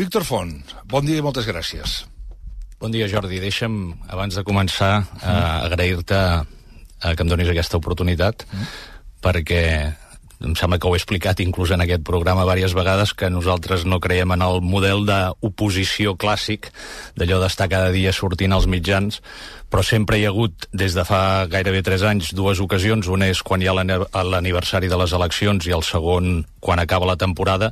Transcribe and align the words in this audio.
Víctor 0.00 0.24
Font, 0.24 0.52
bon 0.88 1.04
dia 1.04 1.20
i 1.20 1.22
moltes 1.24 1.44
gràcies. 1.44 1.98
Bon 2.80 2.88
dia, 2.88 3.04
Jordi. 3.04 3.36
Deixa'm, 3.42 3.74
abans 4.08 4.32
de 4.38 4.42
començar, 4.48 5.02
eh, 5.20 5.32
agrair-te 5.66 6.20
eh, 6.40 7.12
que 7.12 7.20
em 7.20 7.28
donis 7.28 7.50
aquesta 7.52 7.76
oportunitat, 7.76 8.46
mm. 8.48 8.70
perquè 9.20 9.60
em 10.40 10.54
sembla 10.56 10.78
que 10.80 10.88
ho 10.88 10.94
he 10.96 10.98
explicat 10.98 11.40
inclús 11.44 11.70
en 11.74 11.84
aquest 11.84 12.02
programa 12.06 12.46
diverses 12.48 12.74
vegades, 12.76 13.12
que 13.12 13.28
nosaltres 13.30 13.84
no 13.84 14.00
creiem 14.00 14.32
en 14.32 14.44
el 14.44 14.60
model 14.64 15.04
d'oposició 15.08 16.16
clàssic, 16.16 16.70
d'allò 17.20 17.40
d'estar 17.42 17.68
cada 17.68 17.90
dia 17.92 18.12
sortint 18.16 18.54
als 18.56 18.68
mitjans, 18.70 19.20
però 19.70 19.84
sempre 19.86 20.18
hi 20.18 20.24
ha 20.24 20.32
hagut, 20.32 20.66
des 20.72 20.96
de 20.96 21.04
fa 21.06 21.46
gairebé 21.46 21.82
3 21.86 22.02
anys, 22.08 22.32
dues 22.34 22.58
ocasions. 22.58 23.06
Una 23.06 23.28
és 23.30 23.42
quan 23.46 23.62
hi 23.62 23.68
ha 23.70 23.74
l'aniversari 23.76 24.88
de 24.90 24.98
les 24.98 25.12
eleccions 25.14 25.68
i 25.68 25.76
el 25.76 25.84
segon 25.86 26.40
quan 26.58 26.80
acaba 26.82 27.06
la 27.06 27.18
temporada, 27.20 27.70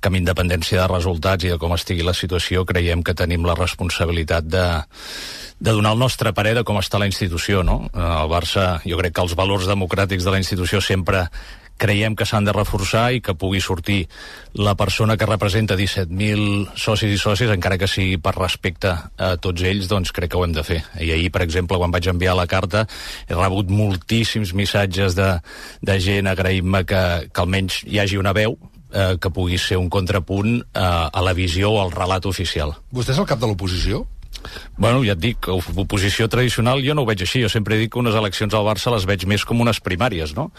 que 0.00 0.10
amb 0.10 0.18
independència 0.18 0.80
de 0.80 0.88
resultats 0.90 1.44
i 1.44 1.52
de 1.52 1.60
com 1.62 1.76
estigui 1.76 2.02
la 2.02 2.16
situació, 2.16 2.64
creiem 2.66 3.04
que 3.06 3.14
tenim 3.14 3.46
la 3.46 3.54
responsabilitat 3.54 4.48
de, 4.48 4.64
de 5.60 5.76
donar 5.76 5.94
el 5.94 6.02
nostre 6.02 6.32
parer 6.34 6.56
de 6.58 6.64
com 6.64 6.80
està 6.80 6.98
la 6.98 7.06
institució, 7.06 7.62
no? 7.62 7.84
El 7.94 8.32
Barça, 8.32 8.80
jo 8.82 8.98
crec 8.98 9.14
que 9.14 9.24
els 9.28 9.36
valors 9.38 9.70
democràtics 9.70 10.26
de 10.26 10.34
la 10.34 10.42
institució 10.42 10.82
sempre 10.82 11.28
creiem 11.78 12.16
que 12.16 12.26
s'han 12.28 12.46
de 12.46 12.54
reforçar 12.56 13.10
i 13.12 13.22
que 13.24 13.34
pugui 13.38 13.60
sortir 13.60 14.06
la 14.56 14.74
persona 14.76 15.16
que 15.16 15.28
representa 15.28 15.76
17.000 15.76 16.76
socis 16.76 17.12
i 17.12 17.18
socis, 17.20 17.52
encara 17.52 17.78
que 17.78 17.88
sigui 17.90 18.16
per 18.22 18.34
respecte 18.38 18.92
a 18.92 19.34
tots 19.42 19.62
ells, 19.62 19.88
doncs 19.90 20.14
crec 20.16 20.32
que 20.32 20.40
ho 20.40 20.44
hem 20.46 20.54
de 20.56 20.64
fer. 20.66 20.80
I 21.00 21.12
ahir, 21.16 21.30
per 21.32 21.44
exemple, 21.44 21.78
quan 21.80 21.92
vaig 21.94 22.08
enviar 22.12 22.36
la 22.38 22.48
carta, 22.50 22.86
he 23.28 23.36
rebut 23.36 23.70
moltíssims 23.72 24.54
missatges 24.56 25.18
de, 25.18 25.34
de 25.82 26.00
gent 26.00 26.32
agraint-me 26.32 26.84
que, 26.88 27.04
que 27.32 27.44
almenys 27.44 27.82
hi 27.86 28.00
hagi 28.00 28.18
una 28.20 28.34
veu 28.36 28.56
eh, 28.92 29.16
que 29.20 29.30
pugui 29.30 29.58
ser 29.60 29.78
un 29.80 29.90
contrapunt 29.92 30.58
eh, 30.60 30.80
a 30.80 31.24
la 31.24 31.34
visió 31.36 31.72
o 31.76 31.80
al 31.82 31.94
relat 31.94 32.26
oficial. 32.26 32.74
Vostè 32.92 33.14
és 33.14 33.22
el 33.22 33.28
cap 33.28 33.42
de 33.42 33.50
l'oposició? 33.50 34.04
Bueno, 34.76 35.02
ja 35.06 35.16
et 35.16 35.22
dic, 35.22 35.48
oposició 35.48 36.28
tradicional 36.32 36.84
jo 36.84 36.94
no 36.94 37.04
ho 37.04 37.08
veig 37.08 37.24
així, 37.24 37.42
jo 37.44 37.50
sempre 37.52 37.78
dic 37.80 37.94
que 37.94 38.02
unes 38.02 38.16
eleccions 38.18 38.54
al 38.54 38.66
Barça 38.66 38.92
les 38.94 39.06
veig 39.08 39.26
més 39.26 39.44
com 39.44 39.60
unes 39.60 39.80
primàries, 39.80 40.36
no? 40.36 40.50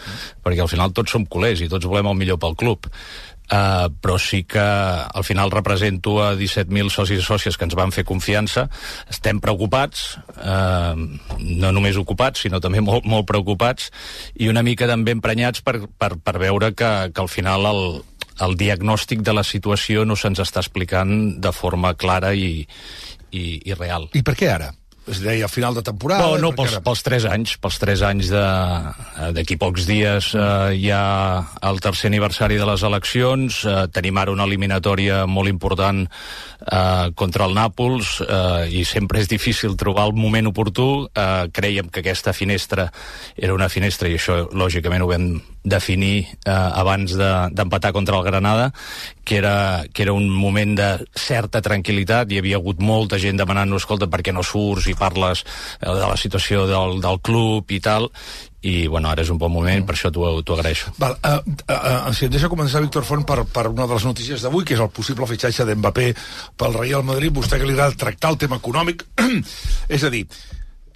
Perquè 0.44 0.64
al 0.64 0.70
final 0.70 0.94
tots 0.96 1.14
som 1.14 1.26
culers 1.26 1.64
i 1.64 1.70
tots 1.72 1.88
volem 1.88 2.10
el 2.10 2.18
millor 2.18 2.40
pel 2.42 2.56
club. 2.58 2.88
Uh, 3.48 3.88
però 4.04 4.18
sí 4.20 4.42
que 4.44 4.60
al 4.60 5.24
final 5.24 5.48
represento 5.50 6.18
a 6.20 6.34
17.000 6.36 6.90
socis 6.92 7.22
i 7.22 7.24
sòcies 7.24 7.56
que 7.56 7.64
ens 7.64 7.76
van 7.78 7.94
fer 7.96 8.04
confiança. 8.04 8.66
Estem 9.08 9.40
preocupats, 9.40 10.18
uh, 10.36 10.92
no 11.40 11.70
només 11.72 11.96
ocupats, 11.96 12.44
sinó 12.44 12.60
també 12.60 12.82
molt, 12.84 13.08
molt 13.08 13.24
preocupats, 13.30 13.88
i 14.36 14.52
una 14.52 14.60
mica 14.66 14.90
també 14.90 15.16
emprenyats 15.16 15.64
per, 15.64 15.78
per, 15.88 16.18
per 16.20 16.36
veure 16.36 16.74
que, 16.76 16.92
que 17.08 17.24
al 17.24 17.32
final 17.32 17.64
el, 17.72 17.82
el 18.44 18.58
diagnòstic 18.60 19.24
de 19.24 19.32
la 19.40 19.46
situació 19.46 20.04
no 20.04 20.16
se'ns 20.18 20.44
està 20.44 20.60
explicant 20.60 21.40
de 21.40 21.52
forma 21.56 21.94
clara 21.96 22.34
i, 22.36 22.66
i, 23.30 23.60
i 23.64 23.74
real. 23.78 24.08
I 24.14 24.24
per 24.26 24.36
què 24.38 24.52
ara? 24.52 24.72
Es 25.08 25.22
deia 25.24 25.46
a 25.46 25.48
final 25.48 25.74
de 25.74 25.82
temporada... 25.82 26.26
No, 26.26 26.36
no, 26.36 26.50
pels, 26.56 26.76
pels 26.84 27.02
3 27.06 27.26
anys, 27.32 27.54
pels 27.62 27.78
3 27.80 28.02
anys 28.10 28.30
d'aquí 29.36 29.56
pocs 29.60 29.86
dies 29.88 30.30
eh, 30.36 30.74
hi 30.76 30.90
ha 30.92 31.04
el 31.70 31.80
tercer 31.84 32.10
aniversari 32.12 32.58
de 32.60 32.66
les 32.68 32.84
eleccions, 32.84 33.62
eh, 33.64 33.86
tenim 33.94 34.20
ara 34.20 34.34
una 34.34 34.44
eliminatòria 34.48 35.22
molt 35.30 35.48
important 35.48 36.04
eh, 36.04 37.08
contra 37.16 37.48
el 37.48 37.56
Nàpols 37.56 38.18
eh, 38.26 38.68
i 38.80 38.84
sempre 38.88 39.22
és 39.24 39.30
difícil 39.32 39.78
trobar 39.80 40.10
el 40.10 40.16
moment 40.18 40.52
oportú. 40.52 40.90
Eh, 41.08 41.48
creiem 41.56 41.88
que 41.88 42.04
aquesta 42.04 42.36
finestra 42.36 42.90
era 43.36 43.56
una 43.56 43.70
finestra, 43.72 44.12
i 44.12 44.20
això 44.20 44.42
lògicament 44.52 45.04
ho 45.04 45.12
vam 45.14 45.30
definir 45.68 46.26
eh, 46.26 46.52
abans 46.52 47.14
d'empatar 47.16 47.92
de, 47.92 47.96
contra 47.96 48.18
el 48.18 48.24
Granada, 48.26 48.72
que 49.24 49.36
era, 49.36 49.84
que 49.92 50.02
era 50.02 50.14
un 50.16 50.28
moment 50.30 50.74
de 50.78 50.88
certa 51.12 51.62
tranquil·litat, 51.64 52.32
hi 52.32 52.40
havia 52.40 52.58
hagut 52.60 52.80
molta 52.80 53.18
gent 53.20 53.40
demanant-nos, 53.40 53.84
escolta, 53.84 54.08
per 54.10 54.22
què 54.24 54.32
no 54.34 54.44
surts 54.46 54.88
i 54.88 54.96
parles 54.98 55.44
eh, 55.44 55.88
de 55.88 56.06
la 56.06 56.16
situació 56.16 56.66
del, 56.70 57.00
del 57.04 57.20
club 57.20 57.70
i 57.76 57.80
tal, 57.84 58.08
i 58.66 58.88
bueno, 58.90 59.10
ara 59.12 59.22
és 59.22 59.30
un 59.30 59.38
bon 59.38 59.52
moment, 59.54 59.84
per 59.86 59.94
això 59.94 60.10
t'ho 60.10 60.56
agraeixo. 60.56 60.90
Val, 60.98 61.14
uh, 61.22 61.38
uh, 61.46 61.74
uh, 62.08 62.14
si 62.16 62.26
em 62.26 62.32
deixa 62.32 62.50
començar, 62.50 62.82
Víctor 62.82 63.06
Font, 63.06 63.22
per, 63.26 63.44
per 63.46 63.68
una 63.70 63.86
de 63.86 63.94
les 63.94 64.06
notícies 64.08 64.42
d'avui, 64.42 64.64
que 64.66 64.74
és 64.74 64.82
el 64.82 64.90
possible 64.90 65.28
fitxatge 65.30 65.66
d'Mbappé 65.68 66.08
pel 66.58 66.74
Real 66.74 67.06
Madrid, 67.06 67.34
vostè 67.34 67.60
que 67.60 67.68
li 67.68 67.76
agrada 67.76 67.98
tractar 68.00 68.32
el 68.34 68.40
tema 68.42 68.58
econòmic, 68.58 69.06
és 69.96 70.02
a 70.02 70.10
dir, 70.10 70.24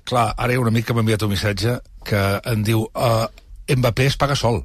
clar, 0.08 0.32
ara 0.34 0.50
hi 0.52 0.58
ha 0.58 0.64
un 0.64 0.72
amic 0.72 0.88
que 0.88 0.96
m'ha 0.96 1.06
enviat 1.06 1.22
un 1.22 1.32
missatge 1.36 1.78
que 2.08 2.24
em 2.50 2.66
diu 2.66 2.82
uh, 2.82 3.28
Mbappé 3.76 4.10
es 4.10 4.20
paga 4.20 4.36
sol 4.38 4.62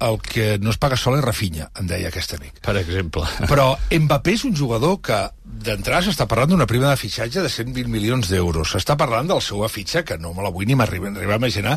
el 0.00 0.18
que 0.20 0.58
no 0.58 0.72
es 0.72 0.78
paga 0.80 0.96
sol 0.96 1.18
és 1.18 1.24
Rafinha, 1.24 1.68
em 1.78 1.88
deia 1.88 2.08
aquest 2.08 2.32
amic. 2.34 2.60
Per 2.64 2.74
exemple. 2.80 3.26
Però 3.50 3.74
Mbappé 3.92 4.34
és 4.38 4.44
un 4.48 4.56
jugador 4.56 4.96
que 5.04 5.18
d'entrada 5.44 6.06
s'està 6.06 6.24
parlant 6.28 6.54
d'una 6.54 6.66
prima 6.70 6.88
de 6.88 6.96
fitxatge 6.96 7.44
de 7.44 7.52
120 7.52 7.92
milions 7.92 8.32
d'euros. 8.32 8.72
S'està 8.72 8.96
parlant 9.00 9.28
del 9.28 9.42
seu 9.44 9.60
fitxa, 9.68 10.02
que 10.08 10.16
no 10.18 10.32
me 10.32 10.42
la 10.42 10.52
vull 10.54 10.66
ni 10.66 10.78
m'arribar 10.78 11.12
a 11.12 11.36
imaginar 11.36 11.76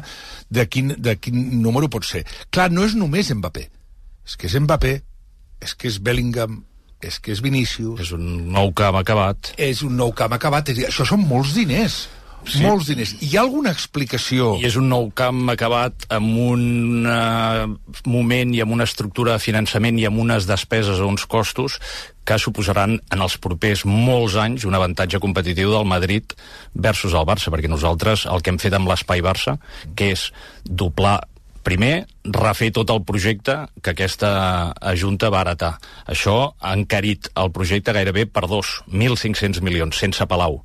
de 0.50 0.68
quin, 0.72 0.96
de 0.98 1.18
quin 1.20 1.60
número 1.62 1.92
pot 1.92 2.08
ser. 2.08 2.24
Clar, 2.50 2.72
no 2.72 2.88
és 2.88 2.96
només 2.96 3.34
Mbappé. 3.36 3.68
És 4.24 4.40
que 4.40 4.48
és 4.48 4.56
Mbappé, 4.56 4.96
és 5.60 5.76
que 5.76 5.92
és 5.92 6.00
Bellingham, 6.00 6.62
és 7.04 7.20
que 7.20 7.36
és 7.36 7.44
Vinícius... 7.44 8.00
És 8.00 8.16
un 8.16 8.54
nou 8.56 8.72
camp 8.72 8.96
acabat. 8.96 9.52
És 9.60 9.84
un 9.84 9.98
nou 10.00 10.16
camp 10.16 10.32
acabat. 10.32 10.72
Això 10.72 11.04
són 11.04 11.28
molts 11.28 11.52
diners 11.60 12.06
sí. 12.46 12.62
molts 12.64 12.90
diners. 12.92 13.16
Hi 13.24 13.34
ha 13.36 13.44
alguna 13.44 13.74
explicació? 13.74 14.54
I 14.62 14.68
és 14.70 14.78
un 14.80 14.90
nou 14.92 15.10
camp 15.16 15.42
acabat 15.54 16.08
amb 16.14 16.40
un 16.44 17.08
uh, 17.08 17.66
moment 18.10 18.54
i 18.56 18.62
amb 18.64 18.76
una 18.76 18.88
estructura 18.90 19.38
de 19.38 19.44
finançament 19.44 20.00
i 20.02 20.08
amb 20.10 20.22
unes 20.24 20.48
despeses 20.50 21.02
o 21.02 21.10
uns 21.10 21.28
costos 21.30 21.80
que 22.24 22.40
suposaran 22.40 22.96
en 23.12 23.24
els 23.24 23.36
propers 23.44 23.84
molts 23.88 24.38
anys 24.40 24.64
un 24.68 24.78
avantatge 24.78 25.20
competitiu 25.24 25.74
del 25.74 25.88
Madrid 25.90 26.36
versus 26.74 27.16
el 27.16 27.28
Barça, 27.28 27.52
perquè 27.52 27.72
nosaltres 27.72 28.28
el 28.32 28.44
que 28.44 28.54
hem 28.54 28.62
fet 28.64 28.76
amb 28.78 28.88
l'Espai 28.88 29.24
Barça, 29.26 29.58
que 29.96 30.14
és 30.16 30.30
doblar 30.64 31.20
primer, 31.64 32.06
refer 32.24 32.70
tot 32.76 32.92
el 32.94 33.02
projecte 33.08 33.56
que 33.82 33.94
aquesta 33.94 34.74
Junta 35.00 35.32
va 35.34 35.42
heretar. 35.46 35.74
Això 36.06 36.54
ha 36.60 36.76
encarit 36.76 37.32
el 37.40 37.52
projecte 37.56 37.96
gairebé 37.96 38.28
per 38.28 38.46
dos, 38.52 38.82
1.500 38.92 39.64
milions, 39.66 39.98
sense 39.98 40.28
Palau. 40.28 40.62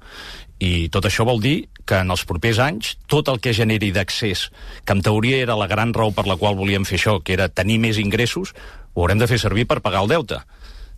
I 0.59 0.89
tot 0.91 1.07
això 1.07 1.25
vol 1.27 1.41
dir 1.41 1.69
que 1.89 2.03
en 2.03 2.11
els 2.11 2.25
propers 2.29 2.59
anys 2.61 2.97
tot 3.09 3.31
el 3.31 3.39
que 3.41 3.55
generi 3.57 3.93
d'accés, 3.95 4.49
que 4.85 4.97
en 4.97 5.03
teoria 5.07 5.39
era 5.45 5.57
la 5.57 5.71
gran 5.71 5.95
raó 5.95 6.11
per 6.13 6.27
la 6.27 6.37
qual 6.37 6.59
volíem 6.59 6.85
fer 6.85 6.99
això, 6.99 7.19
que 7.23 7.37
era 7.39 7.49
tenir 7.49 7.79
més 7.81 8.01
ingressos, 8.03 8.53
ho 8.95 9.05
haurem 9.05 9.23
de 9.23 9.31
fer 9.31 9.39
servir 9.39 9.69
per 9.71 9.81
pagar 9.81 10.03
el 10.05 10.11
deute. 10.11 10.43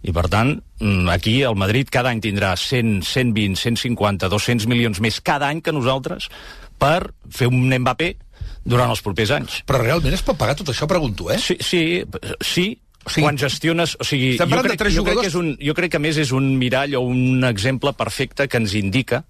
I 0.00 0.14
per 0.16 0.26
tant, 0.32 0.54
mm, 0.80 1.08
aquí 1.12 1.42
el 1.44 1.56
Madrid 1.60 1.90
cada 1.92 2.08
any 2.08 2.22
tindrà 2.24 2.54
100, 2.56 3.02
120, 3.04 3.56
150, 3.60 4.28
200 4.32 4.66
milions 4.66 5.00
més 5.00 5.20
cada 5.20 5.48
any 5.52 5.60
que 5.60 5.76
nosaltres 5.76 6.30
per 6.78 7.12
fer 7.28 7.50
un 7.52 7.68
Mbappé 7.68 8.14
durant 8.64 8.92
els 8.92 9.02
propers 9.04 9.32
anys. 9.38 9.60
Però 9.68 9.80
realment 9.82 10.14
es 10.16 10.24
pot 10.26 10.38
pagar 10.38 10.58
tot 10.58 10.72
això, 10.72 10.88
pregunto, 10.90 11.30
eh? 11.32 11.38
Sí, 11.40 11.56
sí, 11.64 11.82
sí 12.40 12.68
o 13.00 13.08
sigui, 13.08 13.24
quan 13.24 13.38
gestiones... 13.40 13.96
O 14.00 14.04
sigui, 14.04 14.34
jo 14.36 14.46
crec, 14.46 14.74
de 14.74 14.80
tres 14.80 14.94
jo, 14.94 15.04
crec 15.06 15.22
que 15.22 15.30
és 15.30 15.36
un, 15.38 15.54
jo 15.56 15.74
crec 15.76 15.94
que 15.94 16.00
més 16.02 16.18
és 16.20 16.32
un 16.36 16.50
mirall 16.60 16.98
o 16.98 17.04
un 17.08 17.46
exemple 17.48 17.94
perfecte 17.96 18.46
que 18.48 18.60
ens 18.60 18.76
indica 18.76 19.24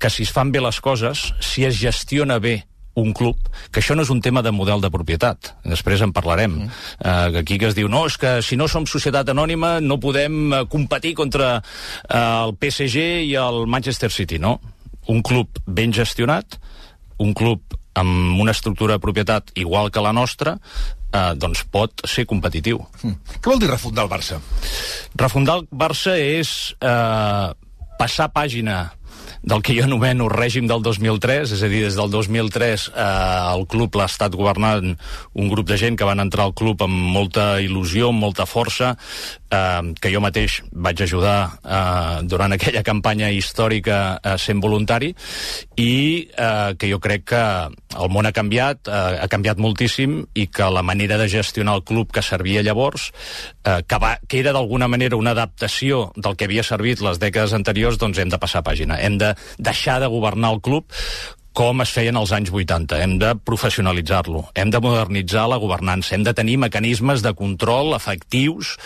que 0.00 0.10
si 0.12 0.24
es 0.24 0.32
fan 0.32 0.52
bé 0.52 0.60
les 0.60 0.80
coses, 0.80 1.30
si 1.44 1.64
es 1.64 1.78
gestiona 1.80 2.38
bé 2.40 2.62
un 3.00 3.12
club, 3.14 3.38
que 3.70 3.80
això 3.80 3.94
no 3.96 4.02
és 4.04 4.10
un 4.12 4.20
tema 4.20 4.42
de 4.42 4.52
model 4.52 4.82
de 4.82 4.90
propietat, 4.92 5.52
després 5.64 6.02
en 6.04 6.12
parlarem. 6.12 6.56
Mm. 6.58 6.70
Uh, 7.00 7.40
aquí 7.40 7.56
que 7.60 7.70
es 7.70 7.76
diu, 7.76 7.88
no, 7.88 8.04
és 8.10 8.16
que 8.20 8.40
si 8.44 8.58
no 8.60 8.68
som 8.68 8.88
societat 8.88 9.30
anònima 9.32 9.78
no 9.84 10.00
podem 10.02 10.40
uh, 10.50 10.62
competir 10.68 11.14
contra 11.16 11.54
uh, 11.60 12.16
el 12.18 12.56
PSG 12.60 13.06
i 13.30 13.36
el 13.40 13.64
Manchester 13.70 14.10
City, 14.12 14.40
no. 14.42 14.58
Un 15.08 15.22
club 15.24 15.62
ben 15.66 15.94
gestionat, 15.96 16.58
un 17.22 17.32
club 17.36 17.79
amb 17.94 18.40
una 18.40 18.54
estructura 18.54 18.96
de 18.96 19.02
propietat 19.02 19.50
igual 19.54 19.90
que 19.90 20.02
la 20.02 20.12
nostra, 20.12 20.58
eh, 21.12 21.32
doncs 21.36 21.64
pot 21.70 22.04
ser 22.06 22.26
competitiu. 22.26 22.84
Mm. 23.02 23.18
Què 23.40 23.50
vol 23.50 23.60
dir 23.60 23.70
refundar 23.70 24.06
el 24.06 24.12
Barça? 24.12 24.40
Refundar 25.14 25.60
el 25.60 25.66
Barça 25.70 26.14
és 26.16 26.74
eh, 26.80 27.50
passar 27.98 28.30
pàgina 28.32 28.86
del 29.42 29.62
que 29.64 29.74
jo 29.76 29.84
anomeno 29.86 30.28
règim 30.28 30.66
del 30.68 30.82
2003, 30.84 31.54
és 31.56 31.62
a 31.64 31.68
dir, 31.72 31.80
des 31.86 31.96
del 31.96 32.10
2003 32.12 32.90
eh, 32.92 33.04
el 33.54 33.66
club 33.72 33.96
l'ha 33.96 34.08
estat 34.10 34.36
governant 34.36 34.92
un 35.32 35.48
grup 35.52 35.68
de 35.68 35.78
gent 35.80 35.96
que 35.96 36.08
van 36.08 36.20
entrar 36.20 36.48
al 36.48 36.54
club 36.56 36.82
amb 36.84 37.08
molta 37.14 37.54
il·lusió, 37.64 38.10
amb 38.12 38.20
molta 38.20 38.46
força, 38.48 38.94
eh, 39.50 39.92
que 40.00 40.12
jo 40.12 40.22
mateix 40.22 40.60
vaig 40.72 41.02
ajudar 41.04 41.38
eh, 41.64 42.22
durant 42.24 42.52
aquella 42.56 42.82
campanya 42.86 43.30
històrica 43.34 44.18
eh, 44.22 44.36
sent 44.38 44.62
voluntari, 44.62 45.12
i 45.76 45.92
eh, 46.30 46.74
que 46.78 46.90
jo 46.90 47.00
crec 47.02 47.26
que 47.32 47.42
el 48.00 48.12
món 48.12 48.28
ha 48.28 48.34
canviat, 48.36 48.88
eh, 48.88 49.18
ha 49.24 49.28
canviat 49.30 49.60
moltíssim, 49.62 50.20
i 50.34 50.46
que 50.48 50.70
la 50.70 50.84
manera 50.86 51.18
de 51.20 51.28
gestionar 51.28 51.76
el 51.78 51.84
club 51.84 52.12
que 52.12 52.22
servia 52.22 52.62
llavors, 52.62 53.10
eh, 53.64 53.80
que, 53.86 53.98
va, 53.98 54.16
que 54.26 54.40
era 54.40 54.54
d'alguna 54.56 54.88
manera 54.88 55.18
una 55.20 55.34
adaptació 55.36 56.10
del 56.16 56.36
que 56.36 56.48
havia 56.48 56.66
servit 56.66 57.02
les 57.04 57.20
dècades 57.22 57.54
anteriors, 57.56 57.98
doncs 57.98 58.18
hem 58.18 58.30
de 58.30 58.40
passar 58.40 58.64
pàgina. 58.66 59.00
Hem 59.00 59.18
de 59.20 59.34
deixar 59.58 60.00
de 60.00 60.10
governar 60.10 60.54
el 60.54 60.64
club 60.64 60.86
com 61.60 61.82
es 61.84 61.90
feien 61.92 62.16
als 62.16 62.30
anys 62.32 62.48
80. 62.56 62.96
Hem 63.04 63.18
de 63.20 63.34
professionalitzar-lo, 63.44 64.46
hem 64.56 64.70
de 64.72 64.78
modernitzar 64.80 65.42
la 65.50 65.58
governança, 65.60 66.14
hem 66.16 66.22
de 66.24 66.32
tenir 66.32 66.56
mecanismes 66.56 67.20
de 67.20 67.34
control 67.36 67.92
efectius, 67.98 68.78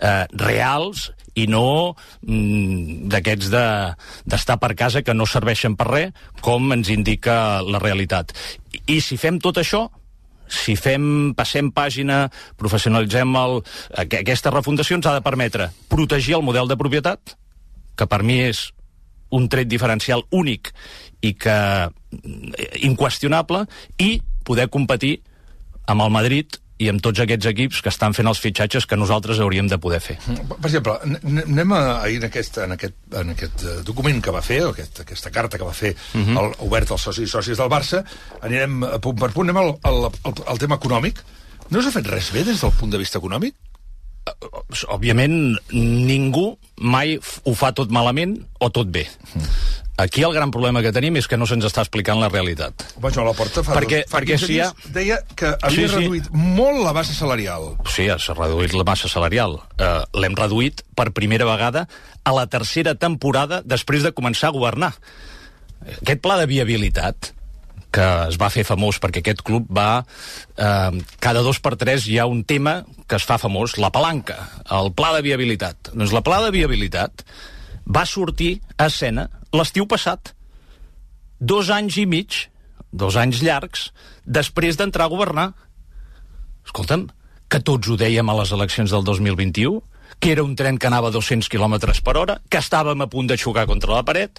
eh, 0.00 0.24
reals, 0.40 1.10
i 1.36 1.44
no 1.44 1.92
mm, 2.24 3.10
d'aquests 3.12 3.52
d'estar 3.52 4.56
de, 4.56 4.62
per 4.64 4.72
casa 4.80 5.04
que 5.04 5.12
no 5.12 5.28
serveixen 5.28 5.76
per 5.76 5.90
res, 5.90 6.24
com 6.40 6.72
ens 6.72 6.88
indica 6.94 7.60
la 7.68 7.80
realitat. 7.84 8.32
I, 8.72 8.80
i 8.96 9.00
si 9.04 9.20
fem 9.20 9.36
tot 9.36 9.60
això, 9.60 9.84
si 10.48 10.72
fem, 10.72 11.34
passem 11.36 11.68
pàgina, 11.68 12.24
professionalitzem 12.56 13.40
el, 13.44 13.60
aquesta 14.08 14.56
refundació 14.56 14.96
ens 14.96 15.08
ha 15.08 15.18
de 15.20 15.24
permetre 15.24 15.68
protegir 15.92 16.40
el 16.40 16.48
model 16.48 16.72
de 16.72 16.80
propietat, 16.80 17.36
que 17.92 18.08
per 18.08 18.24
mi 18.24 18.40
és 18.48 18.70
un 19.32 19.48
tret 19.52 19.68
diferencial 19.70 20.24
únic 20.30 20.72
i 21.22 21.34
que 21.38 21.58
eh, 21.86 22.72
inqüestionable, 22.88 23.66
i 23.98 24.18
poder 24.44 24.68
competir 24.72 25.18
amb 25.90 26.04
el 26.04 26.12
Madrid 26.14 26.58
i 26.82 26.88
amb 26.90 27.02
tots 27.04 27.20
aquests 27.22 27.46
equips 27.52 27.80
que 27.84 27.90
estan 27.92 28.14
fent 28.16 28.28
els 28.30 28.40
fitxatges 28.42 28.88
que 28.90 28.98
nosaltres 28.98 29.40
hauríem 29.42 29.68
de 29.70 29.78
poder 29.82 30.00
fer. 30.02 30.16
Per 30.24 30.68
exemple, 30.68 30.96
anem 31.04 31.74
a, 31.76 31.80
ahir 32.02 32.18
en 32.20 32.26
aquest, 32.28 32.58
en 32.64 32.74
aquest, 32.76 32.96
en 33.20 33.34
aquest 33.36 33.64
eh, 33.64 33.76
document 33.86 34.18
que 34.24 34.34
va 34.34 34.42
fer, 34.44 34.62
aquest, 34.70 35.02
aquesta 35.04 35.30
carta 35.34 35.60
que 35.60 35.68
va 35.68 35.76
fer 35.76 35.92
uh 35.94 36.18
mhm. 36.18 36.36
-huh. 36.36 36.44
el, 36.44 36.56
obert 36.66 36.90
als 36.90 37.02
socis 37.08 37.28
i 37.28 37.32
sòcies 37.32 37.58
del 37.58 37.70
Barça, 37.70 38.02
anirem 38.40 38.82
a 38.84 38.98
punt 38.98 39.18
per 39.18 39.30
punt, 39.30 39.48
anem 39.48 39.62
al, 39.62 39.78
al, 39.82 40.10
al, 40.24 40.34
al 40.46 40.58
tema 40.58 40.76
econòmic. 40.76 41.22
No 41.70 41.82
s'ha 41.82 41.90
fet 41.90 42.06
res 42.06 42.32
bé 42.32 42.44
des 42.44 42.60
del 42.60 42.72
punt 42.78 42.90
de 42.90 42.98
vista 42.98 43.18
econòmic? 43.18 43.54
Òbviament 44.92 45.56
ningú 45.72 46.52
mai 46.82 47.16
ho 47.18 47.54
fa 47.58 47.72
tot 47.76 47.92
malament 47.94 48.38
o 48.60 48.70
tot 48.70 48.90
bé. 48.92 49.06
Aquí 50.02 50.22
el 50.24 50.32
gran 50.32 50.50
problema 50.50 50.80
que 50.82 50.90
tenim 50.94 51.18
és 51.20 51.28
que 51.28 51.36
no 51.36 51.46
se'ns 51.46 51.66
està 51.68 51.82
explicant 51.84 52.18
la 52.18 52.30
realitat. 52.32 52.86
Vaja, 53.02 53.22
la 53.26 53.34
porta 53.36 53.62
fa, 53.62 53.74
perquè, 53.76 54.00
dos, 54.02 54.10
fa 54.10 54.18
perquè 54.18 54.38
si 54.40 54.56
ha... 54.62 54.70
deia 54.94 55.18
que 55.36 55.52
havia 55.52 55.84
sí, 55.84 55.90
sí. 55.90 56.00
reduït 56.00 56.30
molt 56.32 56.80
la 56.80 56.94
base 56.96 57.14
salarial. 57.14 57.74
Sí, 57.92 58.08
s'ha 58.08 58.36
reduït 58.38 58.72
la 58.74 58.86
massa 58.88 59.10
salarial. 59.12 59.58
Uh, 59.76 60.00
L'hem 60.16 60.38
reduït 60.38 60.80
per 60.96 61.10
primera 61.12 61.46
vegada 61.46 61.84
a 62.24 62.34
la 62.34 62.46
tercera 62.50 62.96
temporada 62.96 63.60
després 63.66 64.06
de 64.06 64.14
començar 64.16 64.48
a 64.50 64.56
governar. 64.56 64.94
Aquest 66.00 66.24
pla 66.24 66.38
de 66.40 66.48
viabilitat, 66.48 67.34
que 67.92 68.04
es 68.30 68.38
va 68.40 68.50
fer 68.52 68.64
famós 68.66 68.98
perquè 69.02 69.22
aquest 69.22 69.42
club 69.46 69.68
va... 69.68 70.02
Eh, 70.56 71.00
cada 71.22 71.44
dos 71.44 71.60
per 71.62 71.74
tres 71.80 72.08
hi 72.08 72.18
ha 72.18 72.26
un 72.30 72.42
tema 72.48 72.80
que 73.06 73.18
es 73.20 73.26
fa 73.28 73.38
famós, 73.38 73.76
la 73.78 73.92
palanca, 73.92 74.38
el 74.72 74.92
pla 74.96 75.12
de 75.16 75.22
viabilitat. 75.26 75.92
Doncs 75.92 76.14
la 76.16 76.24
pla 76.24 76.40
de 76.46 76.52
viabilitat 76.54 77.24
va 77.86 78.06
sortir 78.08 78.56
a 78.78 78.88
escena 78.88 79.28
l'estiu 79.52 79.86
passat. 79.90 80.32
Dos 81.38 81.70
anys 81.74 81.98
i 82.00 82.06
mig, 82.06 82.46
dos 82.92 83.18
anys 83.20 83.42
llargs, 83.42 83.90
després 84.24 84.78
d'entrar 84.78 85.08
a 85.08 85.12
governar. 85.12 85.48
Escolta'm, 86.64 87.08
que 87.50 87.60
tots 87.60 87.90
ho 87.90 87.98
dèiem 88.00 88.28
a 88.30 88.36
les 88.38 88.52
eleccions 88.54 88.92
del 88.94 89.04
2021, 89.04 89.80
que 90.22 90.30
era 90.32 90.44
un 90.44 90.54
tren 90.56 90.78
que 90.78 90.86
anava 90.86 91.10
a 91.10 91.14
200 91.14 91.50
km 91.50 91.90
per 92.04 92.16
hora, 92.16 92.38
que 92.48 92.60
estàvem 92.62 93.02
a 93.02 93.08
punt 93.10 93.28
de 93.28 93.36
xocar 93.36 93.66
contra 93.66 93.96
la 93.96 94.04
paret. 94.06 94.38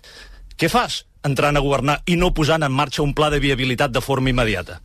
Què 0.58 0.70
fas? 0.72 1.04
entrant 1.24 1.58
a 1.58 1.64
governar 1.64 2.02
i 2.10 2.18
no 2.20 2.34
posant 2.36 2.64
en 2.66 2.76
marxa 2.76 3.04
un 3.04 3.16
pla 3.16 3.30
de 3.34 3.40
viabilitat 3.44 3.94
de 3.96 4.04
forma 4.04 4.32
immediata. 4.32 4.80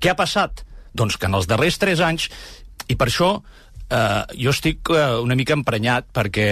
Què 0.00 0.12
ha 0.12 0.18
passat? 0.18 0.64
Doncs 0.96 1.18
que 1.20 1.28
en 1.28 1.36
els 1.38 1.46
darrers 1.50 1.78
tres 1.78 2.00
anys, 2.02 2.28
i 2.88 2.96
per 2.98 3.10
això 3.10 3.30
eh, 3.36 4.22
jo 4.40 4.54
estic 4.54 4.90
eh, 4.94 5.06
una 5.20 5.36
mica 5.38 5.54
emprenyat 5.54 6.08
perquè, 6.16 6.48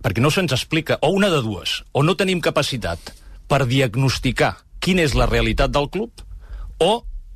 perquè 0.00 0.22
no 0.22 0.30
se'ns 0.30 0.54
explica, 0.54 1.00
o 1.02 1.12
una 1.12 1.30
de 1.32 1.42
dues, 1.44 1.82
o 1.92 2.04
no 2.06 2.16
tenim 2.16 2.40
capacitat 2.40 3.12
per 3.50 3.64
diagnosticar 3.66 4.54
quina 4.82 5.02
és 5.04 5.16
la 5.18 5.26
realitat 5.30 5.74
del 5.74 5.90
club, 5.92 6.22
o 6.82 6.92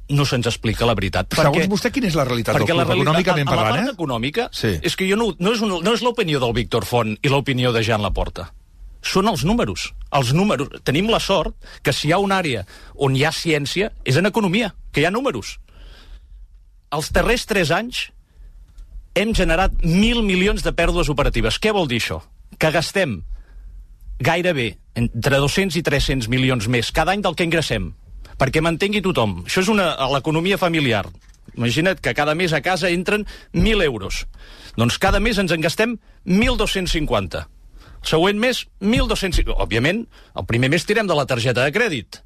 no 0.06 0.22
se'ns 0.22 0.46
explica 0.46 0.86
la 0.86 0.94
veritat. 0.94 1.34
Segons 1.34 1.58
perquè, 1.58 1.70
vostè, 1.70 1.90
quina 1.90 2.06
és 2.06 2.14
la 2.14 2.24
realitat 2.24 2.54
del 2.54 2.62
club, 2.62 2.78
realitat, 2.78 3.02
econòmicament 3.02 3.50
parlant, 3.50 3.66
eh? 3.66 3.72
A 3.72 3.74
la 3.74 3.82
part 3.82 3.98
econòmica, 3.98 4.46
sí. 4.54 4.76
és 4.86 4.94
que 4.94 5.10
jo 5.10 5.18
no, 5.18 5.32
no 5.42 5.54
és, 5.56 5.64
un, 5.66 5.74
no 5.82 5.96
és 5.98 6.06
l'opinió 6.06 6.38
del 6.42 6.54
Víctor 6.54 6.86
Font 6.86 7.16
i 7.18 7.32
l'opinió 7.32 7.74
de 7.74 7.82
Jan 7.86 8.06
Laporta 8.06 8.46
són 9.06 9.30
els 9.30 9.44
números. 9.46 9.90
Els 10.14 10.32
números. 10.36 10.70
Tenim 10.84 11.10
la 11.12 11.20
sort 11.22 11.56
que 11.82 11.94
si 11.94 12.08
hi 12.08 12.12
ha 12.14 12.22
una 12.22 12.40
àrea 12.42 12.64
on 12.94 13.16
hi 13.16 13.24
ha 13.24 13.32
ciència, 13.34 13.92
és 14.04 14.18
en 14.18 14.28
economia, 14.28 14.74
que 14.92 15.02
hi 15.02 15.06
ha 15.06 15.14
números. 15.14 15.56
Els 16.94 17.10
darrers 17.12 17.46
tres 17.46 17.72
anys 17.74 18.06
hem 19.16 19.32
generat 19.34 19.72
mil 19.82 20.22
milions 20.22 20.62
de 20.62 20.72
pèrdues 20.76 21.10
operatives. 21.12 21.58
Què 21.58 21.72
vol 21.72 21.88
dir 21.88 22.02
això? 22.02 22.20
Que 22.60 22.70
gastem 22.72 23.22
gairebé 24.20 24.76
entre 24.96 25.40
200 25.42 25.76
i 25.76 25.84
300 25.84 26.28
milions 26.32 26.68
més 26.72 26.92
cada 26.92 27.12
any 27.12 27.24
del 27.24 27.36
que 27.36 27.46
ingressem. 27.48 27.90
Perquè 28.36 28.60
m'entengui 28.60 29.02
tothom. 29.04 29.42
Això 29.46 29.64
és 29.64 29.72
una, 29.72 29.94
l'economia 30.12 30.60
familiar. 30.60 31.06
Imagina't 31.56 32.00
que 32.04 32.14
cada 32.16 32.34
mes 32.36 32.52
a 32.52 32.60
casa 32.60 32.90
entren 32.92 33.24
1.000 33.54 33.84
euros. 33.84 34.26
Doncs 34.76 34.98
cada 35.00 35.20
mes 35.20 35.38
ens 35.40 35.52
en 35.52 35.64
gastem 35.64 35.96
1.250 36.26 37.55
Següent 38.06 38.38
mes, 38.38 38.62
1.200... 38.80 39.50
Òbviament, 39.56 40.04
el 40.38 40.46
primer 40.46 40.70
mes 40.72 40.86
tirem 40.86 41.08
de 41.08 41.16
la 41.18 41.26
targeta 41.28 41.66
de 41.66 41.74
crèdit 41.74 42.22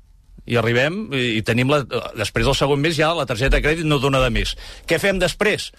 i 0.50 0.56
arribem 0.58 1.10
i 1.14 1.42
tenim 1.46 1.70
la, 1.70 1.82
després 2.16 2.46
del 2.48 2.56
segon 2.56 2.80
mes 2.82 2.96
ja 2.96 3.12
la 3.14 3.26
targeta 3.28 3.58
de 3.58 3.62
crèdit 3.64 3.86
no 3.88 4.00
dona 4.02 4.22
de 4.24 4.30
més. 4.34 4.54
Què 4.88 4.98
fem 5.00 5.20
després? 5.20 5.70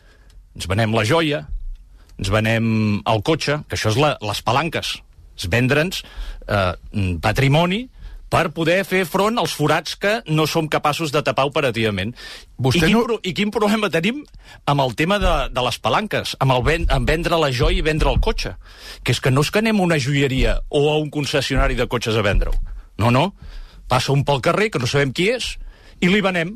Ens 0.56 0.68
venem 0.69 0.94
la 0.95 1.06
joia, 1.07 1.45
ens 2.19 2.31
venem 2.31 2.68
el 3.07 3.24
cotxe, 3.25 3.62
que 3.68 3.77
això 3.77 3.92
és 3.94 4.00
la, 4.00 4.13
les 4.21 4.44
palanques, 4.45 4.94
es 5.38 5.50
vendre'ns 5.51 6.03
eh, 6.48 6.74
patrimoni 7.24 7.86
per 8.31 8.47
poder 8.55 8.79
fer 8.87 9.03
front 9.09 9.39
als 9.41 9.53
forats 9.57 9.97
que 9.99 10.13
no 10.31 10.45
som 10.47 10.69
capaços 10.71 11.11
de 11.11 11.19
tapar 11.25 11.43
operativament. 11.49 12.13
Vostè 12.55 12.87
I, 12.87 12.93
quin, 12.93 12.95
no... 13.09 13.17
I 13.27 13.33
quin 13.35 13.51
problema 13.51 13.91
tenim 13.91 14.21
amb 14.71 14.85
el 14.85 14.95
tema 14.95 15.19
de, 15.19 15.33
de 15.51 15.65
les 15.67 15.79
palanques, 15.83 16.37
amb, 16.39 16.55
el 16.55 16.63
ven, 16.63 16.87
amb 16.95 17.11
vendre 17.11 17.39
la 17.41 17.51
joia 17.51 17.81
i 17.81 17.85
vendre 17.85 18.13
el 18.13 18.21
cotxe? 18.23 18.55
Que 19.03 19.11
és 19.11 19.19
que 19.19 19.33
no 19.35 19.43
és 19.43 19.51
que 19.51 19.59
anem 19.59 19.83
a 19.83 19.87
una 19.89 19.99
joieria 19.99 20.61
o 20.69 20.85
a 20.93 20.97
un 21.01 21.11
concessionari 21.11 21.75
de 21.75 21.89
cotxes 21.91 22.15
a 22.15 22.23
vendre-ho. 22.23 22.55
No, 23.03 23.11
no. 23.11 23.33
Passa 23.91 24.15
un 24.15 24.23
pel 24.23 24.39
carrer, 24.39 24.71
que 24.71 24.79
no 24.79 24.87
sabem 24.87 25.11
qui 25.11 25.27
és, 25.35 25.57
i 25.99 26.07
li 26.07 26.23
venem. 26.23 26.55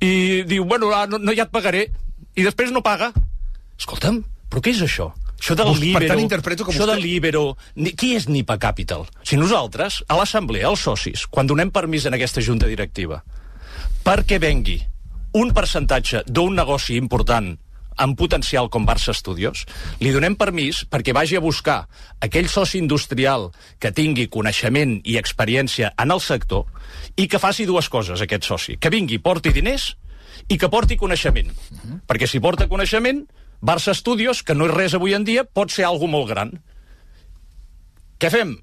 I 0.00 0.44
diu, 0.48 0.64
bueno, 0.64 0.88
ah, 0.96 1.04
no, 1.10 1.20
no 1.20 1.36
ja 1.36 1.44
et 1.44 1.52
pagaré. 1.52 1.90
I 2.38 2.46
després 2.46 2.72
no 2.72 2.80
paga. 2.86 3.12
Escolta'm, 3.76 4.22
però 4.48 4.64
què 4.64 4.72
és 4.72 4.80
això? 4.86 5.12
Això 5.38 5.54
del 5.54 5.70
Libero, 5.78 6.10
tant, 6.10 6.20
interpreto 6.20 6.64
que 6.66 6.72
això 6.74 6.84
vostè... 6.84 6.96
del 6.96 7.04
Libero... 7.04 7.42
Ni, 7.78 7.94
qui 7.94 8.14
és 8.18 8.26
Nipa 8.28 8.58
Capital? 8.58 9.06
Si 9.22 9.38
nosaltres, 9.38 10.02
a 10.10 10.18
l'assemblea, 10.18 10.66
els 10.68 10.82
socis, 10.82 11.26
quan 11.30 11.46
donem 11.46 11.70
permís 11.70 12.08
en 12.08 12.18
aquesta 12.18 12.42
junta 12.44 12.66
directiva, 12.66 13.22
perquè 14.04 14.40
vengui 14.42 14.80
un 15.38 15.54
percentatge 15.54 16.24
d'un 16.26 16.58
negoci 16.58 16.98
important 16.98 17.54
amb 17.98 18.16
potencial 18.18 18.68
com 18.70 18.86
Barça 18.86 19.12
Studios, 19.14 19.64
li 20.00 20.12
donem 20.14 20.36
permís 20.38 20.84
perquè 20.90 21.12
vagi 21.14 21.36
a 21.36 21.42
buscar 21.42 21.80
aquell 22.22 22.48
soci 22.50 22.78
industrial 22.78 23.48
que 23.82 23.92
tingui 23.94 24.28
coneixement 24.30 24.98
i 25.04 25.18
experiència 25.18 25.92
en 25.98 26.14
el 26.14 26.22
sector 26.22 26.66
i 27.16 27.26
que 27.26 27.42
faci 27.42 27.66
dues 27.66 27.90
coses, 27.90 28.22
aquest 28.22 28.46
soci. 28.46 28.78
Que 28.78 28.90
vingui, 28.94 29.18
porti 29.18 29.52
diners 29.54 29.90
i 30.48 30.56
que 30.56 30.70
porti 30.70 30.96
coneixement. 30.96 31.50
Uh 31.50 31.74
mhm. 31.74 31.92
-huh. 31.92 32.00
Perquè 32.06 32.26
si 32.26 32.40
porta 32.40 32.68
coneixement, 32.68 33.26
Barça 33.60 33.94
Studios, 33.94 34.42
que 34.42 34.54
no 34.54 34.68
és 34.68 34.74
res 34.74 34.94
avui 34.94 35.14
en 35.16 35.24
dia, 35.26 35.44
pot 35.44 35.72
ser 35.74 35.86
algo 35.88 36.06
molt 36.10 36.30
gran. 36.30 36.52
Què 38.18 38.30
fem? 38.30 38.54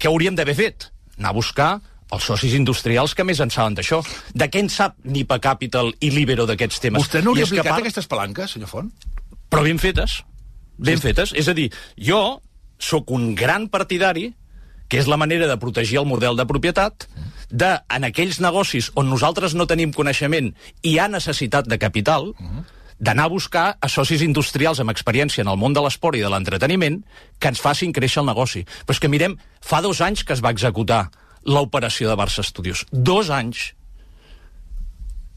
Què 0.00 0.10
hauríem 0.10 0.36
d'haver 0.36 0.56
fet? 0.58 0.88
Anar 1.16 1.32
a 1.32 1.36
buscar 1.36 1.70
els 2.12 2.26
socis 2.28 2.54
industrials 2.54 3.14
que 3.16 3.24
més 3.24 3.40
en 3.40 3.50
saben 3.50 3.76
d'això. 3.78 4.02
De 4.36 4.48
què 4.52 4.60
en 4.62 4.70
sap 4.70 4.98
Nipa 5.04 5.40
Capital 5.42 5.92
i 6.04 6.12
Libero 6.12 6.46
d'aquests 6.46 6.82
temes? 6.84 7.02
Vostè 7.02 7.24
no 7.24 7.32
hauria 7.32 7.48
aplicat 7.48 7.72
part... 7.72 7.84
aquestes 7.84 8.08
palanques, 8.10 8.54
senyor 8.56 8.70
Font? 8.70 8.92
Però 9.50 9.64
ben 9.64 9.80
fetes. 9.80 10.20
Ben 10.76 11.00
sí. 11.00 11.08
fetes. 11.08 11.32
És 11.38 11.48
a 11.48 11.56
dir, 11.56 11.70
jo 11.96 12.20
sóc 12.82 13.10
un 13.14 13.32
gran 13.38 13.68
partidari 13.72 14.32
que 14.92 15.00
és 15.00 15.08
la 15.08 15.16
manera 15.16 15.48
de 15.48 15.56
protegir 15.58 15.96
el 16.02 16.06
model 16.06 16.36
de 16.36 16.44
propietat, 16.46 17.06
de, 17.48 17.70
en 17.96 18.04
aquells 18.04 18.36
negocis 18.44 18.90
on 19.00 19.08
nosaltres 19.08 19.54
no 19.56 19.64
tenim 19.66 19.94
coneixement 19.96 20.50
i 20.82 20.92
hi 20.92 20.98
ha 21.00 21.08
necessitat 21.08 21.70
de 21.70 21.80
capital, 21.80 22.34
uh 22.36 22.50
-huh 22.50 22.64
d'anar 22.98 23.26
a 23.26 23.32
buscar 23.32 23.64
a 23.80 23.88
socis 23.88 24.22
industrials 24.22 24.80
amb 24.80 24.92
experiència 24.92 25.42
en 25.42 25.50
el 25.50 25.58
món 25.60 25.74
de 25.74 25.82
l'esport 25.82 26.16
i 26.18 26.22
de 26.22 26.30
l'entreteniment 26.30 27.00
que 27.38 27.50
ens 27.50 27.60
facin 27.60 27.92
créixer 27.92 28.22
el 28.22 28.30
negoci. 28.30 28.64
Però 28.84 28.96
és 28.96 29.02
que 29.02 29.10
mirem, 29.10 29.36
fa 29.60 29.82
dos 29.82 30.00
anys 30.00 30.24
que 30.24 30.32
es 30.36 30.42
va 30.44 30.52
executar 30.54 31.08
l'operació 31.44 32.08
de 32.08 32.16
Barça 32.16 32.44
Studios. 32.44 32.86
Dos 32.90 33.30
anys. 33.30 33.72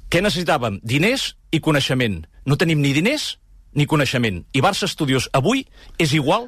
Què 0.07 0.21
necessitàvem? 0.23 0.79
Diners 0.83 1.33
i 1.51 1.59
coneixement. 1.59 2.21
No 2.45 2.55
tenim 2.55 2.79
ni 2.81 2.93
diners 2.95 3.35
ni 3.75 3.85
coneixement. 3.85 4.43
I 4.53 4.63
Barça 4.63 4.87
Studios 4.87 5.27
avui 5.35 5.65
és 5.99 6.13
igual 6.13 6.47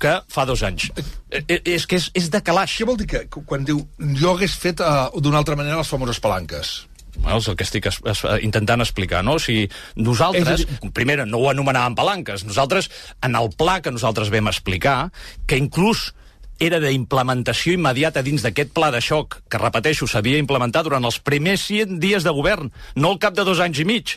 que 0.00 0.12
fa 0.28 0.44
dos 0.44 0.62
anys. 0.62 0.90
Eh, 1.30 1.42
eh, 1.48 1.60
és 1.76 1.86
que 1.86 1.96
és, 1.96 2.10
és 2.14 2.28
de 2.32 2.40
calaix. 2.44 2.74
Què 2.78 2.86
vol 2.88 2.98
dir 3.00 3.08
que 3.08 3.24
quan 3.48 3.64
diu 3.64 3.80
jo 4.16 4.34
hagués 4.34 4.56
fet 4.60 4.80
uh, 4.84 5.08
d'una 5.20 5.40
altra 5.40 5.56
manera 5.56 5.80
les 5.80 5.88
famoses 5.92 6.20
palanques? 6.20 6.86
Bueno, 7.16 7.38
és 7.40 7.48
el 7.48 7.56
que 7.56 7.64
estic 7.64 7.86
es, 7.90 7.98
es, 8.04 8.20
intentant 8.44 8.80
explicar, 8.84 9.22
no? 9.24 9.38
O 9.38 9.42
sigui, 9.42 9.66
nosaltres, 9.96 10.66
dir... 10.66 10.90
primera, 10.94 11.24
no 11.26 11.38
ho 11.42 11.48
anomenàvem 11.50 11.96
palanques, 11.98 12.44
nosaltres, 12.46 12.90
en 13.24 13.34
el 13.38 13.50
pla 13.56 13.80
que 13.82 13.90
nosaltres 13.94 14.30
vam 14.30 14.48
explicar, 14.52 15.10
que 15.46 15.56
inclús 15.58 16.12
era 16.60 16.78
d'implementació 16.80 17.74
immediata 17.76 18.22
dins 18.24 18.40
d'aquest 18.44 18.70
pla 18.76 18.88
de 18.94 19.00
xoc, 19.04 19.40
que, 19.50 19.58
repeteixo, 19.60 20.06
s'havia 20.08 20.38
implementat 20.40 20.86
durant 20.88 21.04
els 21.04 21.18
primers 21.20 21.66
100 21.68 21.98
dies 22.00 22.24
de 22.24 22.32
govern, 22.32 22.70
no 22.96 23.10
al 23.12 23.18
cap 23.20 23.34
de 23.36 23.44
dos 23.44 23.60
anys 23.60 23.82
i 23.82 23.88
mig. 23.88 24.14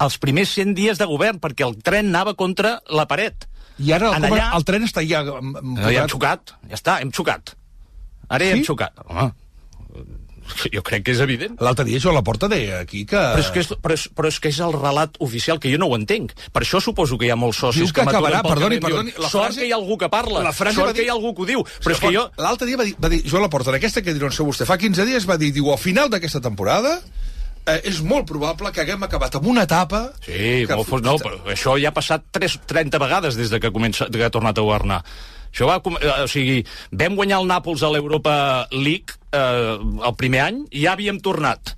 Els 0.00 0.16
primers 0.18 0.54
100 0.56 0.72
dies 0.74 0.98
de 0.98 1.06
govern, 1.06 1.40
perquè 1.42 1.66
el 1.66 1.76
tren 1.84 2.08
anava 2.12 2.32
contra 2.34 2.78
la 2.88 3.04
paret. 3.10 3.44
I 3.78 3.92
ara 3.92 4.12
com, 4.14 4.24
allà- 4.30 4.52
el 4.56 4.64
tren 4.64 4.84
està 4.86 5.02
ja... 5.06 5.20
No, 5.26 5.90
ja 5.90 6.04
hem 6.04 6.08
xocat, 6.10 6.54
ja 6.70 6.78
està, 6.78 6.96
hem 7.02 7.12
xocat. 7.12 7.54
Ara 8.28 8.44
Sí? 8.48 8.50
hem 8.56 8.64
xocat. 8.64 8.96
Home, 9.04 9.28
jo 10.72 10.82
crec 10.86 11.04
que 11.06 11.14
és 11.14 11.20
evident. 11.24 11.56
L'altre 11.64 11.86
dia 11.88 12.00
jo 12.02 12.10
a 12.12 12.16
la 12.16 12.22
porta 12.26 12.48
deia 12.50 12.80
aquí 12.84 13.04
que... 13.08 13.16
Però 13.18 13.42
és, 13.42 13.50
que 13.54 13.62
és, 13.64 13.70
però, 13.80 13.96
és, 13.96 14.06
però 14.14 14.30
és 14.30 14.38
que 14.42 14.52
és 14.52 14.60
el 14.64 14.74
relat 14.76 15.18
oficial, 15.24 15.60
que 15.62 15.72
jo 15.72 15.80
no 15.80 15.88
ho 15.90 15.98
entenc. 15.98 16.34
Per 16.52 16.62
això 16.64 16.80
suposo 16.84 17.18
que 17.20 17.28
hi 17.28 17.32
ha 17.34 17.38
molts 17.40 17.60
socis 17.64 17.84
Diu 17.86 17.94
que 17.94 18.04
m'aturen 18.04 18.20
acabarà, 18.20 18.42
pel 18.44 18.54
perdoni, 18.54 18.78
diuen, 18.78 18.90
perdoni, 18.90 19.16
la 19.18 19.30
Sort 19.32 19.48
frase- 19.50 19.60
que 19.62 19.68
hi 19.68 19.74
ha 19.74 19.78
algú 19.80 19.98
que 20.00 20.10
parla, 20.12 20.44
la 20.44 20.54
frase 20.56 20.76
sort 20.80 20.92
dir- 20.92 21.00
que 21.02 21.06
hi 21.06 21.12
ha 21.12 21.16
algú 21.16 21.34
que 21.34 21.44
ho 21.44 21.50
diu. 21.54 21.64
Però 21.84 21.96
és 21.96 22.02
que 22.02 22.14
jo... 22.14 22.26
L'altre 22.44 22.68
dia 22.70 22.80
va 22.80 22.88
dir, 22.88 22.96
va 23.00 23.12
dir 23.12 23.22
Joan 23.28 23.46
Laporta, 23.46 23.72
en 23.72 23.80
aquesta 23.80 24.02
que 24.04 24.14
dirà 24.16 24.32
vostè, 24.34 24.66
fa 24.68 24.78
15 24.80 25.06
dies 25.08 25.28
va 25.28 25.38
dir, 25.40 25.52
diu, 25.54 25.70
al 25.72 25.80
final 25.80 26.10
d'aquesta 26.12 26.40
temporada 26.44 26.98
eh, 27.66 27.80
és 27.88 28.00
molt 28.04 28.26
probable 28.28 28.72
que 28.72 28.82
haguem 28.84 29.06
acabat 29.06 29.38
amb 29.38 29.48
una 29.52 29.64
etapa... 29.68 30.06
Sí, 30.24 30.64
que... 30.68 30.80
fos, 30.84 31.04
no, 31.04 31.16
però 31.22 31.40
això 31.54 31.76
ja 31.80 31.92
ha 31.92 31.96
passat 31.96 32.26
3, 32.34 32.58
30 32.70 33.00
vegades 33.02 33.38
des 33.40 33.52
de 33.52 33.60
que, 33.62 33.72
comença, 33.74 34.08
que 34.12 34.24
ha 34.24 34.32
tornat 34.34 34.58
a 34.58 34.66
governar. 34.66 35.00
Això 35.54 35.68
va, 35.70 35.78
eh, 35.78 36.24
o 36.24 36.28
sigui, 36.30 36.64
vam 36.90 37.14
guanyar 37.18 37.40
el 37.40 37.48
Nàpols 37.50 37.84
a 37.86 37.92
l'Europa 37.94 38.34
League 38.74 39.14
eh, 39.34 39.76
el 40.08 40.14
primer 40.20 40.44
any 40.46 40.64
ja 40.72 40.94
havíem 40.94 41.20
tornat. 41.20 41.74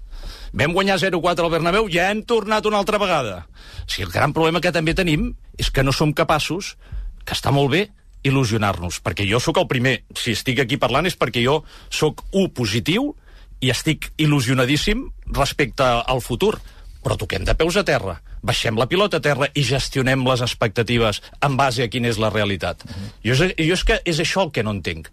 Vam 0.57 0.73
guanyar 0.73 1.01
0-4 1.01 1.45
al 1.45 1.53
Bernabéu, 1.53 1.89
ja 1.93 2.11
hem 2.11 2.23
tornat 2.25 2.67
una 2.69 2.79
altra 2.81 3.01
vegada. 3.03 3.45
O 3.85 3.91
sigui, 3.91 4.07
el 4.07 4.15
gran 4.15 4.33
problema 4.37 4.63
que 4.65 4.73
també 4.73 4.95
tenim 4.97 5.33
és 5.59 5.71
que 5.71 5.85
no 5.85 5.93
som 5.93 6.15
capaços, 6.17 6.77
que 7.25 7.35
està 7.37 7.53
molt 7.53 7.73
bé, 7.75 7.87
il·lusionar-nos, 8.27 9.01
perquè 9.05 9.27
jo 9.29 9.41
sóc 9.43 9.61
el 9.61 9.69
primer. 9.71 10.01
Si 10.17 10.35
estic 10.37 10.63
aquí 10.63 10.79
parlant 10.81 11.07
és 11.07 11.17
perquè 11.19 11.45
jo 11.45 11.61
sóc 11.91 12.25
un 12.35 12.49
positiu 12.55 13.13
i 13.61 13.71
estic 13.73 14.11
il·lusionadíssim 14.21 15.07
respecte 15.37 15.85
al 15.85 16.23
futur. 16.25 16.57
Però 17.05 17.15
toquem 17.15 17.45
de 17.47 17.55
peus 17.55 17.77
a 17.79 17.85
terra, 17.87 18.17
baixem 18.43 18.79
la 18.79 18.89
pilota 18.91 19.21
a 19.21 19.23
terra 19.23 19.47
i 19.55 19.63
gestionem 19.63 20.25
les 20.27 20.43
expectatives 20.43 21.21
en 21.47 21.55
base 21.59 21.85
a 21.85 21.91
quina 21.93 22.11
és 22.11 22.19
la 22.19 22.33
realitat. 22.35 22.83
Uh 22.83 22.91
-huh. 22.91 23.11
jo, 23.23 23.33
és, 23.33 23.55
jo 23.59 23.75
és 23.75 23.85
que 23.85 24.01
és 24.05 24.19
això 24.19 24.43
el 24.43 24.51
que 24.51 24.63
no 24.63 24.73
entenc. 24.73 25.09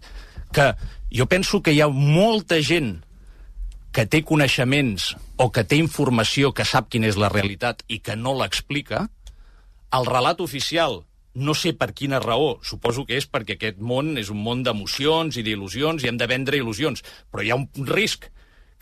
Que 0.52 0.74
jo 1.14 1.26
penso 1.30 1.62
que 1.62 1.72
hi 1.72 1.80
ha 1.80 1.88
molta 1.88 2.58
gent 2.60 2.98
que 3.94 4.04
té 4.10 4.24
coneixements 4.26 5.12
o 5.38 5.50
que 5.54 5.62
té 5.62 5.78
informació 5.78 6.50
que 6.52 6.66
sap 6.66 6.90
quina 6.90 7.06
és 7.06 7.18
la 7.20 7.30
realitat 7.30 7.84
i 7.86 8.00
que 8.02 8.16
no 8.18 8.34
l'explica, 8.34 9.04
el 9.94 10.08
relat 10.08 10.42
oficial, 10.42 11.04
no 11.34 11.54
sé 11.54 11.72
per 11.78 11.92
quina 11.94 12.18
raó, 12.22 12.58
suposo 12.66 13.04
que 13.06 13.18
és 13.18 13.28
perquè 13.30 13.54
aquest 13.54 13.78
món 13.78 14.16
és 14.18 14.30
un 14.34 14.42
món 14.42 14.62
d'emocions 14.66 15.38
i 15.38 15.44
d'il·lusions 15.46 16.02
i 16.02 16.10
hem 16.10 16.18
de 16.18 16.26
vendre 16.30 16.58
il·lusions, 16.58 17.04
però 17.30 17.46
hi 17.46 17.54
ha 17.54 17.58
un 17.58 17.86
risc 17.86 18.26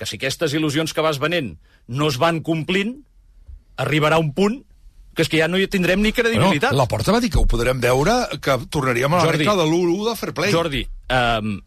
que 0.00 0.08
si 0.08 0.16
aquestes 0.16 0.56
il·lusions 0.56 0.96
que 0.96 1.04
vas 1.04 1.20
venent 1.20 1.54
no 1.88 2.08
es 2.08 2.16
van 2.20 2.40
complint, 2.40 2.96
arribarà 3.76 4.20
un 4.20 4.32
punt 4.36 4.62
que 5.12 5.26
és 5.26 5.28
que 5.28 5.42
ja 5.42 5.48
no 5.48 5.60
hi 5.60 5.68
tindrem 5.68 6.00
ni 6.00 6.14
credibilitat. 6.16 6.70
Bueno, 6.72 6.80
la 6.80 6.88
Porta 6.88 7.12
va 7.12 7.20
dir 7.20 7.28
que 7.32 7.40
ho 7.40 7.44
podrem 7.48 7.80
veure, 7.84 8.14
que 8.40 8.56
tornaríem 8.72 9.12
a 9.12 9.20
la 9.20 9.28
Jordi, 9.28 9.44
regla 9.44 9.58
de 9.60 9.68
l'1 9.68 10.08
de 10.08 10.16
Fair 10.16 10.32
Play. 10.32 10.52
Jordi, 10.54 10.82
um, 11.12 11.58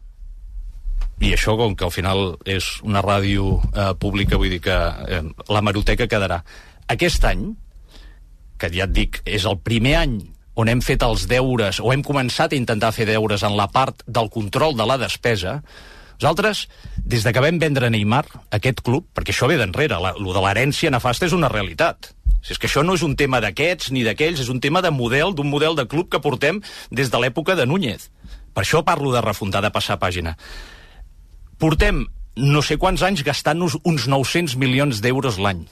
i 1.20 1.32
això, 1.32 1.56
com 1.56 1.74
que 1.76 1.86
al 1.86 1.94
final 1.94 2.36
és 2.44 2.66
una 2.84 3.02
ràdio 3.04 3.56
uh, 3.56 3.92
pública, 3.98 4.36
vull 4.36 4.52
dir 4.52 4.60
que 4.64 4.74
eh, 4.76 5.22
la 5.48 5.62
maroteca 5.64 6.08
quedarà. 6.10 6.42
Aquest 6.92 7.24
any, 7.24 7.48
que 8.60 8.68
ja 8.72 8.84
et 8.84 8.92
dic, 8.92 9.22
és 9.24 9.46
el 9.48 9.56
primer 9.64 9.96
any 10.02 10.16
on 10.56 10.68
hem 10.72 10.80
fet 10.84 11.04
els 11.04 11.26
deures, 11.28 11.80
o 11.80 11.92
hem 11.92 12.04
començat 12.04 12.52
a 12.52 12.58
intentar 12.58 12.92
fer 12.96 13.08
deures 13.08 13.44
en 13.44 13.56
la 13.56 13.68
part 13.72 14.04
del 14.06 14.28
control 14.32 14.76
de 14.76 14.86
la 14.88 14.96
despesa, 15.00 15.60
nosaltres, 16.16 16.66
des 16.96 17.24
de 17.24 17.32
que 17.32 17.42
vam 17.44 17.58
vendre 17.60 17.90
Neymar, 17.92 18.24
aquest 18.56 18.80
club, 18.84 19.04
perquè 19.12 19.34
això 19.34 19.48
ve 19.50 19.58
d'enrere, 19.60 19.98
lo 20.00 20.32
de 20.32 20.44
l'herència 20.44 20.92
nefasta 20.92 21.28
és 21.28 21.36
una 21.36 21.52
realitat. 21.52 22.12
Si 22.40 22.54
és 22.54 22.60
que 22.62 22.70
això 22.70 22.84
no 22.86 22.94
és 22.96 23.04
un 23.04 23.16
tema 23.20 23.40
d'aquests 23.44 23.90
ni 23.92 24.04
d'aquells, 24.06 24.40
és 24.40 24.48
un 24.52 24.60
tema 24.64 24.80
de 24.80 24.92
model, 24.94 25.34
d'un 25.36 25.50
model 25.50 25.76
de 25.76 25.84
club 25.90 26.08
que 26.08 26.22
portem 26.24 26.62
des 26.90 27.12
de 27.12 27.20
l'època 27.20 27.56
de 27.58 27.66
Núñez. 27.68 28.08
Per 28.56 28.64
això 28.64 28.80
parlo 28.84 29.12
de 29.12 29.20
refundar, 29.20 29.60
de 29.60 29.72
passar 29.74 29.98
pàgina. 30.00 30.36
Portem 31.58 32.04
no 32.36 32.60
sé 32.60 32.76
quants 32.76 33.00
anys 33.06 33.24
gastant-nos 33.24 33.78
uns 33.88 34.06
900 34.12 34.58
milions 34.60 35.00
d'euros 35.00 35.38
l'any. 35.40 35.64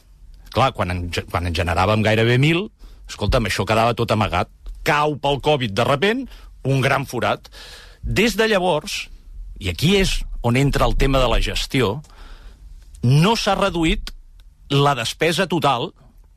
Clar, 0.54 0.70
quan 0.72 0.92
en, 0.94 1.02
quan 1.30 1.48
en 1.48 1.56
generàvem 1.56 2.04
gairebé 2.06 2.38
1.000, 2.38 2.68
escolta'm, 3.10 3.50
això 3.50 3.66
quedava 3.68 3.96
tot 3.98 4.14
amagat. 4.14 4.48
Cau 4.84 5.18
pel 5.20 5.42
Covid 5.44 5.74
de 5.76 5.84
repent, 5.84 6.24
un 6.64 6.80
gran 6.80 7.04
forat. 7.04 7.50
Des 8.00 8.36
de 8.36 8.48
llavors, 8.48 9.08
i 9.60 9.68
aquí 9.72 9.96
és 10.00 10.22
on 10.44 10.56
entra 10.56 10.88
el 10.88 10.96
tema 10.96 11.20
de 11.20 11.28
la 11.28 11.40
gestió, 11.44 11.98
no 13.04 13.34
s'ha 13.36 13.56
reduït 13.58 14.14
la 14.72 14.94
despesa 14.96 15.46
total 15.46 15.90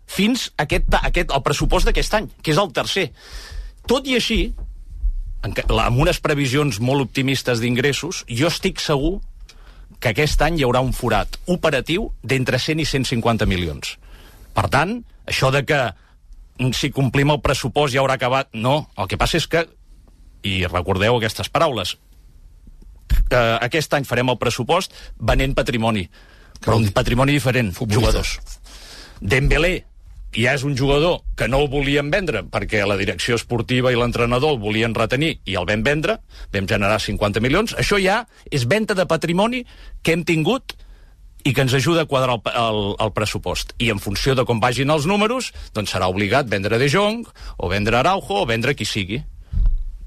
fins 0.08 0.50
a 0.56 0.66
aquest, 0.66 0.92
aquest, 1.00 1.32
el 1.32 1.44
pressupost 1.44 1.88
d'aquest 1.88 2.20
any, 2.20 2.27
que 2.44 2.51
és 2.51 2.60
el 2.60 2.74
tercer. 2.75 3.10
Tot 3.88 4.08
i 4.08 4.16
així, 4.20 4.42
amb 5.44 6.00
unes 6.04 6.20
previsions 6.24 6.80
molt 6.84 7.08
optimistes 7.08 7.63
d'ingressos, 7.63 8.25
jo 8.27 8.51
estic 8.51 8.84
segur 8.84 9.18
que 10.00 10.12
aquest 10.13 10.42
any 10.46 10.60
hi 10.60 10.66
haurà 10.68 10.82
un 10.86 10.94
forat 10.94 11.39
operatiu 11.50 12.12
d'entre 12.24 12.60
100 12.62 12.84
i 12.84 12.86
150 12.86 13.48
milions. 13.50 13.96
Per 14.54 14.68
tant, 14.74 15.00
això 15.25 15.51
de 15.54 15.63
que 15.66 15.80
mm, 16.60 16.74
si 16.77 16.92
complim 16.94 17.34
el 17.34 17.42
pressupost 17.42 17.94
ja 17.94 18.04
haurà 18.04 18.18
acabat... 18.18 18.51
No, 18.54 18.88
el 18.98 19.10
que 19.10 19.20
passa 19.20 19.39
és 19.42 19.48
que, 19.50 19.66
i 20.46 20.63
recordeu 20.70 21.18
aquestes 21.18 21.50
paraules, 21.50 21.98
que 23.27 23.44
aquest 23.66 23.94
any 23.98 24.06
farem 24.08 24.30
el 24.32 24.39
pressupost 24.39 24.94
venent 25.18 25.56
patrimoni, 25.58 26.06
però 26.62 26.77
un 26.80 26.89
patrimoni 26.96 27.36
diferent, 27.36 27.74
jugadors. 27.89 28.38
Dembélé 29.22 29.80
ja 30.36 30.53
és 30.53 30.63
un 30.67 30.75
jugador 30.77 31.22
que 31.38 31.48
no 31.48 31.62
el 31.63 31.69
volien 31.72 32.12
vendre 32.12 32.43
perquè 32.43 32.84
la 32.86 32.98
direcció 33.00 33.38
esportiva 33.39 33.91
i 33.93 34.00
l'entrenador 34.00 34.55
el 34.55 34.60
volien 34.62 34.96
retenir 34.96 35.38
i 35.46 35.55
el 35.55 35.67
vam 35.69 35.86
vendre, 35.86 36.19
vam 36.53 36.67
generar 36.67 37.00
50 37.01 37.41
milions. 37.43 37.75
Això 37.77 38.00
ja 38.01 38.24
és 38.51 38.67
venda 38.67 38.98
de 38.98 39.07
patrimoni 39.07 39.63
que 40.03 40.13
hem 40.13 40.25
tingut 40.27 40.75
i 41.48 41.53
que 41.53 41.63
ens 41.63 41.74
ajuda 41.77 42.03
a 42.03 42.10
quadrar 42.10 42.36
el, 42.36 42.51
el, 42.60 42.81
el 43.05 43.13
pressupost. 43.15 43.74
I 43.79 43.91
en 43.93 44.01
funció 44.03 44.36
de 44.36 44.43
com 44.46 44.60
vagin 44.60 44.91
els 44.91 45.07
números, 45.07 45.53
doncs 45.74 45.93
serà 45.96 46.10
obligat 46.12 46.50
vendre 46.51 46.79
De 46.81 46.89
Jong, 46.91 47.24
o 47.57 47.69
vendre 47.72 47.98
Araujo, 48.00 48.41
o 48.43 48.46
vendre 48.50 48.75
qui 48.75 48.86
sigui. 48.86 49.22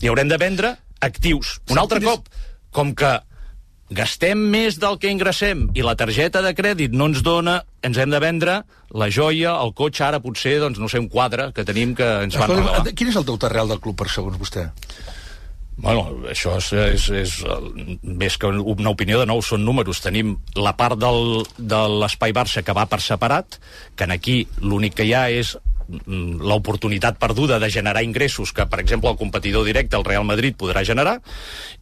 I 0.01 0.11
haurem 0.11 0.29
de 0.29 0.37
vendre 0.41 0.75
actius. 1.01 1.59
Un 1.73 1.81
altre 1.81 2.03
cop, 2.05 2.29
com 2.77 2.93
que 2.95 3.17
gastem 3.91 4.39
més 4.53 4.79
del 4.81 4.99
que 5.03 5.11
ingressem 5.11 5.67
i 5.75 5.85
la 5.85 5.97
targeta 5.99 6.43
de 6.45 6.53
crèdit 6.55 6.95
no 6.95 7.11
ens 7.11 7.25
dona, 7.27 7.61
ens 7.83 7.99
hem 7.99 8.13
de 8.13 8.21
vendre 8.23 8.61
la 8.95 9.09
joia, 9.11 9.57
el 9.63 9.75
cotxe, 9.75 10.05
ara 10.07 10.23
potser, 10.23 10.59
doncs, 10.63 10.79
no 10.83 10.89
sé, 10.91 11.03
un 11.03 11.11
quadre 11.11 11.51
que 11.55 11.67
tenim 11.67 11.95
que 11.99 12.07
ens 12.25 12.39
van 12.39 12.55
regalar. 12.55 12.95
quin 12.95 13.11
és 13.11 13.19
el 13.19 13.27
deute 13.27 13.51
real 13.51 13.71
del 13.71 13.83
club, 13.83 13.99
per 13.99 14.11
segons 14.11 14.39
vostè? 14.39 14.69
Bueno, 15.81 16.27
això 16.29 16.59
és, 16.59 16.67
és, 16.77 17.05
és 17.23 17.35
més 18.05 18.37
que 18.37 18.51
una 18.53 18.93
opinió, 18.93 19.21
de 19.23 19.27
nou 19.29 19.41
són 19.41 19.65
números. 19.65 20.03
Tenim 20.05 20.35
la 20.61 20.75
part 20.77 20.99
del, 21.01 21.47
de 21.57 21.81
l'Espai 22.03 22.35
Barça 22.37 22.61
que 22.63 22.75
va 22.77 22.85
per 22.91 23.01
separat, 23.01 23.57
que 23.97 24.05
en 24.05 24.13
aquí 24.13 24.43
l'únic 24.61 24.99
que 24.99 25.09
hi 25.09 25.15
ha 25.17 25.25
és 25.33 25.55
l'oportunitat 26.07 27.19
perduda 27.19 27.59
de 27.59 27.71
generar 27.71 28.03
ingressos 28.07 28.53
que, 28.53 28.67
per 28.67 28.81
exemple, 28.81 29.11
el 29.11 29.19
competidor 29.21 29.65
directe, 29.67 29.97
el 29.97 30.07
Real 30.07 30.25
Madrid, 30.25 30.57
podrà 30.59 30.85
generar, 30.87 31.19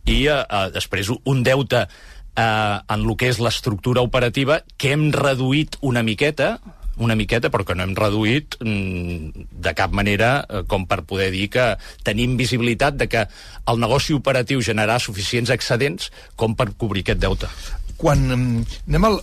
i 0.04 0.26
eh, 0.26 0.40
eh, 0.42 0.64
després 0.74 1.12
un 1.18 1.42
deute 1.46 1.84
eh, 1.84 2.42
en 2.42 2.98
el 2.98 3.14
que 3.16 3.30
és 3.32 3.40
l'estructura 3.42 4.04
operativa 4.04 4.62
que 4.76 4.92
hem 4.94 5.08
reduït 5.14 5.78
una 5.80 6.02
miqueta, 6.06 6.58
una 6.98 7.14
miqueta, 7.14 7.50
però 7.50 7.64
que 7.64 7.76
no 7.78 7.84
hem 7.86 7.94
reduït 7.96 8.58
mm, 8.60 9.46
de 9.64 9.74
cap 9.78 9.94
manera 9.94 10.32
eh, 10.42 10.64
com 10.68 10.86
per 10.90 11.04
poder 11.08 11.30
dir 11.34 11.48
que 11.54 11.68
tenim 12.06 12.36
visibilitat 12.38 12.98
de 12.98 13.08
que 13.10 13.26
el 13.70 13.80
negoci 13.82 14.16
operatiu 14.16 14.62
generarà 14.64 14.98
suficients 15.02 15.52
excedents 15.54 16.10
com 16.36 16.56
per 16.58 16.72
cobrir 16.76 17.06
aquest 17.06 17.22
deute. 17.22 17.50
Quan 17.98 18.26
mm, 18.26 18.78
anem 18.90 19.08
a 19.08 19.14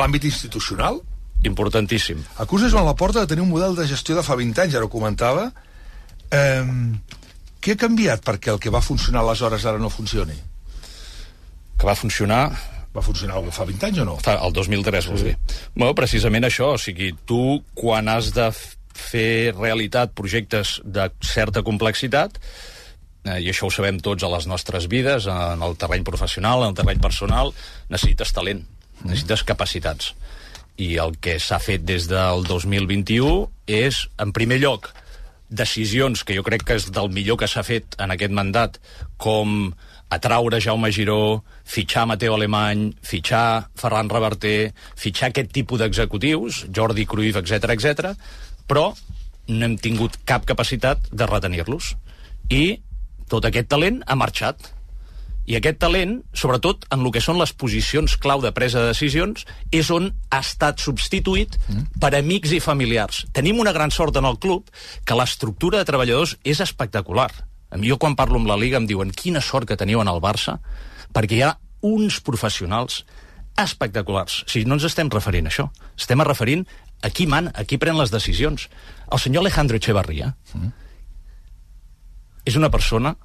l'àmbit 0.00 0.28
institucional, 0.28 1.00
Importantíssim. 1.44 2.20
acusa 2.36 2.68
Joan 2.68 2.84
Laporta 2.84 3.20
de 3.20 3.30
tenir 3.30 3.42
un 3.42 3.48
model 3.48 3.76
de 3.76 3.86
gestió 3.88 4.16
de 4.16 4.22
fa 4.22 4.36
20 4.36 4.60
anys, 4.66 4.74
ara 4.74 4.84
ho 4.84 4.92
comentava. 4.92 5.50
Eh, 6.30 6.64
què 7.60 7.76
ha 7.76 7.80
canviat 7.80 8.24
perquè 8.24 8.52
el 8.52 8.60
que 8.60 8.72
va 8.72 8.82
funcionar 8.84 9.22
aleshores 9.22 9.64
ara 9.64 9.78
no 9.78 9.90
funcioni? 9.92 10.36
Que 11.78 11.88
va 11.88 11.96
funcionar 11.96 12.44
Va 12.90 13.02
funcionar 13.06 13.38
el 13.38 13.52
fa 13.54 13.64
20 13.68 13.86
anys 13.86 14.00
o 14.02 14.04
no? 14.08 14.16
Fa, 14.18 14.34
el 14.42 14.54
2003, 14.54 15.06
vols 15.12 15.22
dir? 15.22 15.36
Bueno, 15.76 15.94
precisament 15.94 16.46
això, 16.48 16.72
o 16.74 16.80
sigui, 16.80 17.12
tu, 17.26 17.60
quan 17.78 18.10
has 18.10 18.32
de 18.34 18.48
fer 18.50 19.52
realitat 19.54 20.10
projectes 20.18 20.80
de 20.82 21.06
certa 21.22 21.62
complexitat, 21.66 22.40
eh, 23.22 23.38
i 23.44 23.46
això 23.52 23.68
ho 23.68 23.74
sabem 23.74 24.00
tots 24.02 24.26
a 24.26 24.32
les 24.34 24.48
nostres 24.50 24.88
vides, 24.90 25.28
en 25.30 25.62
el 25.62 25.78
terreny 25.78 26.02
professional, 26.06 26.64
en 26.64 26.74
el 26.74 26.80
terreny 26.80 26.98
personal, 27.04 27.54
necessites 27.92 28.34
talent, 28.34 28.64
necessites 29.04 29.46
capacitats. 29.46 30.10
I 30.80 30.94
el 31.02 31.18
que 31.20 31.36
s'ha 31.42 31.60
fet 31.60 31.84
des 31.84 32.08
del 32.08 32.46
2021 32.48 33.50
és, 33.68 34.06
en 34.22 34.32
primer 34.32 34.60
lloc, 34.62 34.88
decisions 35.50 36.22
que 36.24 36.36
jo 36.38 36.44
crec 36.46 36.64
que 36.64 36.78
és 36.78 36.88
del 36.94 37.10
millor 37.12 37.36
que 37.40 37.48
s'ha 37.50 37.66
fet 37.66 37.98
en 38.00 38.14
aquest 38.14 38.32
mandat, 38.32 38.78
com 39.20 39.74
atraure 40.10 40.60
Jaume 40.62 40.90
Giró, 40.94 41.42
fitxar 41.68 42.06
Mateo 42.08 42.34
Alemany, 42.34 42.90
fitxar 43.02 43.70
Ferran 43.78 44.10
Reverter, 44.10 44.72
fitxar 44.96 45.30
aquest 45.30 45.52
tipus 45.54 45.82
d'executius, 45.82 46.64
Jordi 46.74 47.06
Cruyff, 47.06 47.38
etc 47.42 47.74
etc, 47.76 48.14
però 48.66 48.90
no 49.50 49.66
hem 49.66 49.76
tingut 49.78 50.16
cap 50.24 50.46
capacitat 50.46 51.10
de 51.12 51.26
retenir-los. 51.26 51.94
I 52.50 52.80
tot 53.30 53.46
aquest 53.46 53.68
talent 53.70 54.00
ha 54.06 54.18
marxat. 54.18 54.72
I 55.50 55.56
aquest 55.58 55.80
talent, 55.82 56.20
sobretot 56.36 56.84
en 56.94 57.00
el 57.02 57.10
que 57.10 57.22
són 57.24 57.40
les 57.40 57.50
posicions 57.58 58.12
clau 58.22 58.42
de 58.42 58.52
presa 58.54 58.84
de 58.84 58.92
decisions, 58.92 59.42
és 59.74 59.88
on 59.90 60.12
ha 60.30 60.38
estat 60.44 60.78
substituït 60.78 61.56
mm. 61.58 62.00
per 62.02 62.12
amics 62.14 62.52
i 62.54 62.60
familiars. 62.62 63.24
Tenim 63.34 63.58
una 63.58 63.72
gran 63.74 63.90
sort 63.90 64.20
en 64.20 64.28
el 64.28 64.38
club 64.38 64.68
que 65.04 65.16
l'estructura 65.18 65.80
de 65.80 65.88
treballadors 65.88 66.36
és 66.46 66.60
espectacular. 66.62 67.32
A 67.70 67.78
mi, 67.78 67.90
jo 67.90 67.98
quan 67.98 68.14
parlo 68.18 68.38
amb 68.38 68.46
la 68.50 68.58
Liga 68.60 68.78
em 68.78 68.86
diuen 68.86 69.10
quina 69.10 69.42
sort 69.42 69.66
que 69.66 69.78
teniu 69.78 70.02
en 70.04 70.10
el 70.10 70.22
Barça, 70.22 70.60
perquè 71.10 71.40
hi 71.40 71.42
ha 71.46 71.56
uns 71.86 72.20
professionals 72.22 73.00
espectaculars. 73.58 74.44
Si 74.46 74.62
no 74.64 74.76
ens 74.78 74.86
estem 74.86 75.10
referint 75.10 75.48
a 75.48 75.50
això, 75.50 75.66
estem 75.98 76.22
referint 76.26 76.62
a 77.02 77.10
qui 77.10 77.26
man, 77.26 77.50
a 77.50 77.64
qui 77.66 77.80
pren 77.80 77.98
les 77.98 78.14
decisions. 78.14 78.68
El 79.10 79.18
senyor 79.18 79.42
Alejandro 79.42 79.80
Echevarría 79.80 80.30
mm. 80.54 80.70
és 82.46 82.60
una 82.60 82.70
persona 82.70 83.16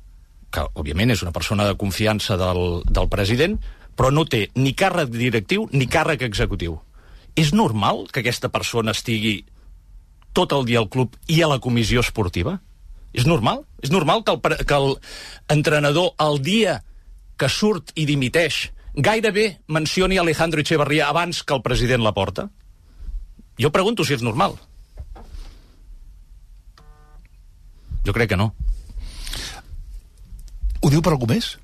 que, 0.56 0.64
òbviament, 0.80 1.12
és 1.12 1.24
una 1.26 1.34
persona 1.36 1.68
de 1.68 1.76
confiança 1.80 2.38
del, 2.40 2.82
del 2.88 3.10
president, 3.12 3.58
però 3.96 4.12
no 4.12 4.26
té 4.28 4.48
ni 4.60 4.74
càrrec 4.78 5.12
directiu 5.12 5.68
ni 5.74 5.88
càrrec 5.92 6.26
executiu. 6.28 6.80
És 7.36 7.52
normal 7.54 8.06
que 8.12 8.24
aquesta 8.24 8.50
persona 8.52 8.96
estigui 8.96 9.42
tot 10.36 10.52
el 10.56 10.66
dia 10.68 10.82
al 10.84 10.90
club 10.92 11.16
i 11.32 11.42
a 11.44 11.50
la 11.52 11.62
comissió 11.64 12.04
esportiva? 12.04 12.58
És 13.16 13.28
normal? 13.28 13.64
És 13.84 13.92
normal 13.92 14.24
que 14.28 14.36
el, 14.36 14.66
que 14.68 14.76
el 14.76 14.96
entrenador, 15.52 16.12
el 16.20 16.42
dia 16.44 16.82
que 17.40 17.50
surt 17.52 17.94
i 17.96 18.06
dimiteix, 18.08 18.70
gairebé 18.96 19.60
mencioni 19.68 20.20
Alejandro 20.20 20.64
Echeverría 20.64 21.08
abans 21.08 21.44
que 21.44 21.56
el 21.56 21.64
president 21.64 22.04
la 22.04 22.16
porta? 22.16 22.50
Jo 23.60 23.72
pregunto 23.72 24.04
si 24.04 24.16
és 24.16 24.24
normal. 24.24 24.58
Jo 28.06 28.14
crec 28.14 28.36
que 28.36 28.40
no. 28.40 28.52
Ho 30.86 30.90
diu 30.94 31.02
per 31.02 31.16
algú 31.16 31.26
més? 31.26 31.56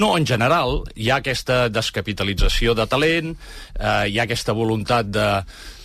No, 0.00 0.14
en 0.18 0.24
general, 0.26 0.80
hi 0.96 1.10
ha 1.12 1.20
aquesta 1.20 1.68
descapitalització 1.70 2.72
de 2.74 2.86
talent, 2.90 3.34
eh, 3.76 4.08
hi 4.10 4.16
ha 4.18 4.24
aquesta 4.24 4.54
voluntat 4.56 5.10
de, 5.12 5.26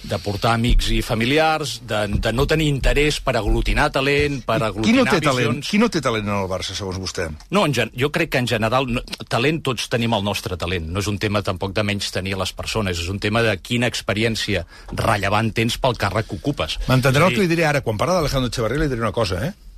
de 0.10 0.20
portar 0.24 0.56
amics 0.56 0.88
i 0.96 1.02
familiars, 1.06 1.76
de, 1.86 2.00
de 2.24 2.34
no 2.34 2.48
tenir 2.50 2.70
interès 2.72 3.20
per 3.22 3.36
aglutinar 3.38 3.90
talent, 3.94 4.40
per 4.48 4.58
aglutinar 4.64 4.88
qui 4.88 4.96
no 4.96 5.06
té 5.06 5.20
visions... 5.20 5.36
talent? 5.36 5.62
Qui 5.68 5.82
no 5.84 5.92
té 5.92 6.02
talent 6.08 6.26
en 6.26 6.40
el 6.40 6.50
Barça, 6.50 6.74
segons 6.80 6.98
vostè? 7.04 7.28
No, 7.52 7.68
en 7.68 7.76
gen 7.76 7.94
jo 7.94 8.10
crec 8.16 8.32
que 8.34 8.42
en 8.42 8.50
general 8.50 8.90
no, 8.90 9.04
talent 9.30 9.62
tots 9.68 9.92
tenim 9.92 10.16
el 10.18 10.26
nostre 10.26 10.58
talent. 10.58 10.90
No 10.90 11.04
és 11.04 11.12
un 11.12 11.20
tema 11.22 11.44
tampoc 11.46 11.76
de 11.78 11.86
menys 11.86 12.10
tenir 12.16 12.40
les 12.40 12.56
persones, 12.56 12.98
és 12.98 13.14
un 13.14 13.22
tema 13.22 13.46
de 13.46 13.60
quina 13.62 13.92
experiència 13.92 14.66
rellevant 14.96 15.52
tens 15.54 15.78
pel 15.78 16.00
càrrec 16.00 16.32
que 16.32 16.40
ocupes. 16.40 16.80
M'entendrà 16.90 17.28
el 17.28 17.36
que 17.36 17.44
li 17.44 17.52
diré 17.52 17.70
ara. 17.70 17.86
Quan 17.86 18.00
parla 18.00 18.22
d'Alejandro 18.24 18.50
Echeverría 18.50 18.88
li 18.88 18.90
diré 18.96 19.06
una 19.06 19.14
cosa, 19.14 19.44
eh? 19.46 19.69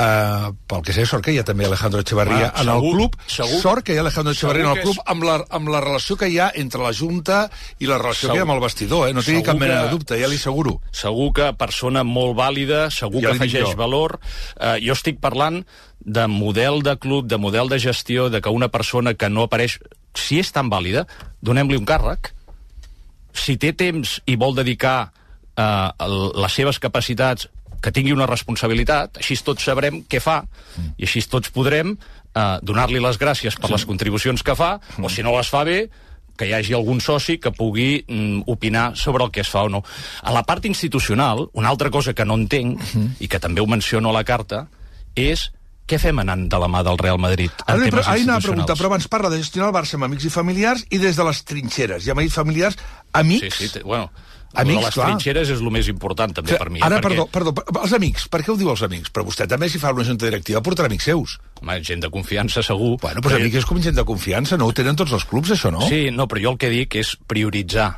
Uh, 0.00 0.54
pel 0.64 0.80
que 0.86 0.94
sé, 0.96 1.02
sort 1.04 1.20
que 1.26 1.32
hi 1.34 1.36
ha 1.36 1.42
també 1.44 1.66
Alejandro 1.66 2.00
Echeverría 2.00 2.46
Ah, 2.54 2.62
en 2.62 2.68
el 2.70 2.76
segur, 2.78 2.92
club. 2.94 3.16
segur. 3.28 3.58
sort 3.60 3.84
que 3.84 3.92
hi 3.92 3.98
ha 3.98 4.00
Alejandro 4.00 4.32
Echeverría 4.32 4.64
en 4.70 4.76
el 4.78 4.82
club 4.82 4.96
amb 5.04 5.24
la, 5.28 5.34
amb 5.50 5.68
la 5.68 5.80
relació 5.82 6.16
que 6.16 6.28
hi 6.30 6.38
ha 6.40 6.46
entre 6.54 6.80
la 6.80 6.92
Junta 6.96 7.50
i 7.78 7.84
la 7.90 7.98
relació 7.98 8.28
Segur. 8.28 8.32
que 8.32 8.38
hi 8.38 8.40
ha 8.40 8.46
amb 8.46 8.54
el 8.54 8.60
vestidor, 8.64 9.08
eh? 9.10 9.12
No 9.12 9.22
tingui 9.22 9.42
cap 9.42 9.58
mena 9.60 9.74
que- 9.74 9.82
de 9.84 9.90
dubte, 9.90 10.18
ja 10.22 10.26
li 10.30 10.36
asseguro. 10.36 10.80
segur 10.90 11.34
que 11.34 11.52
persona 11.52 12.02
molt 12.02 12.34
vàlida, 12.38 12.88
segur 12.90 13.20
Ja 13.20 13.28
que 13.32 13.36
afegeix 13.36 13.68
jo. 13.68 13.76
valor. 13.76 14.20
Eh, 14.58 14.78
jo 14.86 14.92
estic 14.94 15.20
parlant 15.20 15.66
de 16.00 16.26
model 16.28 16.80
de 16.82 16.96
club, 16.96 17.26
de 17.26 17.36
model 17.36 17.68
de 17.68 17.78
gestió, 17.78 18.30
de 18.30 18.40
que 18.40 18.48
una 18.48 18.68
persona 18.70 19.12
que 19.12 19.28
no 19.28 19.42
apareix... 19.42 19.80
Si 20.14 20.38
és 20.40 20.50
tan 20.50 20.70
vàlida, 20.70 21.06
donem-li 21.42 21.76
un 21.76 21.84
càrrec. 21.84 22.32
Si 23.34 23.58
té 23.58 23.72
temps 23.74 24.22
i 24.24 24.36
vol 24.36 24.54
dedicar 24.54 25.12
eh, 25.56 25.90
el- 25.98 26.32
les 26.40 26.52
seves 26.52 26.78
capacitats 26.78 27.50
que 27.80 27.92
tingui 27.92 28.12
una 28.12 28.28
responsabilitat, 28.28 29.20
així 29.22 29.38
tots 29.44 29.64
sabrem 29.64 30.02
què 30.08 30.20
fa, 30.20 30.42
i 30.98 31.08
així 31.08 31.22
tots 31.28 31.52
podrem 31.54 31.94
eh, 31.96 32.58
donar-li 32.62 33.00
les 33.00 33.18
gràcies 33.20 33.56
per 33.56 33.72
les 33.72 33.86
contribucions 33.88 34.42
que 34.42 34.56
fa, 34.56 34.78
o 35.00 35.10
si 35.10 35.24
no 35.26 35.36
les 35.36 35.48
fa 35.48 35.64
bé, 35.64 35.82
que 36.40 36.48
hi 36.48 36.54
hagi 36.56 36.72
algun 36.72 37.02
soci 37.04 37.36
que 37.36 37.52
pugui 37.52 38.00
mm, 38.00 38.48
opinar 38.48 38.94
sobre 38.96 39.26
el 39.26 39.30
que 39.30 39.42
es 39.44 39.48
fa 39.52 39.66
o 39.68 39.72
no. 39.72 39.82
A 40.24 40.32
la 40.32 40.44
part 40.48 40.64
institucional, 40.64 41.48
una 41.52 41.68
altra 41.68 41.90
cosa 41.92 42.14
que 42.16 42.24
no 42.24 42.38
entenc, 42.40 42.80
i 43.20 43.28
que 43.28 43.40
també 43.40 43.60
ho 43.60 43.68
menciono 43.68 44.08
a 44.08 44.16
la 44.16 44.24
carta, 44.24 44.66
és 45.16 45.50
què 45.90 45.98
fem 45.98 46.22
anant 46.22 46.46
de 46.48 46.58
la 46.62 46.68
mà 46.70 46.84
del 46.86 46.98
Real 47.00 47.18
Madrid 47.18 47.50
en 47.66 47.74
Ara, 47.74 47.82
temes 47.82 48.06
ahir 48.06 48.22
anava 48.22 48.38
a 48.38 48.38
institucionals? 48.38 48.46
preguntar, 48.46 48.76
però 48.78 48.90
abans 48.92 49.08
parla 49.10 49.30
de 49.32 49.40
gestionar 49.42 49.68
el 49.68 49.74
Barça 49.74 49.98
amb 49.98 50.06
amics 50.06 50.28
i 50.28 50.32
familiars 50.32 50.84
i 50.88 51.00
des 51.02 51.18
de 51.18 51.26
les 51.26 51.44
trinxeres. 51.44 52.04
Ja 52.06 52.14
m'ha 52.14 52.24
dit 52.24 52.34
familiars, 52.34 52.78
amics... 53.20 53.58
Sí, 53.58 53.68
sí, 53.68 53.82
bueno, 53.82 54.12
Amics, 54.52 54.80
de 54.80 54.86
les 54.86 54.94
clar. 54.96 55.06
trinxeres 55.06 55.50
és 55.54 55.60
el 55.62 55.70
més 55.70 55.88
important, 55.92 56.32
també, 56.34 56.56
per 56.58 56.70
mi. 56.74 56.80
Ara, 56.82 56.98
eh, 56.98 57.04
perquè, 57.04 57.26
perdó, 57.30 57.52
perdó, 57.54 57.82
els 57.84 57.92
amics, 57.94 58.26
per 58.32 58.40
què 58.42 58.50
ho 58.50 58.56
diu 58.58 58.72
els 58.72 58.82
amics? 58.82 59.12
Però 59.14 59.22
vostè 59.28 59.46
també, 59.50 59.68
si 59.70 59.78
fa 59.78 59.92
una 59.94 60.06
junta 60.06 60.26
directiva, 60.26 60.62
portarà 60.66 60.90
amics 60.90 61.06
seus. 61.06 61.36
Home, 61.60 61.78
gent 61.86 62.02
de 62.02 62.10
confiança, 62.10 62.64
segur. 62.66 62.96
Bueno, 63.02 63.22
doncs 63.22 63.38
amics 63.38 63.60
és 63.62 63.68
com 63.68 63.78
gent 63.80 63.94
de 63.94 64.04
confiança, 64.08 64.58
no? 64.58 64.66
Ho 64.66 64.74
tenen 64.74 64.98
tots 64.98 65.14
els 65.14 65.26
clubs, 65.30 65.54
això, 65.54 65.70
no? 65.70 65.86
Sí, 65.86 66.08
no, 66.10 66.26
però 66.26 66.42
jo 66.42 66.54
el 66.56 66.58
que 66.58 66.72
dic 66.72 66.98
és 66.98 67.14
prioritzar 67.30 67.92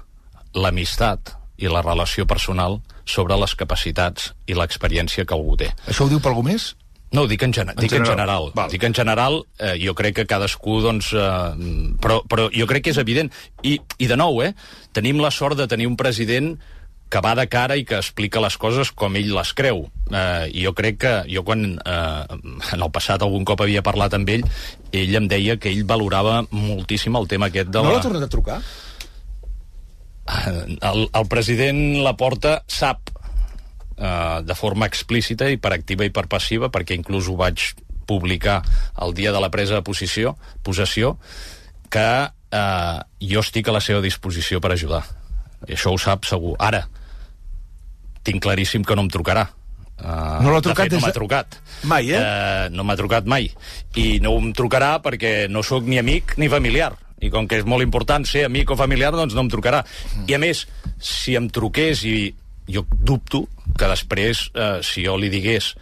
l'amistat 0.53 1.39
i 1.57 1.73
la 1.73 1.81
relació 1.81 2.27
personal 2.29 2.83
sobre 3.09 3.37
les 3.41 3.57
capacitats 3.59 4.33
i 4.47 4.57
l'experiència 4.59 5.25
que 5.25 5.35
algú 5.35 5.57
té. 5.57 5.73
Això 5.89 6.05
ho 6.05 6.13
diu 6.13 6.21
per 6.21 6.35
algú 6.35 6.45
més? 6.47 6.75
No, 7.13 7.27
dic 7.29 7.43
en, 7.45 7.53
gene 7.53 7.75
En 7.75 7.81
dic 7.81 7.93
en 7.93 8.07
general. 8.07 8.15
general. 8.17 8.51
Val. 8.57 8.71
Dic 8.73 8.85
en 8.89 8.95
general, 8.97 9.43
eh, 9.61 9.75
jo 9.83 9.95
crec 9.95 10.17
que 10.17 10.29
cadascú, 10.29 10.81
doncs... 10.85 11.13
Eh, 11.13 11.97
però, 12.01 12.23
però 12.29 12.49
jo 12.53 12.69
crec 12.71 12.87
que 12.87 12.95
és 12.95 13.01
evident. 13.03 13.29
I, 13.63 13.77
I 14.01 14.09
de 14.09 14.17
nou, 14.17 14.41
eh, 14.45 14.55
tenim 14.97 15.21
la 15.21 15.31
sort 15.31 15.61
de 15.61 15.69
tenir 15.69 15.91
un 15.91 15.99
president 16.01 16.55
que 17.13 17.21
va 17.21 17.35
de 17.37 17.45
cara 17.53 17.77
i 17.77 17.85
que 17.85 17.99
explica 18.01 18.41
les 18.41 18.57
coses 18.57 18.89
com 18.97 19.13
ell 19.21 19.35
les 19.37 19.53
creu. 19.53 19.85
Eh, 20.09 20.49
jo 20.65 20.73
crec 20.77 20.97
que 21.05 21.13
jo 21.29 21.45
quan 21.45 21.75
eh, 21.77 22.23
en 22.33 22.81
el 22.87 22.89
passat 22.95 23.21
algun 23.21 23.45
cop 23.49 23.61
havia 23.61 23.85
parlat 23.85 24.17
amb 24.17 24.33
ell, 24.33 24.47
ell 24.97 25.19
em 25.21 25.29
deia 25.29 25.59
que 25.61 25.69
ell 25.69 25.85
valorava 25.85 26.41
moltíssim 26.49 27.21
el 27.21 27.29
tema 27.29 27.53
aquest 27.53 27.69
de 27.69 27.83
No 27.85 27.91
la... 27.93 27.99
l'ha 27.99 28.07
tornat 28.07 28.25
a 28.25 28.33
trucar? 28.33 28.61
Eh, 30.23 30.79
el, 30.81 31.05
el 31.13 31.29
president 31.29 31.83
Laporta 32.01 32.63
sap 32.65 33.12
eh, 34.03 34.43
de 34.43 34.59
forma 34.59 34.89
explícita 34.91 35.49
i 35.51 35.61
per 35.63 35.73
activa 35.77 36.05
i 36.05 36.11
per 36.11 36.27
passiva, 36.27 36.71
perquè 36.75 36.99
inclús 36.99 37.31
ho 37.31 37.39
vaig 37.39 37.71
publicar 38.07 38.61
el 39.01 39.15
dia 39.15 39.33
de 39.33 39.41
la 39.41 39.51
presa 39.55 39.79
de 39.79 39.87
posició, 39.87 40.35
possessió, 40.67 41.17
que 41.93 42.09
eh, 42.27 42.99
jo 43.23 43.45
estic 43.45 43.71
a 43.71 43.77
la 43.79 43.85
seva 43.85 44.03
disposició 44.05 44.61
per 44.61 44.75
ajudar. 44.75 45.05
I 45.69 45.77
això 45.77 45.95
ho 45.95 45.99
sap 46.01 46.27
segur. 46.27 46.57
Ara, 46.59 46.83
tinc 48.27 48.43
claríssim 48.43 48.85
que 48.87 48.97
no 48.99 49.07
em 49.07 49.13
trucarà. 49.13 49.47
Uh, 50.03 50.41
No 50.43 50.51
l'ha 50.51 50.63
trucat 50.65 50.89
de 50.89 50.97
fet, 50.97 50.99
no 50.99 51.07
m'ha 51.07 51.15
trucat. 51.15 51.57
Mai, 51.87 52.11
eh? 52.11 52.19
Uh, 52.19 52.73
no 52.75 52.83
m'ha 52.87 52.99
trucat 52.99 53.29
mai. 53.29 53.47
I 53.99 54.19
no 54.25 54.35
em 54.41 54.51
trucarà 54.57 54.97
perquè 55.05 55.47
no 55.53 55.63
sóc 55.63 55.87
ni 55.87 56.01
amic 56.01 56.35
ni 56.43 56.51
familiar. 56.51 56.91
I 57.23 57.31
com 57.31 57.47
que 57.47 57.61
és 57.61 57.67
molt 57.69 57.87
important 57.87 58.27
ser 58.27 58.49
amic 58.49 58.73
o 58.75 58.79
familiar, 58.79 59.13
doncs 59.15 59.37
no 59.39 59.45
em 59.45 59.51
trucarà. 59.53 59.85
Mm. 59.85 60.25
I 60.27 60.35
a 60.35 60.41
més, 60.43 60.65
si 60.99 61.37
em 61.39 61.47
truqués 61.55 62.03
i 62.11 62.17
jo 62.73 62.83
dubto 62.91 63.45
que 63.79 63.91
després, 63.91 64.49
eh, 64.55 64.79
si 64.87 65.07
jo 65.07 65.17
li 65.21 65.31
digués 65.33 65.73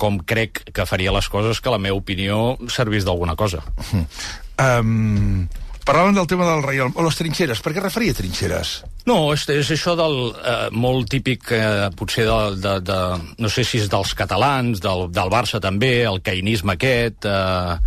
com 0.00 0.16
crec 0.24 0.64
que 0.72 0.88
faria 0.88 1.12
les 1.12 1.28
coses, 1.28 1.60
que 1.60 1.72
la 1.72 1.80
meva 1.82 1.98
opinió 1.98 2.56
servís 2.72 3.06
d'alguna 3.08 3.36
cosa. 3.36 3.64
Um, 4.60 5.48
parlaven 5.88 6.12
del 6.12 6.26
tema 6.28 6.44
del 6.44 6.62
Reial... 6.62 6.90
O 6.92 7.04
les 7.06 7.16
trinxeres. 7.16 7.62
Per 7.64 7.72
què 7.72 7.80
referia 7.80 8.12
trinxeres? 8.12 8.72
No, 9.08 9.32
és, 9.32 9.46
és 9.48 9.70
això 9.72 9.94
del 9.96 10.16
eh, 10.36 10.66
molt 10.76 11.08
típic, 11.08 11.48
eh, 11.56 11.86
potser 11.96 12.26
de, 12.28 12.36
de, 12.60 12.74
de... 12.84 12.98
No 13.40 13.48
sé 13.48 13.64
si 13.64 13.80
és 13.80 13.88
dels 13.88 14.12
catalans, 14.18 14.82
del, 14.84 15.06
del 15.16 15.32
Barça 15.32 15.62
també, 15.64 16.02
el 16.04 16.20
caïnisme 16.20 16.76
aquest, 16.76 17.24
eh, 17.24 17.78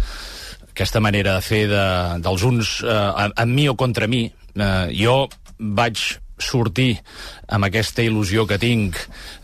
aquesta 0.74 1.04
manera 1.06 1.38
de 1.38 1.46
fer 1.46 1.62
de, 1.70 1.86
dels 2.26 2.48
uns 2.50 2.80
eh, 2.82 3.30
amb 3.30 3.54
mi 3.54 3.70
o 3.70 3.78
contra 3.78 4.10
mi. 4.10 4.26
Eh, 4.58 4.88
jo 4.98 5.28
vaig 5.60 6.02
sortir 6.40 6.98
amb 7.48 7.68
aquesta 7.68 8.04
il·lusió 8.04 8.48
que 8.50 8.58
tinc, 8.62 8.98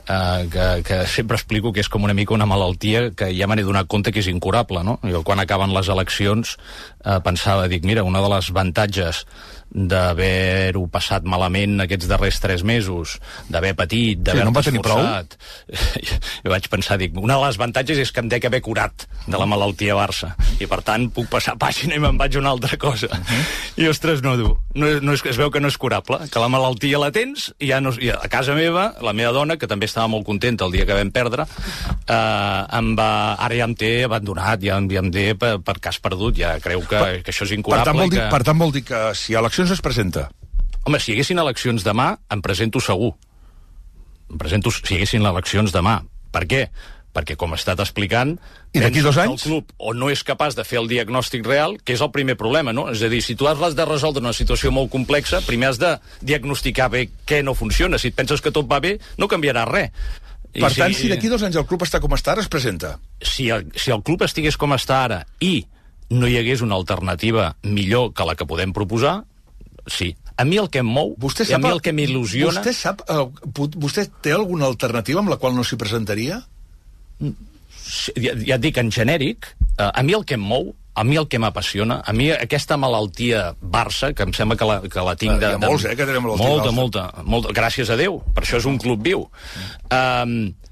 eh, 0.09 0.47
que, 0.51 0.67
que 0.87 0.99
sempre 1.07 1.37
explico 1.37 1.73
que 1.73 1.83
és 1.83 1.89
com 1.91 2.03
una 2.03 2.15
mica 2.17 2.33
una 2.33 2.47
malaltia 2.49 3.09
que 3.15 3.29
ja 3.35 3.47
me 3.47 3.57
n'he 3.57 3.67
donat 3.67 3.89
compte 3.91 4.13
que 4.13 4.23
és 4.23 4.31
incurable, 4.31 4.83
no? 4.83 4.97
Jo 5.03 5.23
quan 5.27 5.39
acaben 5.39 5.73
les 5.75 5.89
eleccions 5.89 6.55
eh, 7.05 7.19
pensava, 7.25 7.67
dic, 7.71 7.85
mira, 7.85 8.03
una 8.07 8.23
de 8.25 8.33
les 8.33 8.51
avantatges 8.53 9.25
d'haver-ho 9.69 10.85
passat 10.89 11.25
malament 11.29 11.83
aquests 11.85 12.09
darrers 12.09 12.39
tres 12.41 12.63
mesos, 12.65 13.17
d'haver 13.49 13.75
patit, 13.77 14.21
d'haver 14.21 14.47
no 14.47 14.53
en 14.53 14.57
va 14.57 14.63
tenir 14.65 14.81
prou? 14.85 15.01
jo 16.43 16.51
vaig 16.51 16.69
pensar, 16.71 16.97
dic, 17.01 17.13
una 17.17 17.37
de 17.37 17.45
les 17.45 17.59
avantatges 17.59 18.01
és 18.01 18.11
que 18.11 18.23
em 18.23 18.31
dec 18.31 18.47
haver 18.49 18.61
curat 18.65 19.05
de 19.27 19.37
la 19.37 19.45
malaltia 19.49 19.97
Barça, 19.97 20.31
i 20.59 20.67
per 20.69 20.81
tant 20.85 21.09
puc 21.13 21.29
passar 21.29 21.55
pàgina 21.61 21.97
i 21.97 22.01
me'n 22.01 22.17
vaig 22.17 22.37
a 22.37 22.41
una 22.41 22.53
altra 22.55 22.77
cosa. 22.81 23.11
Uh 23.13 23.19
-huh. 23.19 23.43
I, 23.83 23.87
ostres, 23.87 24.23
no, 24.23 24.35
du. 24.37 24.57
No, 24.73 24.87
no 25.01 25.13
és, 25.13 25.23
es 25.25 25.37
veu 25.37 25.51
que 25.51 25.59
no 25.59 25.67
és 25.67 25.77
curable, 25.77 26.19
que 26.31 26.39
la 26.39 26.49
malaltia 26.49 26.99
la 26.99 27.11
tens, 27.11 27.53
i 27.59 27.69
ja 27.69 27.79
no, 27.79 27.93
i 27.99 28.09
a 28.09 28.27
casa 28.29 28.53
meva, 28.55 28.95
la 29.01 29.13
meva 29.13 29.31
dona, 29.31 29.57
que 29.57 29.67
també 29.67 29.85
estava 29.85 30.07
molt 30.07 30.25
content 30.25 30.57
el 30.61 30.71
dia 30.71 30.85
que 30.85 30.93
vam 30.93 31.11
perdre, 31.11 31.45
eh, 32.07 32.77
em 32.79 32.95
va, 32.95 33.35
ara 33.35 33.55
ja 33.55 33.65
em 33.65 33.75
té 33.75 34.03
abandonat, 34.03 34.61
ja, 34.61 34.79
ja 34.89 34.99
em 34.99 35.11
té 35.11 35.35
per, 35.35 35.59
per 35.61 35.79
cas 35.79 35.99
perdut, 35.99 36.35
ja 36.37 36.59
creu 36.59 36.81
que, 36.81 36.97
per, 36.97 37.21
que 37.23 37.31
això 37.31 37.45
és 37.45 37.51
incurable. 37.51 37.83
Per 37.83 37.91
tant, 37.91 38.01
vol 38.01 38.09
dir, 38.09 38.19
que... 38.19 38.29
per 38.29 38.43
tant, 38.43 38.57
vol 38.57 38.71
dir 38.71 38.83
que 38.83 39.13
si 39.13 39.35
a 39.35 39.41
eleccions 39.59 39.75
es 39.75 39.83
presenta... 39.83 40.29
Home, 40.87 40.99
si 41.03 41.11
hi 41.11 41.17
haguessin 41.17 41.39
eleccions 41.41 41.83
demà, 41.83 42.13
em 42.31 42.39
presento 42.41 42.79
segur. 42.79 43.11
Em 44.31 44.37
presento 44.39 44.71
si 44.71 44.93
hi 44.93 44.99
haguessin 45.01 45.25
eleccions 45.27 45.75
demà. 45.75 45.99
Per 46.31 46.45
què? 46.47 46.69
perquè, 47.09 47.33
com 47.35 47.51
ha 47.51 47.57
estat 47.57 47.79
explicant, 47.81 48.35
I 48.71 48.83
d'aquí 48.83 49.01
dos 49.01 49.17
anys? 49.17 49.41
el 49.41 49.49
club 49.49 49.71
o 49.81 49.95
no 49.97 50.11
és 50.13 50.21
capaç 50.23 50.53
de 50.55 50.61
fer 50.63 50.77
el 50.77 50.85
diagnòstic 50.87 51.41
real, 51.43 51.73
que 51.81 51.95
és 51.97 52.03
el 52.05 52.11
primer 52.13 52.35
problema, 52.37 52.69
no? 52.71 52.83
És 52.93 53.01
a 53.01 53.09
dir, 53.09 53.23
si 53.25 53.33
tu 53.35 53.47
has 53.49 53.57
de 53.75 53.85
resoldre 53.89 54.21
una 54.21 54.31
situació 54.31 54.69
molt 54.71 54.91
complexa, 54.93 55.41
primer 55.41 55.71
has 55.71 55.79
de 55.81 55.89
diagnosticar 56.21 56.87
bé 56.93 57.07
què 57.25 57.41
no 57.43 57.57
funciona. 57.57 57.97
Si 57.97 58.13
et 58.13 58.15
penses 58.15 58.45
que 58.45 58.53
tot 58.53 58.69
va 58.69 58.77
bé, 58.79 58.93
no 59.17 59.27
canviarà 59.27 59.65
res. 59.67 59.89
I 60.53 60.61
per 60.61 60.69
si, 60.69 60.83
tant, 60.83 60.95
si 60.95 61.09
d'aquí 61.09 61.33
dos 61.33 61.41
anys 61.43 61.57
el 61.59 61.65
club 61.65 61.83
està 61.83 61.99
com 61.99 62.13
està, 62.13 62.37
ara 62.37 62.45
es 62.45 62.51
presenta. 62.53 62.99
Si 63.19 63.49
el, 63.49 63.65
si 63.75 63.89
el 63.91 64.05
club 64.05 64.23
estigués 64.29 64.55
com 64.55 64.77
està 64.77 65.01
ara 65.09 65.23
i 65.41 65.65
no 66.13 66.29
hi 66.29 66.37
hagués 66.37 66.61
una 66.61 66.77
alternativa 66.77 67.55
millor 67.65 68.13
que 68.13 68.29
la 68.29 68.37
que 68.37 68.47
podem 68.47 68.71
proposar, 68.71 69.23
sí. 69.91 70.13
A 70.39 70.45
mi 70.47 70.55
el 70.61 70.69
que 70.71 70.79
em 70.79 70.87
mou, 70.87 71.15
vostè 71.19 71.43
sap, 71.43 71.59
a 71.59 71.67
mi 71.67 71.73
el 71.73 71.81
que 71.83 71.91
m'il·lusiona... 71.91 72.61
Vostè 72.61 72.73
sap, 72.75 73.03
uh, 73.11 73.27
vostè 73.75 74.05
té 74.23 74.31
alguna 74.31 74.69
alternativa 74.69 75.19
amb 75.19 75.33
la 75.33 75.37
qual 75.41 75.57
no 75.57 75.65
s'hi 75.67 75.77
presentaria? 75.81 76.39
ja, 78.15 78.35
ja 78.35 78.57
et 78.57 78.63
dic, 78.63 78.77
en 78.77 78.91
genèric, 78.93 79.49
eh, 79.77 79.89
a 79.89 80.03
mi 80.03 80.15
el 80.17 80.25
que 80.27 80.37
em 80.37 80.45
mou, 80.45 80.71
a 80.99 81.03
mi 81.07 81.17
el 81.19 81.27
que 81.31 81.39
m'apassiona, 81.39 82.01
a 82.05 82.13
mi 82.13 82.29
aquesta 82.33 82.77
malaltia 82.77 83.53
Barça, 83.61 84.11
que 84.13 84.25
em 84.27 84.33
sembla 84.35 84.57
que 84.59 84.67
la, 84.67 84.79
que 84.83 85.05
la 85.05 85.15
tinc 85.19 85.39
de... 85.39 85.53
Hi 85.53 85.57
ha 85.57 85.61
molts, 85.63 85.85
eh, 85.87 85.95
que 85.95 86.07
tenen 86.07 86.25
malaltia 86.25 86.49
Molta, 86.49 86.73
molta, 86.75 87.05
molta, 87.25 87.53
gràcies 87.55 87.91
a 87.91 87.97
Déu, 87.99 88.19
per 88.35 88.45
això 88.45 88.59
és 88.59 88.67
un 88.69 88.79
club 88.81 89.05
viu. 89.05 89.25
Mm. 89.29 89.99
Um, 89.99 90.68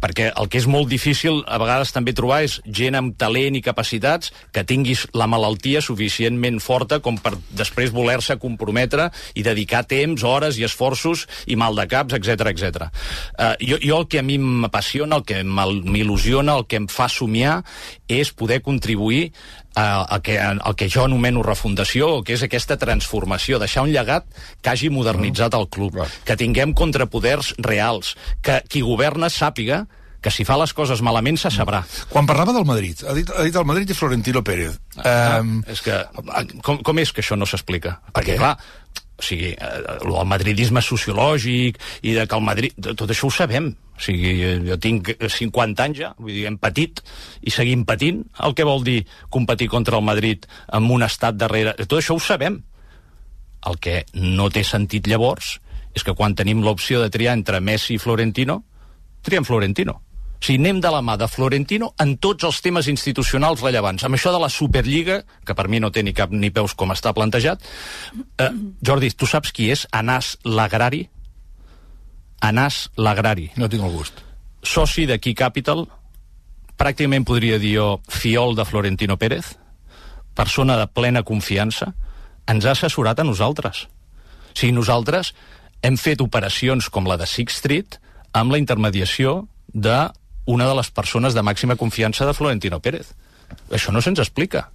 perquè 0.00 0.30
el 0.32 0.48
que 0.50 0.60
és 0.60 0.66
molt 0.70 0.88
difícil 0.90 1.42
a 1.46 1.58
vegades 1.60 1.92
també 1.94 2.14
trobar 2.16 2.40
és 2.46 2.58
gent 2.64 2.96
amb 2.98 3.16
talent 3.20 3.58
i 3.58 3.62
capacitats 3.64 4.32
que 4.54 4.64
tinguis 4.66 5.06
la 5.16 5.28
malaltia 5.30 5.82
suficientment 5.84 6.60
forta 6.64 7.00
com 7.04 7.18
per 7.20 7.36
després 7.56 7.92
voler-se 7.94 8.38
comprometre 8.40 9.10
i 9.34 9.44
dedicar 9.46 9.84
temps, 9.88 10.24
hores 10.24 10.58
i 10.58 10.66
esforços 10.66 11.26
i 11.46 11.58
mal 11.60 11.76
de 11.76 11.86
caps, 11.90 12.16
etc 12.16 12.50
etc. 12.52 12.88
Uh, 13.36 13.54
jo, 13.60 13.80
jo 13.82 14.00
el 14.00 14.08
que 14.10 14.20
a 14.20 14.26
mi 14.26 14.38
m'apassiona, 14.40 15.20
el 15.20 15.26
que 15.28 15.42
m'il·lusiona, 15.44 16.56
el 16.58 16.66
que 16.66 16.80
em 16.80 16.88
fa 16.90 17.08
somiar 17.12 17.60
és 18.10 18.32
poder 18.32 18.60
contribuir 18.64 19.30
el, 19.76 20.22
que, 20.22 20.36
el 20.40 20.74
que 20.76 20.88
jo 20.90 21.04
anomeno 21.06 21.44
refundació, 21.46 22.20
que 22.26 22.34
és 22.34 22.42
aquesta 22.46 22.78
transformació, 22.80 23.60
deixar 23.62 23.84
un 23.86 23.94
llegat 23.94 24.26
que 24.60 24.72
hagi 24.72 24.90
modernitzat 24.90 25.54
el 25.58 25.68
club, 25.70 26.00
que 26.26 26.36
tinguem 26.36 26.74
contrapoders 26.74 27.54
reals, 27.58 28.16
que 28.42 28.60
qui 28.68 28.82
governa 28.86 29.30
sàpiga 29.30 29.86
que 30.20 30.28
si 30.28 30.44
fa 30.44 30.58
les 30.60 30.74
coses 30.76 31.00
malament 31.00 31.38
se 31.40 31.48
sabrà. 31.48 31.80
Quan 32.10 32.26
parlava 32.28 32.52
del 32.52 32.66
Madrid, 32.68 33.00
ha 33.08 33.14
dit, 33.16 33.30
ha 33.32 33.44
dit 33.46 33.56
el 33.56 33.64
Madrid 33.64 33.88
i 33.88 33.96
Florentino 33.96 34.42
Pérez. 34.44 34.76
Ah, 35.00 35.40
um... 35.40 35.62
És 35.64 35.80
que, 35.80 35.96
com, 36.60 36.82
com 36.84 37.00
és 37.00 37.12
que 37.12 37.24
això 37.24 37.38
no 37.40 37.48
s'explica? 37.48 37.96
Perquè, 38.12 38.36
clar, 38.36 38.58
o 39.20 39.24
sigui, 39.24 39.52
el 39.56 40.16
madridisme 40.28 40.82
sociològic 40.84 41.80
i 42.02 42.16
de 42.16 42.26
que 42.26 42.36
el 42.36 42.44
Madrid... 42.44 42.76
Tot 42.92 43.08
això 43.08 43.28
ho 43.28 43.34
sabem. 43.34 43.72
O 44.00 44.02
sigui, 44.02 44.32
jo 44.64 44.78
tinc 44.80 45.10
50 45.20 45.84
anys 45.84 45.98
ja, 46.00 46.14
vull 46.16 46.32
dir, 46.32 46.46
hem 46.48 46.56
patit 46.56 47.02
i 47.44 47.52
seguim 47.52 47.84
patint. 47.84 48.22
El 48.40 48.56
que 48.56 48.64
vol 48.64 48.80
dir 48.86 49.02
competir 49.28 49.68
contra 49.68 50.00
el 50.00 50.06
Madrid 50.06 50.48
amb 50.72 50.96
un 50.96 51.04
estat 51.04 51.36
darrere... 51.36 51.76
Tot 51.84 51.98
això 52.00 52.16
ho 52.16 52.22
sabem. 52.24 52.62
El 53.68 53.76
que 53.76 54.06
no 54.16 54.48
té 54.48 54.64
sentit 54.64 55.10
llavors 55.10 55.58
és 55.92 56.06
que 56.06 56.14
quan 56.16 56.32
tenim 56.38 56.62
l'opció 56.64 57.02
de 57.02 57.10
triar 57.12 57.36
entre 57.36 57.60
Messi 57.60 57.98
i 57.98 58.00
Florentino, 58.00 58.62
triem 59.26 59.44
Florentino. 59.44 60.00
O 60.40 60.46
sigui, 60.46 60.62
anem 60.62 60.80
de 60.80 60.88
la 60.94 61.02
mà 61.04 61.18
de 61.20 61.28
Florentino 61.28 61.90
en 62.00 62.16
tots 62.16 62.48
els 62.48 62.62
temes 62.64 62.88
institucionals 62.88 63.60
rellevants. 63.60 64.06
Amb 64.08 64.16
això 64.16 64.32
de 64.32 64.40
la 64.40 64.48
Superliga, 64.48 65.20
que 65.44 65.56
per 65.58 65.68
mi 65.68 65.82
no 65.84 65.92
té 65.92 66.00
ni 66.00 66.16
cap 66.16 66.32
ni 66.32 66.48
peus 66.48 66.72
com 66.72 66.96
està 66.96 67.12
plantejat, 67.12 67.60
eh, 68.40 68.52
Jordi, 68.80 69.12
tu 69.12 69.28
saps 69.28 69.52
qui 69.52 69.68
és 69.74 69.84
Anàs 69.92 70.38
Lagrari? 70.48 71.10
Anàs 72.40 72.88
Lagrari. 72.96 73.50
No 73.60 73.68
tinc 73.68 73.84
el 73.84 73.92
gust. 73.94 74.20
Soci 74.64 75.06
de 75.08 75.18
Key 75.20 75.36
Capital, 75.36 75.86
pràcticament 76.80 77.26
podria 77.28 77.58
dir 77.60 77.74
jo 77.76 77.88
fiol 78.08 78.56
de 78.56 78.64
Florentino 78.64 79.16
Pérez, 79.20 79.54
persona 80.34 80.76
de 80.80 80.86
plena 80.88 81.22
confiança, 81.22 81.92
ens 82.48 82.66
ha 82.66 82.74
assessorat 82.76 83.20
a 83.20 83.26
nosaltres. 83.26 83.84
O 84.50 84.56
sigui, 84.56 84.72
nosaltres 84.76 85.34
hem 85.82 85.96
fet 86.00 86.20
operacions 86.20 86.88
com 86.92 87.08
la 87.08 87.18
de 87.20 87.28
Six 87.28 87.60
Street 87.60 88.00
amb 88.36 88.52
la 88.52 88.60
intermediació 88.60 89.48
de 89.72 90.08
una 90.50 90.66
de 90.66 90.74
les 90.74 90.90
persones 90.90 91.34
de 91.36 91.44
màxima 91.46 91.76
confiança 91.76 92.26
de 92.26 92.34
Florentino 92.34 92.80
Pérez. 92.80 93.12
Això 93.70 93.92
no 93.92 94.02
se'ns 94.02 94.20
explica. 94.22 94.68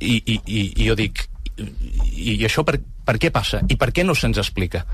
I, 0.00 0.16
i, 0.18 0.36
i, 0.46 0.60
i 0.82 0.88
jo 0.88 0.96
dic, 0.98 1.24
i, 1.56 2.36
i 2.36 2.44
això 2.46 2.64
per, 2.66 2.78
per 3.06 3.16
què 3.20 3.30
passa? 3.34 3.62
I 3.68 3.76
per 3.80 3.90
què 3.94 4.04
no 4.06 4.14
se'ns 4.16 4.40
explica? 4.40 4.84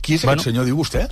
Qui 0.00 0.16
és 0.16 0.24
bueno, 0.24 0.40
aquest 0.40 0.50
senyor, 0.50 0.68
diu 0.68 0.80
vostè? 0.80 1.06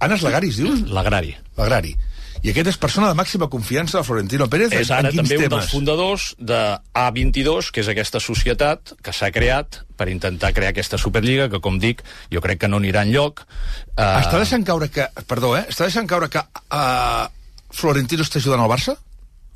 Anas 0.00 0.22
Lagaris, 0.24 0.60
dius? 0.60 0.86
L'agrari. 0.88 1.34
L'agrari. 1.58 1.96
I 2.40 2.54
aquest 2.54 2.70
és 2.72 2.78
persona 2.80 3.10
de 3.10 3.16
màxima 3.18 3.50
confiança 3.52 3.98
de 3.98 4.04
Florentino 4.06 4.46
Pérez 4.48 4.72
és 4.72 4.90
ara 4.96 5.10
també 5.12 5.36
temes? 5.36 5.50
un 5.50 5.52
dels 5.52 5.72
fundadors 5.74 6.28
de 6.38 6.60
A22, 6.96 7.68
que 7.68 7.82
és 7.82 7.90
aquesta 7.92 8.22
societat 8.24 8.94
que 9.04 9.12
s'ha 9.12 9.28
creat 9.34 9.82
per 10.00 10.08
intentar 10.08 10.54
crear 10.56 10.72
aquesta 10.72 10.96
Superliga, 11.00 11.50
que, 11.52 11.60
com 11.60 11.76
dic, 11.82 12.00
jo 12.32 12.40
crec 12.40 12.62
que 12.62 12.70
no 12.72 12.80
anirà 12.80 13.04
enlloc. 13.04 13.44
Uh... 13.92 14.06
Està 14.22 14.40
deixant 14.40 14.64
caure 14.64 14.88
que... 14.88 15.04
Perdó, 15.28 15.52
eh? 15.58 15.66
Està 15.68 15.84
deixant 15.90 16.08
caure 16.08 16.30
que 16.32 16.40
uh, 16.40 17.28
Florentino 17.76 18.24
està 18.24 18.40
ajudant 18.40 18.64
al 18.64 18.72
Barça? 18.72 18.96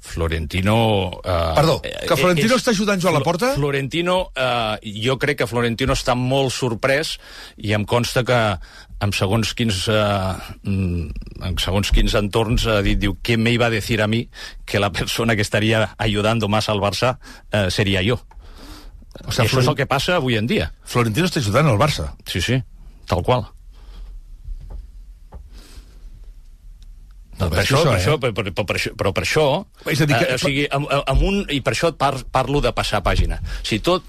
Florentino... 0.05 1.09
Uh, 1.25 1.55
Perdó, 1.57 1.81
que 1.81 2.17
Florentino 2.17 2.53
és, 2.53 2.61
està 2.61 2.75
ajudant 2.75 3.01
Joan 3.01 3.17
Laporta? 3.17 3.55
Florentino, 3.57 4.19
uh, 4.37 4.77
jo 4.85 5.17
crec 5.19 5.41
que 5.41 5.49
Florentino 5.49 5.97
està 5.97 6.13
molt 6.19 6.53
sorprès 6.53 7.15
i 7.57 7.73
em 7.75 7.87
consta 7.89 8.23
que 8.29 8.41
en 9.05 9.15
segons 9.17 9.55
quins, 9.57 9.81
uh, 9.89 10.37
en 10.69 11.57
segons 11.63 11.91
quins 11.97 12.19
entorns 12.21 12.69
ha 12.69 12.83
dit, 12.85 13.01
diu, 13.01 13.17
¿qué 13.25 13.39
me 13.41 13.57
iba 13.57 13.67
a 13.67 13.73
decir 13.73 14.03
a 14.05 14.07
mí 14.07 14.29
que 14.69 14.79
la 14.79 14.93
persona 14.93 15.37
que 15.37 15.43
estaría 15.43 15.95
ayudando 15.97 16.53
más 16.53 16.69
al 16.69 16.85
Barça 16.85 17.17
uh, 17.17 17.71
sería 17.71 18.03
yo? 18.03 18.21
O 19.25 19.33
sea, 19.33 19.47
això 19.47 19.57
Florent... 19.57 19.65
és 19.65 19.73
el 19.73 19.81
que 19.81 19.89
passa 19.89 20.21
avui 20.21 20.37
en 20.37 20.47
dia. 20.51 20.69
Florentino 20.85 21.33
està 21.33 21.41
ajudant 21.41 21.73
al 21.73 21.81
Barça. 21.81 22.13
Sí, 22.29 22.45
sí, 22.45 22.61
tal 23.09 23.25
qual. 23.25 23.54
No, 27.39 27.49
per, 27.51 27.61
això, 27.65 27.83
per, 27.83 27.93
eh? 27.93 27.99
això, 27.99 28.17
per, 28.21 28.31
per, 28.37 28.45
per, 28.53 28.65
per, 28.65 28.77
això, 28.79 28.93
però 28.99 29.13
per 29.15 29.25
això, 29.25 29.47
és 29.91 30.01
a 30.01 30.07
dir, 30.07 30.17
que... 30.17 30.29
eh, 30.31 30.39
o 30.39 30.43
sigui, 30.43 30.65
amb, 30.71 30.89
amb 30.91 31.23
un, 31.27 31.41
i 31.51 31.61
per 31.65 31.75
això 31.75 31.91
par, 31.99 32.15
parlo 32.33 32.63
de 32.65 32.73
passar 32.77 33.03
pàgina. 33.07 33.41
Sigui, 33.63 33.83
tot, 33.87 34.07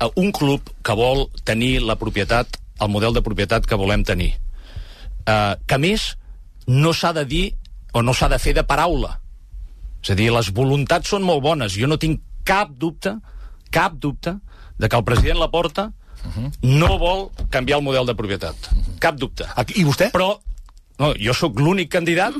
eh, 0.00 0.10
un 0.20 0.32
club 0.34 0.72
que 0.82 0.96
vol 0.98 1.28
tenir 1.46 1.78
la 1.86 1.98
propietat, 2.00 2.58
el 2.82 2.90
model 2.90 3.14
de 3.14 3.22
propietat 3.22 3.68
que 3.70 3.78
volem 3.78 4.02
tenir, 4.06 4.32
eh, 5.26 5.54
que 5.66 5.78
més 5.78 6.14
no 6.66 6.94
s'ha 6.96 7.12
de 7.14 7.26
dir 7.28 7.44
o 7.94 8.02
no 8.02 8.14
s'ha 8.14 8.28
de 8.32 8.40
fer 8.42 8.56
de 8.56 8.64
paraula. 8.66 9.20
És 10.02 10.10
a 10.12 10.18
dir, 10.18 10.32
les 10.34 10.50
voluntats 10.52 11.08
són 11.14 11.22
molt 11.24 11.44
bones. 11.44 11.76
Jo 11.78 11.86
no 11.88 12.00
tinc 12.00 12.20
cap 12.44 12.74
dubte, 12.76 13.14
cap 13.72 13.94
dubte, 14.02 14.34
de 14.76 14.88
que 14.90 14.98
el 14.98 15.04
president 15.04 15.38
Laporta 15.38 15.92
uh 16.24 16.30
-huh. 16.30 16.50
no 16.62 16.98
vol 16.98 17.30
canviar 17.50 17.78
el 17.78 17.84
model 17.84 18.06
de 18.06 18.14
propietat. 18.14 18.56
Uh 18.72 18.78
-huh. 18.78 18.98
Cap 18.98 19.16
dubte. 19.16 19.44
I 19.74 19.84
vostè? 19.84 20.10
Però 20.10 20.40
no, 20.98 21.14
jo 21.18 21.32
sóc 21.34 21.58
l'únic 21.58 21.90
candidat 21.90 22.34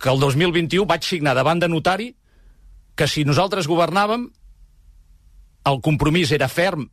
que 0.00 0.10
el 0.12 0.20
2021 0.20 0.88
vaig 0.88 1.04
signar 1.04 1.36
davant 1.36 1.60
de 1.60 1.68
notari 1.68 2.14
que 2.96 3.08
si 3.08 3.24
nosaltres 3.24 3.68
governàvem 3.70 4.30
el 5.70 5.78
compromís 5.84 6.32
era 6.32 6.48
ferm 6.48 6.88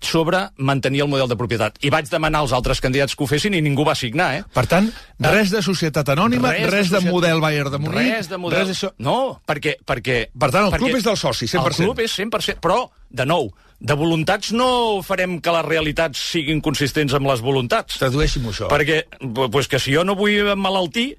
sobre 0.00 0.50
mantenir 0.56 1.02
el 1.02 1.08
model 1.08 1.28
de 1.28 1.36
propietat. 1.36 1.78
I 1.82 1.90
vaig 1.90 2.06
demanar 2.10 2.44
als 2.44 2.52
altres 2.54 2.80
candidats 2.82 3.16
que 3.16 3.24
ho 3.24 3.26
fessin 3.26 3.56
i 3.58 3.62
ningú 3.64 3.86
va 3.86 3.96
signar, 3.98 4.28
eh? 4.36 4.44
Per 4.54 4.66
tant, 4.70 4.90
res 5.18 5.50
de 5.50 5.62
societat 5.64 6.12
anònima, 6.14 6.52
res, 6.54 6.70
res 6.70 6.92
de, 6.92 7.00
de 7.00 7.10
model 7.10 7.42
Bayern 7.42 7.72
de 7.72 7.80
Múnich... 7.82 8.12
Res 8.12 8.30
de 8.30 8.38
model... 8.38 8.68
Res 8.68 8.84
de 8.84 8.92
No, 9.02 9.40
perquè... 9.48 9.76
perquè 9.86 10.18
per 10.30 10.50
tant, 10.54 10.68
el 10.68 10.78
club 10.78 10.98
és 10.98 11.06
del 11.06 11.18
soci, 11.18 11.48
100%. 11.50 11.72
El 11.72 11.78
club 11.88 12.04
és 12.04 12.16
100%, 12.20 12.62
però, 12.62 12.84
de 13.10 13.26
nou, 13.26 13.50
de 13.80 13.96
voluntats 13.98 14.52
no 14.54 15.02
farem 15.04 15.40
que 15.42 15.52
les 15.56 15.66
realitats 15.66 16.20
siguin 16.34 16.62
consistents 16.64 17.16
amb 17.16 17.28
les 17.32 17.42
voluntats. 17.44 17.98
Tradueixi-m'ho 18.00 18.54
això. 18.54 18.70
Perquè, 18.72 19.02
pues 19.52 19.68
que 19.68 19.82
si 19.82 19.96
jo 19.96 20.04
no 20.06 20.14
vull 20.18 20.54
malaltir, 20.56 21.14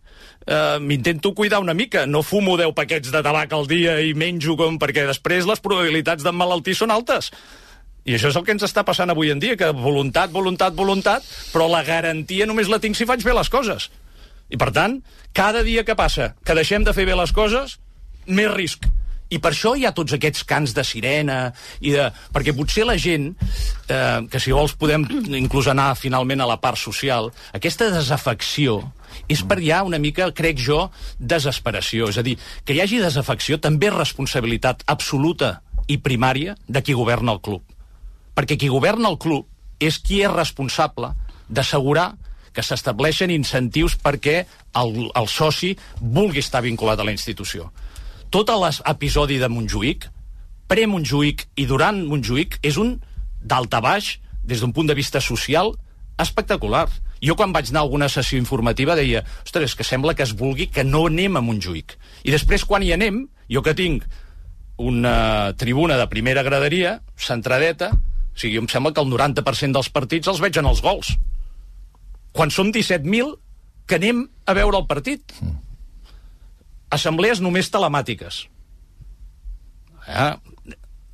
eh, 0.45 0.77
m'intento 0.79 1.34
cuidar 1.34 1.60
una 1.60 1.73
mica. 1.73 2.05
No 2.05 2.23
fumo 2.23 2.58
10 2.58 2.73
paquets 2.77 3.12
de 3.12 3.21
tabac 3.23 3.53
al 3.53 3.67
dia 3.67 3.99
i 4.01 4.13
menjo 4.13 4.58
com... 4.60 4.79
perquè 4.81 5.05
després 5.08 5.47
les 5.49 5.62
probabilitats 5.62 6.25
d'emmalaltir 6.25 6.75
són 6.77 6.93
altes. 6.93 7.31
I 8.05 8.15
això 8.15 8.29
és 8.29 8.38
el 8.38 8.45
que 8.45 8.53
ens 8.53 8.65
està 8.67 8.84
passant 8.86 9.10
avui 9.10 9.31
en 9.34 9.39
dia, 9.41 9.58
que 9.58 9.71
voluntat, 9.73 10.29
voluntat, 10.34 10.75
voluntat, 10.77 11.25
però 11.53 11.65
la 11.71 11.81
garantia 11.84 12.45
només 12.45 12.69
la 12.69 12.79
tinc 12.79 12.97
si 12.97 13.08
faig 13.10 13.25
bé 13.25 13.34
les 13.34 13.49
coses. 13.49 13.89
I 14.53 14.60
per 14.62 14.69
tant, 14.69 14.99
cada 15.34 15.63
dia 15.65 15.84
que 15.84 15.97
passa 15.97 16.36
que 16.45 16.53
deixem 16.53 16.86
de 16.86 16.93
fer 16.93 17.08
bé 17.10 17.17
les 17.17 17.34
coses, 17.34 17.79
més 18.29 18.51
risc. 18.53 18.86
I 19.34 19.39
per 19.41 19.55
això 19.55 19.71
hi 19.73 19.88
ha 19.88 19.93
tots 19.97 20.13
aquests 20.13 20.45
cants 20.45 20.75
de 20.77 20.84
sirena, 20.86 21.39
i 21.81 21.95
de... 21.95 22.05
perquè 22.34 22.53
potser 22.53 22.86
la 22.86 22.93
gent, 23.01 23.31
eh, 23.89 24.21
que 24.29 24.41
si 24.41 24.53
vols 24.53 24.77
podem 24.77 25.08
inclús 25.41 25.71
anar 25.73 25.95
finalment 25.97 26.45
a 26.45 26.49
la 26.53 26.60
part 26.62 26.77
social, 26.77 27.31
aquesta 27.58 27.89
desafecció 27.89 28.84
és 29.32 29.43
per 29.47 29.60
ja 29.63 29.84
una 29.88 29.99
mica, 30.01 30.30
crec 30.36 30.60
jo, 30.62 30.89
desesperació. 31.19 32.10
És 32.12 32.19
a 32.19 32.25
dir, 32.25 32.38
que 32.65 32.75
hi 32.75 32.82
hagi 32.84 33.01
desafecció 33.04 33.60
també 33.62 33.89
és 33.91 33.97
responsabilitat 33.97 34.86
absoluta 34.91 35.60
i 35.88 35.99
primària 36.01 36.56
de 36.67 36.82
qui 36.82 36.97
governa 36.97 37.36
el 37.36 37.41
club. 37.41 37.63
Perquè 38.36 38.58
qui 38.60 38.71
governa 38.71 39.10
el 39.12 39.19
club 39.21 39.47
és 39.80 39.99
qui 39.99 40.21
és 40.23 40.32
responsable 40.32 41.13
d'assegurar 41.47 42.13
que 42.56 42.63
s'estableixen 42.63 43.34
incentius 43.34 43.97
perquè 43.99 44.45
el, 44.80 44.93
el 45.12 45.28
soci 45.28 45.73
vulgui 45.99 46.39
estar 46.39 46.63
vinculat 46.63 46.99
a 46.99 47.08
la 47.08 47.13
institució. 47.15 47.69
Tot 48.32 48.49
l'episodi 48.51 49.38
de 49.39 49.49
Montjuïc, 49.51 50.08
pre-Montjuïc 50.71 51.45
i 51.62 51.67
durant 51.69 51.99
Montjuïc, 52.08 52.58
és 52.63 52.80
un 52.82 52.95
d'alta 53.43 53.82
baix, 53.84 54.15
des 54.43 54.62
d'un 54.62 54.73
punt 54.73 54.88
de 54.88 54.95
vista 54.97 55.21
social, 55.21 55.73
espectacular. 56.21 56.88
Jo 57.23 57.36
quan 57.39 57.54
vaig 57.56 57.69
anar 57.71 57.84
a 57.84 57.88
alguna 57.88 58.10
sessió 58.12 58.39
informativa 58.39 58.97
deia, 58.97 59.23
ostres, 59.45 59.75
que 59.75 59.88
sembla 59.88 60.15
que 60.15 60.25
es 60.25 60.36
vulgui 60.36 60.67
que 60.67 60.84
no 60.84 61.06
anem 61.08 61.38
a 61.38 61.43
Montjuïc. 61.45 61.95
I 62.25 62.34
després 62.34 62.65
quan 62.65 62.84
hi 62.84 62.91
anem, 62.95 63.23
jo 63.51 63.63
que 63.63 63.75
tinc 63.78 64.04
una 64.78 65.54
tribuna 65.56 65.95
de 65.97 66.10
primera 66.12 66.43
graderia, 66.43 66.99
centradeta, 67.15 67.93
o 67.95 68.38
sigui, 68.39 68.60
em 68.60 68.67
sembla 68.67 68.91
que 68.91 68.99
el 68.99 69.08
90% 69.08 69.78
dels 69.78 69.89
partits 69.89 70.28
els 70.28 70.43
veig 70.43 70.60
en 70.60 70.67
els 70.67 70.84
gols 70.84 71.15
quan 72.36 72.51
som 72.51 72.71
17.000 72.75 73.38
que 73.88 73.95
anem 73.95 74.25
a 74.45 74.54
veure 74.58 74.82
el 74.82 74.89
partit. 74.89 75.32
Assemblees 76.91 77.39
només 77.41 77.71
telemàtiques. 77.71 78.41
Eh? 80.12 80.32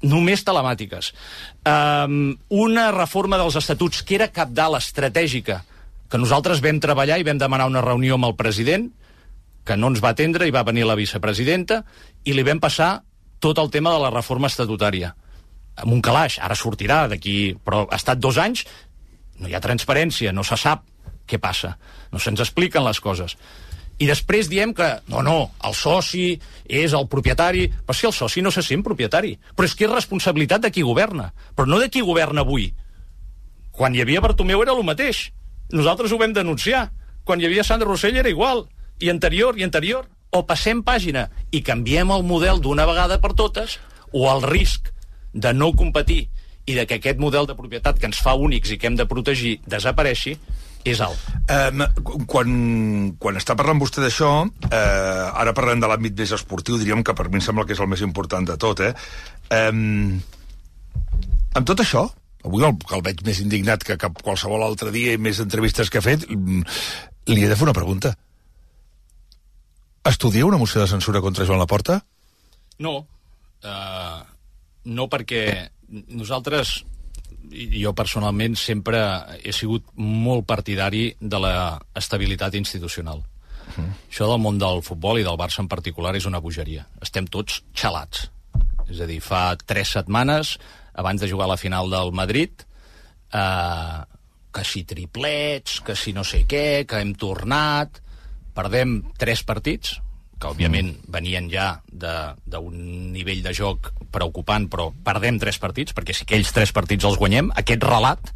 Només 0.10 0.42
telemàtiques. 0.48 1.12
Um, 1.62 2.34
una 2.50 2.90
reforma 2.96 3.38
dels 3.38 3.60
estatuts 3.62 4.02
que 4.02 4.18
era 4.18 4.32
cap 4.34 4.50
dalt 4.58 4.80
estratègica, 4.82 5.62
que 6.12 6.20
nosaltres 6.20 6.60
vam 6.64 6.82
treballar 6.84 7.22
i 7.22 7.26
vam 7.28 7.40
demanar 7.40 7.70
una 7.72 7.84
reunió 7.86 8.18
amb 8.18 8.28
el 8.28 8.36
president, 8.36 8.90
que 9.64 9.78
no 9.78 9.92
ens 9.92 10.02
va 10.04 10.12
atendre 10.12 10.48
i 10.48 10.54
va 10.54 10.66
venir 10.68 10.84
la 10.90 10.98
vicepresidenta, 11.00 11.82
i 12.28 12.36
li 12.36 12.44
vam 12.44 12.60
passar 12.60 12.92
tot 13.40 13.60
el 13.62 13.72
tema 13.72 13.94
de 13.96 14.04
la 14.04 14.12
reforma 14.12 14.52
estatutària. 14.52 15.14
Amb 15.82 15.96
un 15.96 16.02
calaix, 16.04 16.38
ara 16.44 16.58
sortirà 16.58 17.06
d'aquí, 17.10 17.56
però 17.64 17.86
ha 17.88 17.98
estat 17.98 18.20
dos 18.20 18.38
anys, 18.42 18.66
no 19.40 19.48
hi 19.48 19.56
ha 19.56 19.64
transparència, 19.64 20.34
no 20.36 20.44
se 20.44 20.60
sap 20.60 20.84
què 21.32 21.40
passa? 21.40 21.78
No 22.12 22.20
se'ns 22.20 22.44
expliquen 22.44 22.84
les 22.84 23.00
coses. 23.00 23.38
I 24.02 24.08
després 24.10 24.50
diem 24.50 24.74
que, 24.76 24.88
no, 25.14 25.22
no, 25.24 25.38
el 25.64 25.76
soci 25.78 26.34
és 26.66 26.96
el 26.98 27.06
propietari... 27.08 27.68
Però 27.86 27.96
si 27.96 28.08
el 28.10 28.16
soci 28.18 28.42
no 28.42 28.52
se 28.52 28.64
sent 28.66 28.82
propietari. 28.84 29.36
Però 29.56 29.68
és 29.70 29.76
que 29.78 29.86
és 29.86 29.94
responsabilitat 29.94 30.64
de 30.66 30.72
qui 30.74 30.82
governa. 30.82 31.30
Però 31.56 31.70
no 31.70 31.78
de 31.80 31.90
qui 31.94 32.02
governa 32.02 32.42
avui. 32.42 32.72
Quan 33.72 33.94
hi 33.94 34.02
havia 34.02 34.24
Bartomeu 34.26 34.64
era 34.66 34.74
el 34.74 34.82
mateix. 34.88 35.28
Nosaltres 35.72 36.12
ho 36.12 36.20
vam 36.22 36.34
denunciar. 36.36 36.90
Quan 37.24 37.42
hi 37.42 37.48
havia 37.48 37.64
Sandra 37.64 37.90
Rossell 37.90 38.18
era 38.18 38.30
igual. 38.30 38.66
I 39.00 39.10
anterior, 39.10 39.58
i 39.58 39.64
anterior. 39.68 40.08
O 40.32 40.46
passem 40.48 40.84
pàgina 40.84 41.28
i 41.52 41.62
canviem 41.66 42.12
el 42.16 42.24
model 42.24 42.62
d'una 42.64 42.86
vegada 42.88 43.20
per 43.20 43.34
totes, 43.36 43.80
o 44.16 44.30
el 44.32 44.46
risc 44.48 44.92
de 45.34 45.52
no 45.54 45.72
competir 45.76 46.30
i 46.70 46.76
de 46.78 46.86
que 46.88 47.00
aquest 47.00 47.20
model 47.20 47.48
de 47.50 47.56
propietat 47.58 48.00
que 48.00 48.08
ens 48.08 48.20
fa 48.24 48.36
únics 48.38 48.72
i 48.72 48.78
que 48.80 48.88
hem 48.88 48.96
de 49.00 49.08
protegir 49.10 49.58
desapareixi, 49.68 50.36
és 50.88 51.02
alt. 51.04 51.20
Um, 51.52 51.84
quan, 52.30 52.54
quan 53.22 53.38
està 53.38 53.56
parlant 53.58 53.82
vostè 53.82 54.02
d'això, 54.04 54.32
eh, 54.70 55.42
ara 55.44 55.54
parlem 55.58 55.82
de 55.82 55.90
l'àmbit 55.90 56.16
més 56.18 56.34
esportiu, 56.38 56.80
diríem 56.82 57.04
que 57.06 57.16
per 57.18 57.28
mi 57.30 57.38
em 57.42 57.46
sembla 57.46 57.66
que 57.66 57.76
és 57.76 57.82
el 57.82 57.90
més 57.92 58.02
important 58.06 58.48
de 58.48 58.58
tot, 58.62 58.82
eh? 58.82 58.94
Um, 59.52 60.18
amb 61.54 61.68
tot 61.68 61.84
això, 61.84 62.08
avui 62.44 62.66
el, 62.66 62.76
que 62.78 62.98
el 62.98 63.06
veig 63.06 63.24
més 63.28 63.40
indignat 63.44 63.84
que 63.86 64.00
cap 64.02 64.22
qualsevol 64.24 64.64
altre 64.66 64.92
dia 64.92 65.14
i 65.14 65.22
més 65.22 65.40
entrevistes 65.44 65.90
que 65.90 66.02
ha 66.02 66.06
fet, 66.06 66.28
mm, 66.30 66.64
li 67.34 67.44
he 67.44 67.50
de 67.50 67.56
fer 67.56 67.68
una 67.68 67.78
pregunta. 67.78 68.16
Estudia 70.04 70.46
una 70.46 70.58
moció 70.58 70.82
de 70.82 70.90
censura 70.90 71.22
contra 71.22 71.46
Joan 71.46 71.62
Laporta? 71.62 72.00
No. 72.82 73.06
Uh, 73.62 74.22
no 74.90 75.06
perquè 75.08 75.70
nosaltres 76.18 76.80
jo 77.52 77.94
personalment 77.94 78.56
sempre 78.58 79.02
he 79.44 79.54
sigut 79.54 79.86
molt 79.98 80.48
partidari 80.48 81.12
de 81.20 81.40
la 81.42 81.54
estabilitat 81.96 82.56
institucional. 82.56 83.22
Uh 83.22 83.74
-huh. 83.78 83.90
Això 84.10 84.28
del 84.28 84.40
món 84.40 84.58
del 84.58 84.82
futbol 84.82 85.20
i 85.20 85.24
del 85.24 85.38
Barça 85.38 85.60
en 85.60 85.68
particular 85.68 86.16
és 86.16 86.26
una 86.26 86.40
bogeria. 86.40 86.88
Estem 87.02 87.28
tots 87.28 87.64
xalats. 87.74 88.32
És 88.90 89.00
a 89.00 89.06
dir, 89.06 89.22
fa 89.22 89.56
tres 89.56 89.90
setmanes, 89.90 90.60
abans 90.94 91.22
de 91.22 91.30
jugar 91.30 91.48
a 91.48 91.54
la 91.54 91.62
final 91.62 91.90
del 91.90 92.12
Madrid, 92.12 92.64
eh, 93.34 94.00
que 94.52 94.64
si 94.68 94.84
triplets, 94.84 95.80
que 95.82 95.96
si 95.96 96.14
no 96.14 96.24
sé 96.24 96.46
què, 96.46 96.86
que 96.88 97.02
hem 97.02 97.16
tornat... 97.16 98.02
Perdem 98.52 98.98
tres 99.16 99.46
partits, 99.48 99.94
que 100.36 100.50
òbviament 100.50 100.90
venien 101.08 101.46
ja 101.48 101.78
d'un 101.88 102.74
nivell 103.14 103.40
de 103.46 103.54
joc 103.56 103.94
preocupant, 104.12 104.66
però 104.68 104.90
perdem 105.06 105.38
tres 105.40 105.56
partits, 105.62 105.96
perquè 105.96 106.12
si 106.12 106.26
aquells 106.26 106.52
tres 106.52 106.74
partits 106.76 107.08
els 107.08 107.16
guanyem, 107.22 107.48
aquest 107.62 107.86
relat, 107.88 108.34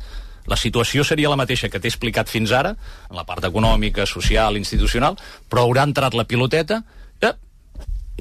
la 0.47 0.55
situació 0.55 1.03
seria 1.03 1.31
la 1.31 1.39
mateixa 1.39 1.67
que 1.67 1.81
t'he 1.81 1.89
explicat 1.89 2.29
fins 2.29 2.53
ara, 2.53 2.75
en 3.09 3.17
la 3.17 3.25
part 3.27 3.43
econòmica, 3.49 4.05
social, 4.07 4.55
institucional, 4.59 5.17
però 5.49 5.65
haurà 5.65 5.83
entrat 5.89 6.15
la 6.15 6.27
piloteta 6.29 6.79
eh, 7.25 7.33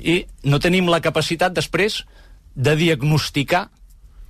i 0.00 0.18
no 0.48 0.58
tenim 0.58 0.88
la 0.90 1.02
capacitat 1.04 1.54
després 1.54 2.02
de 2.54 2.74
diagnosticar 2.80 3.68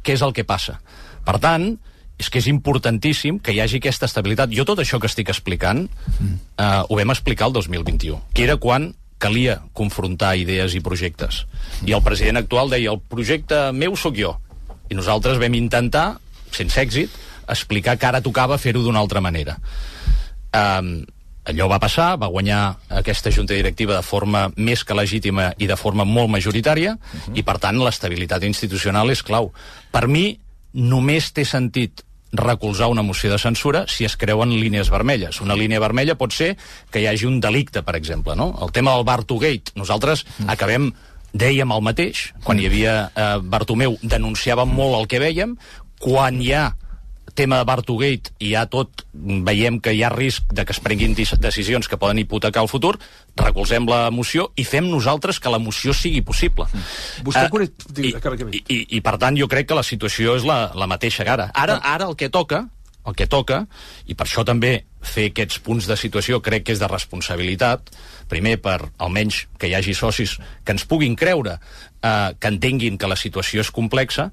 què 0.05 0.17
és 0.19 0.23
el 0.25 0.35
que 0.37 0.45
passa. 0.47 0.79
Per 1.25 1.39
tant, 1.41 1.73
és 2.21 2.31
que 2.31 2.39
és 2.39 2.49
importantíssim 2.51 3.41
que 3.43 3.55
hi 3.55 3.61
hagi 3.63 3.81
aquesta 3.81 4.07
estabilitat. 4.07 4.53
Jo 4.55 4.67
tot 4.69 4.83
això 4.83 5.01
que 5.03 5.11
estic 5.11 5.33
explicant 5.33 5.87
mm. 5.89 6.37
eh, 6.61 6.83
ho 6.87 7.01
vam 7.01 7.15
explicar 7.15 7.49
el 7.51 7.57
2021, 7.57 8.21
que 8.37 8.45
era 8.47 8.59
quan 8.61 8.93
calia 9.19 9.61
confrontar 9.73 10.35
idees 10.37 10.75
i 10.77 10.83
projectes. 10.85 11.45
I 11.89 11.95
el 11.97 12.03
president 12.05 12.43
actual 12.43 12.71
deia, 12.71 12.93
el 12.93 13.01
projecte 13.01 13.71
meu 13.73 13.97
sóc 13.97 14.19
jo. 14.19 14.35
I 14.93 14.99
nosaltres 14.99 15.41
vam 15.41 15.57
intentar, 15.57 16.19
sense 16.53 16.77
èxit, 16.81 17.13
explicar 17.49 17.97
que 17.99 18.09
ara 18.09 18.23
tocava 18.25 18.61
fer-ho 18.61 18.83
d'una 18.85 19.01
altra 19.01 19.23
manera. 19.25 19.57
Um, 20.55 20.99
allò 21.45 21.69
va 21.69 21.79
passar, 21.79 22.15
va 22.21 22.31
guanyar 22.33 22.61
aquesta 23.01 23.31
junta 23.31 23.55
directiva 23.55 23.97
de 23.99 24.03
forma 24.03 24.47
més 24.57 24.85
que 24.85 24.97
legítima 24.97 25.53
i 25.59 25.69
de 25.69 25.77
forma 25.77 26.05
molt 26.05 26.31
majoritària, 26.33 26.95
uh 26.97 27.21
-huh. 27.21 27.37
i 27.39 27.43
per 27.43 27.59
tant 27.59 27.79
l'estabilitat 27.79 28.43
institucional 28.43 29.11
és 29.11 29.23
clau. 29.23 29.53
Per 29.91 30.07
mi 30.09 30.39
només 30.73 31.33
té 31.33 31.45
sentit 31.45 32.05
recolzar 32.35 32.89
una 32.89 33.03
moció 33.03 33.31
de 33.31 33.39
censura 33.39 33.85
si 33.87 34.05
es 34.05 34.17
creuen 34.17 34.51
línies 34.51 34.91
vermelles. 34.91 35.41
Una 35.41 35.55
línia 35.55 35.81
vermella 35.81 36.17
pot 36.19 36.33
ser 36.33 36.57
que 36.91 37.01
hi 37.01 37.07
hagi 37.07 37.27
un 37.27 37.41
delicte, 37.41 37.83
per 37.83 37.95
exemple, 37.95 38.35
no? 38.35 38.59
El 38.63 38.73
tema 38.73 38.95
del 38.95 39.05
Bartogate, 39.05 39.73
nosaltres 39.75 40.27
mm. 40.39 40.51
acabem 40.51 40.93
dèiem 41.33 41.71
el 41.75 41.83
mateix, 41.83 42.33
quan 42.45 42.59
hi 42.59 42.67
havia 42.67 43.11
eh, 43.15 43.39
Bartomeu 43.43 43.99
denunciàvem 44.03 44.71
molt 44.71 45.01
el 45.01 45.07
que 45.11 45.19
veiem, 45.19 45.57
quan 45.99 46.41
hi 46.43 46.53
ha 46.55 46.77
tema 47.35 47.59
de 47.61 47.67
Bartogate 47.69 48.33
i 48.39 48.53
ja 48.55 48.65
tot 48.71 49.05
veiem 49.15 49.81
que 49.83 49.93
hi 49.95 50.03
ha 50.07 50.11
risc 50.13 50.53
de 50.55 50.65
que 50.65 50.75
es 50.75 50.81
prenguin 50.83 51.15
decisions 51.15 51.89
que 51.91 51.99
poden 52.01 52.19
hipotecar 52.23 52.63
el 52.63 52.71
futur, 52.71 52.95
recolzem 53.37 53.89
la 53.91 54.09
moció 54.15 54.51
i 54.57 54.65
fem 54.65 54.89
nosaltres 54.91 55.41
que 55.41 55.53
la 55.53 55.59
moció 55.59 55.95
sigui 55.95 56.23
possible. 56.23 56.69
Mm. 56.71 57.27
Vostè 57.27 57.49
uh, 57.51 57.67
i, 57.99 58.15
i, 58.15 58.63
i, 58.63 58.79
I 58.99 59.03
per 59.05 59.19
tant 59.19 59.37
jo 59.39 59.51
crec 59.51 59.69
que 59.69 59.79
la 59.79 59.87
situació 59.87 60.39
és 60.39 60.47
la, 60.47 60.71
la 60.75 60.89
mateixa 60.91 61.27
que 61.27 61.35
ara. 61.35 61.51
Ara, 61.55 61.81
ah. 61.83 61.99
ara 61.99 62.09
el 62.11 62.17
que 62.17 62.31
toca 62.33 62.65
el 63.05 63.15
que 63.15 63.27
toca, 63.29 63.65
i 64.09 64.17
per 64.17 64.27
això 64.27 64.45
també 64.49 64.73
fer 65.05 65.29
aquests 65.31 65.61
punts 65.65 65.89
de 65.89 65.97
situació 66.01 66.41
crec 66.45 66.65
que 66.65 66.73
és 66.73 66.81
de 66.81 66.89
responsabilitat, 66.89 67.93
primer 68.31 68.57
per 68.65 68.79
almenys 68.97 69.45
que 69.61 69.69
hi 69.69 69.75
hagi 69.77 69.95
socis 69.97 70.39
que 70.65 70.73
ens 70.73 70.87
puguin 70.89 71.17
creure, 71.17 71.59
eh, 72.01 72.31
que 72.39 72.49
entenguin 72.49 72.97
que 72.99 73.11
la 73.11 73.19
situació 73.21 73.61
és 73.61 73.71
complexa, 73.71 74.31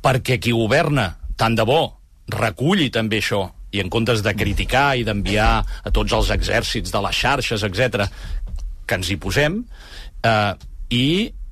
perquè 0.00 0.40
qui 0.40 0.56
governa, 0.56 1.10
tant 1.36 1.56
de 1.58 1.66
bo, 1.68 1.95
reculli 2.32 2.90
també 2.90 3.20
això 3.22 3.44
i 3.74 3.82
en 3.82 3.90
comptes 3.92 4.22
de 4.24 4.32
criticar 4.34 4.94
i 4.96 5.04
d'enviar 5.04 5.50
a 5.60 5.90
tots 5.92 6.14
els 6.16 6.30
exèrcits 6.32 6.92
de 6.94 7.00
les 7.04 7.18
xarxes, 7.18 7.64
etc 7.66 8.06
que 8.86 8.98
ens 9.00 9.10
hi 9.10 9.18
posem 9.20 9.60
eh, 10.24 10.54
i, 10.94 11.06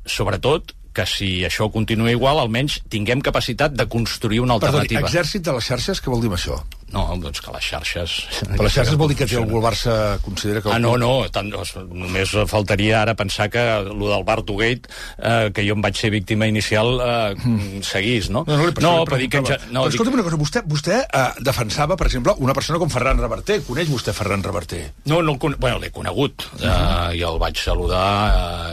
sobretot, 0.06 0.72
que 0.94 1.06
si 1.10 1.30
això 1.46 1.66
continua 1.74 2.12
igual, 2.14 2.38
almenys 2.38 2.78
tinguem 2.90 3.22
capacitat 3.24 3.74
de 3.74 3.88
construir 3.90 4.40
una 4.44 4.54
alternativa. 4.54 5.02
Perdoni, 5.02 5.10
exèrcit 5.10 5.46
de 5.46 5.56
les 5.56 5.70
xarxes, 5.70 6.00
què 6.00 6.12
vol 6.12 6.22
dir 6.22 6.30
això? 6.36 6.60
No, 6.94 7.04
doncs 7.18 7.42
que 7.42 7.52
les 7.54 7.66
xarxes... 7.66 8.12
Per 8.44 8.60
les 8.62 8.74
xarxes 8.76 8.98
vol 9.00 9.10
dir 9.10 9.18
que 9.18 9.26
el 9.26 9.50
Barça 9.64 10.18
considera 10.22 10.62
que... 10.62 10.70
Ah, 10.70 10.78
no, 10.82 10.94
no, 11.00 11.26
tant, 11.34 11.50
només 11.90 12.34
faltaria 12.50 13.00
ara 13.02 13.16
pensar 13.18 13.48
que 13.50 13.62
lo 13.88 14.10
del 14.12 14.24
Bartogate, 14.26 14.90
eh, 15.18 15.50
que 15.54 15.64
jo 15.66 15.74
em 15.74 15.82
vaig 15.82 15.98
ser 15.98 16.12
víctima 16.14 16.46
inicial, 16.50 16.94
eh, 17.02 17.34
mm. 17.34 17.82
seguís, 17.86 18.30
no? 18.30 18.44
No, 18.46 18.58
no, 18.60 18.70
per, 18.70 18.84
no, 18.84 18.92
per 19.08 19.18
dir 19.22 19.30
que... 19.32 19.42
No, 19.42 19.84
Però 19.84 19.90
escolta'm 19.90 20.18
una 20.18 20.26
cosa, 20.26 20.38
vostè, 20.40 20.62
vostè 20.70 21.00
eh, 21.04 21.24
defensava, 21.44 21.98
per 21.98 22.08
exemple, 22.10 22.36
una 22.44 22.54
persona 22.56 22.78
com 22.82 22.92
Ferran 22.92 23.22
Reverter. 23.22 23.60
Coneix 23.66 23.90
vostè 23.90 24.14
Ferran 24.14 24.44
Reverter? 24.46 24.84
No, 25.10 25.18
no 25.24 25.34
bueno, 25.42 25.80
l'he 25.82 25.90
conegut, 25.94 26.46
uh 26.52 26.60
-huh. 26.60 26.74
eh, 27.10 27.18
i 27.18 27.24
el 27.26 27.40
vaig 27.42 27.58
saludar 27.58 28.06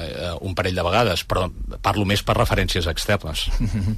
eh, 0.06 0.36
un 0.42 0.54
parell 0.54 0.76
de 0.76 0.86
vegades, 0.86 1.26
però 1.26 1.50
parlo 1.82 2.06
més 2.06 2.22
per 2.24 2.38
referències 2.38 2.88
externes. 2.88 3.48
Uh 3.72 3.78
-huh. 3.78 3.96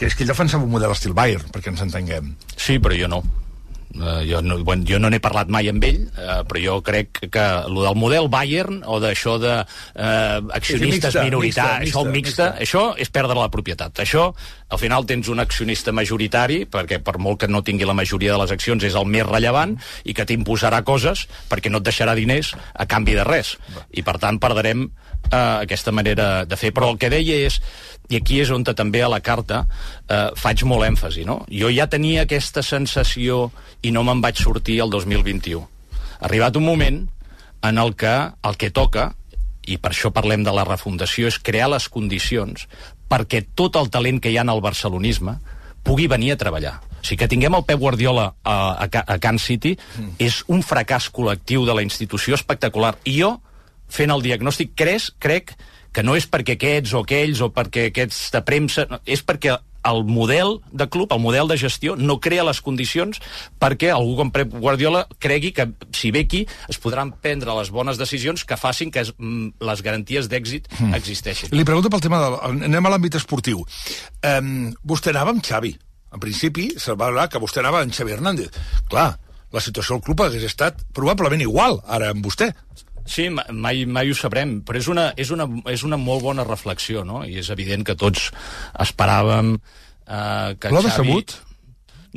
És 0.00 0.14
que 0.14 0.22
ell 0.22 0.28
defensava 0.28 0.64
un 0.64 0.70
model 0.70 0.92
estil 0.92 1.12
Bayern, 1.12 1.50
perquè 1.52 1.68
ens 1.68 1.82
entenguem. 1.82 2.36
Sí, 2.56 2.78
però 2.78 2.94
jo 2.96 3.08
no. 3.08 3.22
Uh, 3.90 4.22
jo 4.22 4.38
no, 4.40 4.60
bueno, 4.62 4.84
jo 4.86 5.00
no 5.02 5.08
n'he 5.10 5.18
parlat 5.18 5.48
mai 5.50 5.66
amb 5.66 5.82
ell, 5.82 6.04
uh, 6.14 6.42
però 6.46 6.60
jo 6.62 6.76
crec 6.86 7.24
que 7.26 7.42
el 7.66 7.74
del 7.74 7.96
model 7.98 8.28
Bayern 8.30 8.84
o 8.86 9.00
d'això 9.02 9.34
de 9.42 9.56
uh, 9.64 10.38
accionistes 10.54 11.16
sí, 11.16 11.18
això 11.18 11.32
mixta, 11.34 12.04
mixta, 12.06 12.46
això 12.62 12.84
és 12.94 13.10
perdre 13.10 13.34
la 13.40 13.50
propietat. 13.50 13.98
Això, 14.04 14.28
al 14.70 14.78
final 14.78 15.08
tens 15.10 15.28
un 15.32 15.42
accionista 15.42 15.90
majoritari, 15.96 16.62
perquè 16.70 17.00
per 17.02 17.18
molt 17.18 17.42
que 17.42 17.50
no 17.50 17.64
tingui 17.66 17.88
la 17.88 17.98
majoria 17.98 18.36
de 18.36 18.44
les 18.44 18.54
accions 18.54 18.86
és 18.86 18.94
el 18.94 19.10
més 19.10 19.26
rellevant, 19.26 19.74
i 20.06 20.14
que 20.14 20.28
t'imposarà 20.28 20.84
coses 20.86 21.26
perquè 21.50 21.72
no 21.72 21.82
et 21.82 21.90
deixarà 21.90 22.14
diners 22.14 22.54
a 22.54 22.86
canvi 22.86 23.18
de 23.18 23.26
res. 23.26 23.56
I 23.90 24.06
per 24.06 24.20
tant 24.22 24.38
perdrem 24.38 24.86
uh, 25.30 25.62
aquesta 25.62 25.94
manera 25.94 26.44
de 26.44 26.58
fer. 26.60 26.74
Però 26.76 26.90
el 26.92 26.98
que 27.00 27.10
deia 27.12 27.46
és 27.46 27.60
i 28.10 28.18
aquí 28.18 28.40
és 28.42 28.50
on 28.50 28.64
també 28.66 29.02
a 29.06 29.08
la 29.10 29.20
carta 29.22 29.62
eh, 30.10 30.30
faig 30.34 30.64
molt 30.66 30.82
èmfasi, 30.82 31.22
no? 31.24 31.44
Jo 31.46 31.70
ja 31.70 31.86
tenia 31.86 32.24
aquesta 32.26 32.62
sensació 32.66 33.52
i 33.86 33.92
no 33.94 34.02
me'n 34.02 34.20
vaig 34.20 34.40
sortir 34.42 34.80
el 34.82 34.90
2021. 34.90 35.62
Ha 35.62 36.26
arribat 36.26 36.58
un 36.58 36.66
moment 36.66 37.04
en 37.62 37.78
el 37.78 37.94
que 37.94 38.14
el 38.42 38.58
que 38.58 38.72
toca, 38.74 39.12
i 39.62 39.78
per 39.78 39.92
això 39.92 40.10
parlem 40.10 40.42
de 40.42 40.52
la 40.56 40.66
refundació, 40.66 41.30
és 41.30 41.38
crear 41.38 41.70
les 41.70 41.86
condicions 41.88 42.66
perquè 43.10 43.44
tot 43.54 43.78
el 43.78 43.90
talent 43.90 44.20
que 44.22 44.30
hi 44.30 44.38
ha 44.38 44.46
en 44.46 44.52
el 44.52 44.62
barcelonisme 44.62 45.38
pugui 45.86 46.08
venir 46.10 46.32
a 46.34 46.40
treballar. 46.40 46.80
O 47.00 47.04
sigui, 47.04 47.22
que 47.22 47.30
tinguem 47.30 47.54
el 47.56 47.64
Pep 47.64 47.78
Guardiola 47.80 48.26
a, 48.42 48.56
a, 48.84 48.86
a 48.86 49.18
Can 49.22 49.38
City 49.40 49.76
mm. 49.76 50.18
és 50.20 50.42
un 50.52 50.64
fracàs 50.66 51.08
col·lectiu 51.14 51.64
de 51.66 51.76
la 51.78 51.86
institució 51.86 52.36
espectacular. 52.36 52.96
I 53.08 53.20
jo, 53.22 53.36
fent 53.90 54.14
el 54.14 54.22
diagnòstic, 54.24 54.74
crec, 54.78 55.10
crec 55.22 55.56
que 55.92 56.04
no 56.06 56.14
és 56.18 56.28
perquè 56.30 56.56
aquests 56.56 56.94
o 56.94 57.02
aquells 57.04 57.42
o 57.42 57.50
perquè 57.54 57.88
aquests 57.90 58.30
de 58.34 58.42
premsa, 58.46 58.86
no, 58.90 59.00
és 59.06 59.22
perquè 59.26 59.56
el 59.90 60.04
model 60.04 60.58
de 60.72 60.86
club, 60.92 61.12
el 61.12 61.20
model 61.20 61.48
de 61.48 61.56
gestió, 61.58 61.94
no 61.96 62.18
crea 62.20 62.44
les 62.44 62.60
condicions 62.60 63.20
perquè 63.60 63.90
algú 63.94 64.16
com 64.18 64.32
Pep 64.34 64.52
Guardiola 64.52 65.06
cregui 65.18 65.54
que 65.56 65.70
si 65.96 66.10
ve 66.12 66.24
aquí 66.26 66.42
es 66.68 66.78
podran 66.78 67.12
prendre 67.12 67.54
les 67.56 67.70
bones 67.72 67.98
decisions 67.98 68.44
que 68.44 68.58
facin 68.60 68.92
que 68.92 69.06
es, 69.06 69.14
mm, 69.16 69.56
les 69.64 69.82
garanties 69.82 70.28
d'èxit 70.28 70.68
mm. 70.78 70.94
existeixin. 71.00 71.54
Li 71.56 71.64
pregunto 71.64 71.92
pel 71.92 72.04
tema 72.04 72.20
del... 72.20 72.36
Anem 72.68 72.86
a 72.86 72.92
l'àmbit 72.92 73.16
esportiu. 73.16 73.64
Um, 74.20 74.68
vostè 74.84 75.14
anava 75.14 75.32
amb 75.34 75.44
Xavi. 75.44 75.72
En 76.10 76.20
principi, 76.20 76.72
se'l 76.76 76.98
va 76.98 77.08
veure 77.08 77.28
que 77.30 77.40
vostè 77.40 77.62
anava 77.62 77.80
amb 77.84 77.94
Xavi 77.94 78.12
Hernández. 78.12 78.56
Clar, 78.90 79.14
la 79.50 79.62
situació 79.62 79.96
del 79.96 80.04
club 80.04 80.20
hagués 80.24 80.44
estat 80.46 80.84
probablement 80.94 81.42
igual 81.42 81.80
ara 81.88 82.12
amb 82.12 82.26
vostè. 82.26 82.52
Sí, 83.10 83.26
mai, 83.30 83.84
mai 83.90 84.12
ho 84.12 84.14
sabrem, 84.14 84.60
però 84.66 84.78
és 84.78 84.88
una, 84.92 85.08
és, 85.18 85.32
una, 85.34 85.48
és 85.72 85.82
una 85.86 85.98
molt 85.98 86.22
bona 86.22 86.46
reflexió, 86.46 87.02
no? 87.06 87.24
I 87.26 87.40
és 87.42 87.50
evident 87.50 87.82
que 87.88 87.96
tots 87.98 88.28
esperàvem 88.84 89.56
eh, 89.56 90.50
que 90.60 90.70
L'ha 90.70 90.84
Xavi... 90.84 90.90
decebut? 90.92 91.38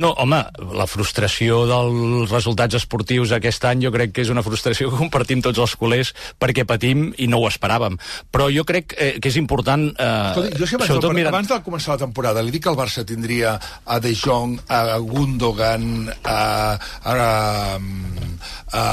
No, 0.00 0.10
home, 0.18 0.40
la 0.74 0.86
frustració 0.90 1.60
dels 1.70 2.32
resultats 2.32 2.74
esportius 2.80 3.30
aquest 3.36 3.62
any 3.68 3.84
jo 3.84 3.92
crec 3.94 4.10
que 4.16 4.24
és 4.24 4.32
una 4.32 4.42
frustració 4.42 4.90
que 4.90 4.98
compartim 4.98 5.42
tots 5.44 5.60
els 5.62 5.76
culers 5.78 6.10
perquè 6.42 6.64
patim 6.66 7.12
i 7.22 7.28
no 7.30 7.38
ho 7.38 7.46
esperàvem. 7.46 7.98
Però 8.34 8.48
jo 8.50 8.64
crec 8.66 8.96
eh, 8.98 9.12
que 9.22 9.30
és 9.30 9.38
important... 9.38 9.86
Eh, 9.94 10.10
Escolti, 10.32 10.58
jo 10.58 10.66
si 10.66 10.80
abans, 10.80 11.06
mirant... 11.14 11.30
abans 11.30 11.52
de 11.52 11.60
començar 11.66 11.94
la 11.94 12.02
temporada 12.02 12.42
li 12.42 12.50
dic 12.54 12.66
que 12.66 12.72
el 12.74 12.80
Barça 12.80 13.06
tindria 13.06 13.54
a 13.84 14.00
De 14.02 14.16
Jong, 14.18 14.58
a 14.66 14.98
Gundogan, 14.98 15.88
a, 16.24 16.40
a, 16.74 17.14
a, 17.14 18.82
a 18.82 18.84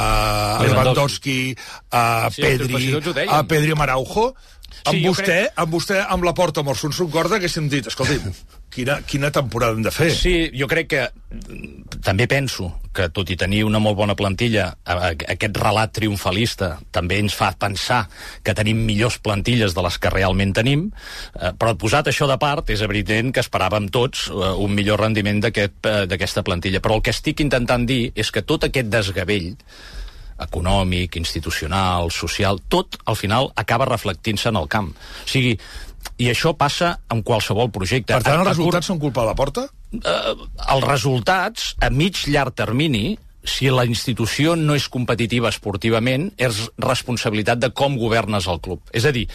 Lewandowski, 0.62 1.40
a 1.98 2.06
Pedri, 2.38 2.94
a 3.26 3.42
Pedri 3.50 3.74
Maraujo, 3.74 4.32
amb, 4.86 4.94
sí, 4.94 5.06
vostè, 5.08 5.26
crec... 5.26 5.62
amb 5.66 5.80
vostè, 5.80 6.02
amb 6.06 6.30
la 6.30 6.38
porta 6.38 6.62
Morson 6.62 6.94
Corda, 7.10 7.42
haguéssim 7.42 7.70
dit, 7.74 7.90
escolti, 7.90 8.22
quina, 8.72 9.00
quina 9.08 9.32
temporada 9.34 9.76
hem 9.76 9.84
de 9.86 9.92
fer. 9.94 10.10
Sí, 10.16 10.36
jo 10.56 10.68
crec 10.72 10.90
que 10.94 11.04
també 12.04 12.28
penso 12.32 12.72
que, 12.96 13.08
tot 13.14 13.30
i 13.32 13.38
tenir 13.40 13.62
una 13.68 13.80
molt 13.84 13.98
bona 14.00 14.16
plantilla, 14.20 14.70
aquest 14.86 15.60
relat 15.62 15.94
triomfalista 15.96 16.74
també 16.92 17.20
ens 17.22 17.36
fa 17.38 17.52
pensar 17.60 18.02
que 18.44 18.56
tenim 18.58 18.82
millors 18.88 19.20
plantilles 19.24 19.76
de 19.76 19.86
les 19.86 20.00
que 20.02 20.12
realment 20.12 20.56
tenim, 20.58 20.88
eh, 21.36 21.54
però 21.58 21.76
posat 21.80 22.12
això 22.12 22.28
de 22.32 22.40
part, 22.42 22.70
és 22.74 22.84
evident 22.84 23.32
que 23.36 23.44
esperàvem 23.44 23.90
tots 23.92 24.28
eh, 24.32 24.52
un 24.66 24.76
millor 24.76 25.04
rendiment 25.06 25.44
eh, 25.44 25.70
d'aquesta 25.72 26.42
aquest, 26.42 26.46
plantilla. 26.48 26.84
Però 26.84 27.00
el 27.00 27.06
que 27.06 27.16
estic 27.16 27.44
intentant 27.44 27.88
dir 27.88 28.12
és 28.16 28.32
que 28.32 28.44
tot 28.44 28.68
aquest 28.68 28.92
desgavell 28.92 29.54
econòmic, 30.42 31.16
institucional, 31.22 32.10
social, 32.12 32.60
tot 32.68 32.98
al 33.06 33.16
final 33.16 33.52
acaba 33.56 33.86
reflectint-se 33.86 34.50
en 34.50 34.58
el 34.58 34.68
camp. 34.68 34.90
O 34.98 35.30
sigui, 35.30 35.54
i 36.22 36.30
això 36.30 36.54
passa 36.58 36.94
amb 37.12 37.26
qualsevol 37.26 37.72
projecte. 37.74 38.14
Per 38.14 38.22
tant, 38.26 38.44
els 38.44 38.54
resultats 38.54 38.92
són 38.92 39.02
culpa 39.02 39.24
de 39.24 39.32
la 39.32 39.38
porta? 39.38 39.66
Eh, 39.98 40.36
els 40.76 40.86
resultats, 40.86 41.74
a 41.82 41.90
mig 41.90 42.20
llarg 42.30 42.56
termini, 42.58 43.16
si 43.42 43.72
la 43.74 43.88
institució 43.90 44.54
no 44.60 44.76
és 44.78 44.86
competitiva 44.92 45.50
esportivament, 45.50 46.30
és 46.38 46.68
responsabilitat 46.78 47.64
de 47.64 47.72
com 47.74 47.98
governes 47.98 48.48
el 48.52 48.62
club. 48.62 48.84
És 48.94 49.08
a 49.10 49.14
dir, 49.16 49.26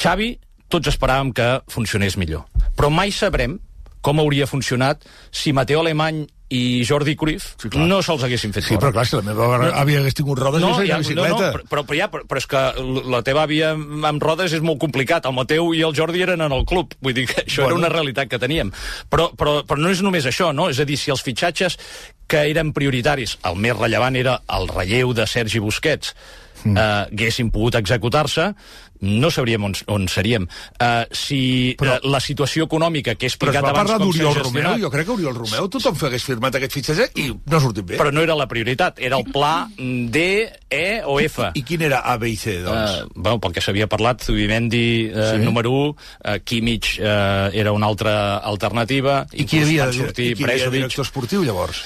Xavi, 0.00 0.34
tots 0.70 0.92
esperàvem 0.92 1.32
que 1.36 1.48
funcionés 1.72 2.18
millor. 2.20 2.44
Però 2.76 2.92
mai 2.92 3.14
sabrem 3.16 3.56
com 4.04 4.20
hauria 4.20 4.48
funcionat 4.48 5.04
si 5.32 5.54
Mateo 5.56 5.80
Alemany 5.80 6.26
i 6.50 6.82
Jordi 6.86 7.14
Cruyff 7.14 7.54
sí, 7.62 7.70
no 7.78 8.00
se'ls 8.02 8.24
haguessin 8.26 8.52
fet 8.54 8.66
Sí, 8.66 8.78
però 8.80 8.90
clar, 8.94 9.04
si 9.06 9.14
la 9.14 9.22
meva 9.26 9.46
no. 9.60 9.68
àvia 9.70 10.00
hagués 10.02 10.16
tingut 10.18 10.40
rodes, 10.40 10.62
no, 10.62 10.72
ja, 10.82 10.98
bicicleta. 10.98 11.30
No, 11.30 11.38
no, 11.38 11.64
però, 11.70 11.84
però, 11.86 11.96
ja, 11.96 12.08
però, 12.10 12.26
però 12.26 12.42
és 12.42 12.48
que 12.50 12.62
la 13.14 13.22
teva 13.26 13.44
àvia 13.46 13.72
amb 13.74 14.22
rodes 14.22 14.54
és 14.58 14.64
molt 14.64 14.80
complicat. 14.82 15.28
El 15.30 15.36
Mateu 15.36 15.70
i 15.76 15.84
el 15.86 15.94
Jordi 15.96 16.24
eren 16.26 16.42
en 16.42 16.54
el 16.56 16.66
club. 16.66 16.96
Vull 17.00 17.14
dir 17.16 17.28
que 17.30 17.44
això 17.44 17.64
bueno. 17.64 17.76
era 17.76 17.80
una 17.84 17.92
realitat 17.94 18.30
que 18.30 18.40
teníem. 18.42 18.72
Però, 19.10 19.30
però, 19.38 19.60
però 19.66 19.82
no 19.82 19.94
és 19.94 20.02
només 20.02 20.26
això, 20.26 20.50
no? 20.56 20.68
És 20.74 20.82
a 20.82 20.88
dir, 20.88 20.98
si 20.98 21.14
els 21.14 21.22
fitxatges 21.26 21.78
que 22.30 22.44
eren 22.50 22.74
prioritaris, 22.74 23.38
el 23.46 23.58
més 23.58 23.76
rellevant 23.78 24.18
era 24.18 24.40
el 24.58 24.68
relleu 24.70 25.14
de 25.14 25.26
Sergi 25.30 25.62
Busquets, 25.62 26.14
mm. 26.64 26.76
eh, 26.76 27.08
haguessin 27.10 27.50
pogut 27.54 27.80
executar-se, 27.80 28.52
no 29.00 29.30
sabríem 29.30 29.64
on, 29.64 29.74
on 29.88 30.06
seríem. 30.08 30.46
Uh, 30.76 31.08
si 31.16 31.74
però, 31.78 31.96
uh, 31.96 32.10
la 32.12 32.20
situació 32.20 32.66
econòmica 32.68 33.14
que 33.16 33.26
he 33.26 33.30
explicat 33.32 33.64
abans... 33.64 33.72
Però 33.72 33.80
es 33.80 33.88
va 33.88 33.96
parlar 33.96 33.98
d'Oriol 34.04 34.36
Romeu, 34.36 34.74
jo 34.82 34.90
crec 34.92 35.08
que 35.08 35.14
Oriol 35.14 35.36
Romeu 35.36 35.68
tothom 35.72 35.96
hagués 36.08 36.26
firmat 36.28 36.58
aquest 36.58 36.76
fitxatge 36.76 37.06
i 37.22 37.30
no 37.32 37.56
ha 37.56 37.62
sortit 37.64 37.86
bé. 37.88 38.00
Però 38.00 38.12
no 38.12 38.24
era 38.24 38.36
la 38.36 38.46
prioritat, 38.50 39.00
era 39.00 39.20
el 39.20 39.24
pla 39.32 39.54
D, 39.78 40.26
E 40.70 40.84
o 41.08 41.16
F. 41.24 41.48
I, 41.48 41.62
i 41.62 41.64
quin 41.66 41.86
era 41.88 42.02
A, 42.04 42.18
B 42.20 42.34
i 42.34 42.36
C, 42.40 42.58
doncs? 42.66 43.00
Uh, 43.00 43.08
bueno, 43.16 43.40
pel 43.42 43.56
que 43.56 43.64
s'havia 43.64 43.88
parlat, 43.90 44.26
Zubimendi 44.28 44.84
uh, 45.08 45.32
sí. 45.32 45.40
número 45.46 45.72
1, 45.72 45.96
uh, 45.96 46.36
Kimmich 46.44 46.92
uh, 47.00 47.48
era 47.56 47.72
una 47.72 47.88
altra 47.88 48.14
alternativa. 48.44 49.24
I 49.32 49.48
qui 49.48 49.64
havia, 49.64 49.88
i 49.90 50.36
qui 50.36 50.44
havia 50.44 50.70
director 50.76 51.08
esportiu, 51.08 51.42
llavors? 51.46 51.82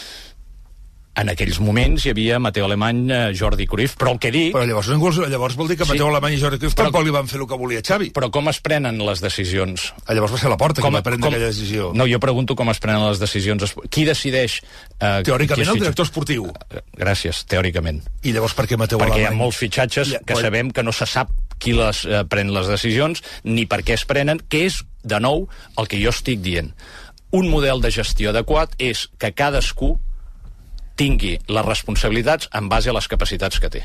En 1.15 1.31
aquells 1.31 1.61
moments 1.63 2.05
hi 2.05 2.11
havia 2.11 2.41
Mateo 2.43 2.67
Alemany, 2.67 3.03
eh, 3.07 3.19
Jordi 3.39 3.67
Cruyff, 3.71 3.95
però 4.01 4.15
el 4.15 4.21
que 4.23 4.33
dic... 4.35 4.51
Però 4.55 4.65
llavors, 4.67 4.91
llavors 5.31 5.57
vol 5.59 5.71
dir 5.71 5.77
que 5.79 5.87
Mateo 5.87 6.09
sí, 6.09 6.11
Alemany 6.11 6.35
i 6.35 6.41
Jordi 6.43 6.59
Cruyff 6.59 6.75
però, 6.75 6.91
tampoc 6.91 7.07
li 7.07 7.15
van 7.15 7.29
fer 7.31 7.39
el 7.41 7.47
que 7.51 7.59
volia 7.61 7.83
Xavi. 7.87 8.11
Però 8.17 8.31
com 8.35 8.51
es 8.51 8.59
prenen 8.65 8.99
les 9.07 9.23
decisions? 9.23 9.87
Ah, 10.05 10.17
llavors 10.17 10.35
va 10.35 10.41
ser 10.43 10.51
la 10.51 10.59
porta 10.61 10.83
com, 10.83 10.91
que 10.91 10.99
va 10.99 11.07
prendre 11.07 11.29
com, 11.29 11.37
aquella 11.37 11.53
decisió. 11.53 11.93
No, 11.95 12.09
jo 12.11 12.19
pregunto 12.23 12.57
com 12.59 12.73
es 12.73 12.83
prenen 12.83 13.07
les 13.07 13.23
decisions. 13.23 13.77
Qui 13.95 14.07
decideix... 14.09 14.59
Eh, 14.99 15.21
teòricament 15.27 15.71
el 15.75 15.83
director 15.85 16.09
esportiu. 16.09 16.49
Eh, 16.71 16.83
gràcies, 16.99 17.45
teòricament. 17.51 18.03
I 18.27 18.35
llavors 18.35 18.57
per 18.59 18.67
què 18.71 18.79
Mateo 18.81 18.99
Perquè 18.99 19.21
Alemany? 19.21 19.29
hi 19.29 19.31
ha 19.31 19.39
molts 19.39 19.61
fitxatges 19.63 20.17
que 20.27 20.39
sabem 20.41 20.73
que 20.75 20.83
no 20.83 20.95
se 20.95 21.07
sap 21.11 21.31
qui 21.63 21.77
les 21.79 22.03
eh, 22.09 22.25
pren 22.27 22.51
les 22.55 22.67
decisions, 22.71 23.23
ni 23.47 23.69
per 23.71 23.85
què 23.87 23.95
es 23.95 24.05
prenen, 24.09 24.43
que 24.51 24.65
és, 24.67 24.83
de 25.05 25.21
nou, 25.23 25.47
el 25.79 25.91
que 25.91 26.01
jo 26.03 26.11
estic 26.11 26.43
dient. 26.43 26.73
Un 27.35 27.49
model 27.51 27.81
de 27.83 27.91
gestió 27.95 28.35
adequat 28.35 28.75
és 28.83 29.07
que 29.19 29.33
cadascú 29.35 29.95
tingui 30.99 31.37
les 31.49 31.67
responsabilitats 31.67 32.49
en 32.55 32.69
base 32.71 32.91
a 32.91 32.97
les 32.97 33.09
capacitats 33.11 33.61
que 33.61 33.71
té. 33.73 33.85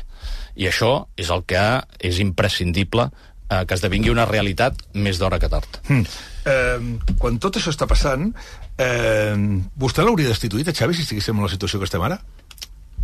I 0.56 0.68
això 0.70 0.92
és 1.18 1.30
el 1.34 1.44
que 1.48 1.64
és 1.98 2.20
imprescindible 2.22 3.08
eh, 3.50 3.64
que 3.66 3.76
esdevingui 3.76 4.12
una 4.12 4.26
realitat 4.28 4.78
més 4.94 5.18
d'hora 5.18 5.40
que 5.42 5.50
tard. 5.52 5.80
Mm. 5.88 6.04
Eh, 6.50 7.14
quan 7.20 7.38
tot 7.42 7.58
això 7.58 7.74
està 7.74 7.88
passant, 7.90 8.30
eh, 8.78 9.36
vostè 9.76 10.06
l'hauria 10.06 10.30
destituït 10.30 10.70
a 10.70 10.76
Xavi 10.76 10.96
si 10.96 11.06
estiguéssim 11.06 11.36
en 11.36 11.46
la 11.48 11.52
situació 11.52 11.80
que 11.80 11.90
estem 11.90 12.06
ara? 12.06 12.20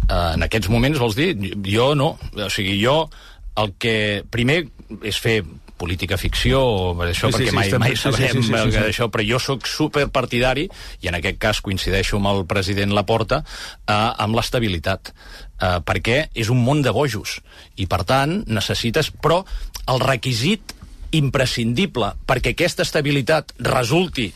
Eh, 0.06 0.32
en 0.34 0.46
aquests 0.46 0.70
moments, 0.70 1.02
vols 1.02 1.18
dir? 1.18 1.32
Jo 1.66 1.94
no. 1.98 2.14
O 2.34 2.50
sigui, 2.52 2.78
jo 2.82 3.08
el 3.56 3.72
que 3.80 4.24
primer 4.30 4.62
és 5.02 5.18
fer 5.18 5.40
política 5.76 6.16
ficció 6.16 6.60
o 6.64 6.94
això, 7.04 7.28
Sí, 7.30 7.32
sí, 7.32 7.44
perquè 7.44 7.50
sí, 7.50 7.56
mai, 7.56 7.66
estem- 7.68 7.80
mai 7.80 7.90
sí, 7.96 7.96
sí, 7.96 8.12
sí, 8.12 8.42
sí, 8.42 8.42
sí, 8.42 8.70
sí. 8.72 8.78
això, 8.78 9.10
però 9.12 9.24
jo 9.28 9.38
sóc 9.38 9.66
superpartidari, 9.68 10.68
i 11.02 11.08
en 11.08 11.14
aquest 11.18 11.38
cas 11.38 11.60
coincideixo 11.60 12.16
amb 12.16 12.30
el 12.32 12.46
president 12.46 12.92
Laporta, 12.96 13.42
eh, 13.86 13.92
amb 13.92 14.34
l'estabilitat. 14.36 15.12
Eh, 15.60 15.78
perquè 15.84 16.28
és 16.34 16.50
un 16.52 16.62
món 16.64 16.82
de 16.82 16.90
bojos, 16.92 17.40
i 17.76 17.86
per 17.86 18.04
tant 18.04 18.42
necessites... 18.46 19.10
Però 19.10 19.44
el 19.88 20.00
requisit 20.00 20.74
imprescindible 21.16 22.10
perquè 22.26 22.50
aquesta 22.52 22.82
estabilitat 22.82 23.52
resulti 23.62 24.32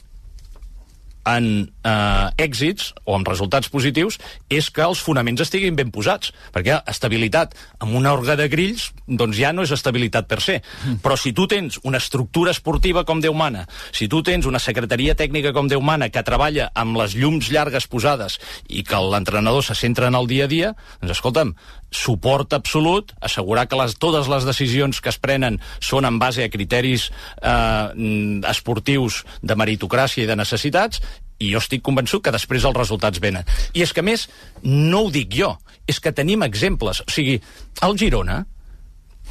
en 1.26 1.72
eh, 1.84 2.44
èxits 2.44 2.92
o 3.04 3.16
en 3.16 3.24
resultats 3.26 3.70
positius 3.72 4.18
és 4.50 4.70
que 4.70 4.84
els 4.84 5.02
fonaments 5.02 5.42
estiguin 5.44 5.76
ben 5.78 5.92
posats 5.94 6.32
perquè 6.54 6.80
estabilitat 6.90 7.56
amb 7.80 7.96
una 7.98 8.12
orga 8.16 8.36
de 8.38 8.48
grills 8.52 8.90
doncs 9.06 9.38
ja 9.40 9.52
no 9.52 9.64
és 9.66 9.74
estabilitat 9.74 10.28
per 10.30 10.40
se. 10.44 10.60
Però 11.02 11.16
si 11.18 11.32
tu 11.36 11.46
tens 11.50 11.80
una 11.84 11.98
estructura 11.98 12.54
esportiva 12.54 13.04
com 13.04 13.20
Déu 13.20 13.34
mana, 13.36 13.66
si 13.92 14.08
tu 14.08 14.22
tens 14.24 14.46
una 14.48 14.60
secretaria 14.62 15.14
tècnica 15.14 15.52
com 15.52 15.68
Déu 15.68 15.82
mana 15.84 16.08
que 16.08 16.24
treballa 16.26 16.70
amb 16.74 16.96
les 17.00 17.16
llums 17.18 17.50
llargues 17.52 17.86
posades 17.90 18.38
i 18.68 18.84
que 18.86 19.00
l'entrenador 19.10 19.64
se 19.64 19.76
centra 19.76 20.08
en 20.08 20.16
el 20.16 20.28
dia 20.30 20.46
a 20.46 20.50
dia 20.50 20.72
doncs 21.00 21.18
escolta'm, 21.18 21.54
suport 21.90 22.52
absolut, 22.54 23.12
assegurar 23.20 23.66
que 23.68 23.78
les, 23.78 23.96
totes 23.98 24.28
les 24.30 24.46
decisions 24.46 25.00
que 25.02 25.10
es 25.10 25.18
prenen 25.18 25.58
són 25.82 26.06
en 26.06 26.20
base 26.22 26.46
a 26.46 26.52
criteris 26.52 27.08
eh, 27.42 28.46
esportius 28.50 29.24
de 29.42 29.56
meritocràcia 29.58 30.24
i 30.24 30.28
de 30.30 30.38
necessitats, 30.38 31.02
i 31.40 31.52
jo 31.54 31.60
estic 31.62 31.82
convençut 31.86 32.22
que 32.24 32.34
després 32.34 32.66
els 32.68 32.76
resultats 32.76 33.20
venen. 33.22 33.48
I 33.74 33.84
és 33.86 33.94
que, 33.96 34.04
a 34.04 34.06
més, 34.06 34.26
no 34.62 35.06
ho 35.06 35.12
dic 35.12 35.32
jo, 35.34 35.54
és 35.88 36.00
que 36.00 36.12
tenim 36.12 36.44
exemples. 36.46 37.02
O 37.06 37.10
sigui, 37.10 37.38
el 37.86 37.96
Girona 37.98 38.42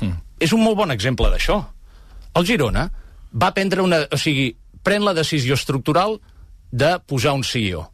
mm. 0.02 0.16
és 0.42 0.56
un 0.56 0.66
molt 0.66 0.80
bon 0.82 0.92
exemple 0.96 1.30
d'això. 1.30 1.62
El 2.36 2.50
Girona 2.50 2.90
va 3.34 3.54
prendre 3.54 3.86
una... 3.86 4.04
O 4.10 4.18
sigui, 4.18 4.52
pren 4.84 5.06
la 5.06 5.14
decisió 5.14 5.56
estructural 5.60 6.18
de 6.72 6.98
posar 7.06 7.38
un 7.38 7.46
CEO 7.46 7.88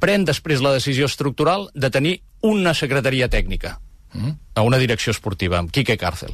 pren 0.00 0.24
després 0.24 0.64
la 0.64 0.72
decisió 0.74 1.06
estructural 1.06 1.68
de 1.74 1.92
tenir 1.92 2.14
una 2.46 2.72
secretaria 2.74 3.28
tècnica 3.28 3.76
mm. 4.14 4.32
a 4.56 4.64
una 4.66 4.80
direcció 4.80 5.12
esportiva, 5.12 5.60
amb 5.60 5.70
Quique 5.70 5.98
Càrcel. 6.00 6.32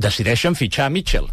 Decideixen 0.00 0.56
fitxar 0.56 0.88
a 0.88 0.94
Mitchell. 0.94 1.28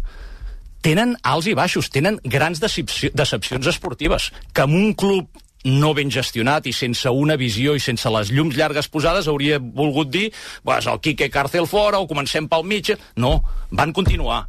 Tenen 0.84 1.16
alts 1.26 1.48
i 1.50 1.56
baixos, 1.58 1.90
tenen 1.90 2.20
grans 2.24 2.60
decepci 2.62 3.10
decepcions 3.14 3.66
esportives, 3.72 4.30
que 4.52 4.64
amb 4.66 4.76
un 4.76 4.94
club 4.94 5.42
no 5.66 5.92
ben 5.94 6.12
gestionat 6.14 6.68
i 6.70 6.72
sense 6.76 7.10
una 7.10 7.34
visió 7.36 7.74
i 7.74 7.82
sense 7.82 8.10
les 8.14 8.30
llums 8.30 8.54
llargues 8.56 8.88
posades 8.88 9.26
hauria 9.26 9.58
volgut 9.58 10.12
dir 10.14 10.28
pues, 10.62 10.86
el 10.86 11.00
Quique 11.02 11.30
Càrcel 11.32 11.66
fora 11.66 11.98
o 11.98 12.06
comencem 12.06 12.46
pel 12.48 12.64
Mitchell. 12.64 13.02
No, 13.16 13.40
van 13.70 13.92
continuar. 13.96 14.46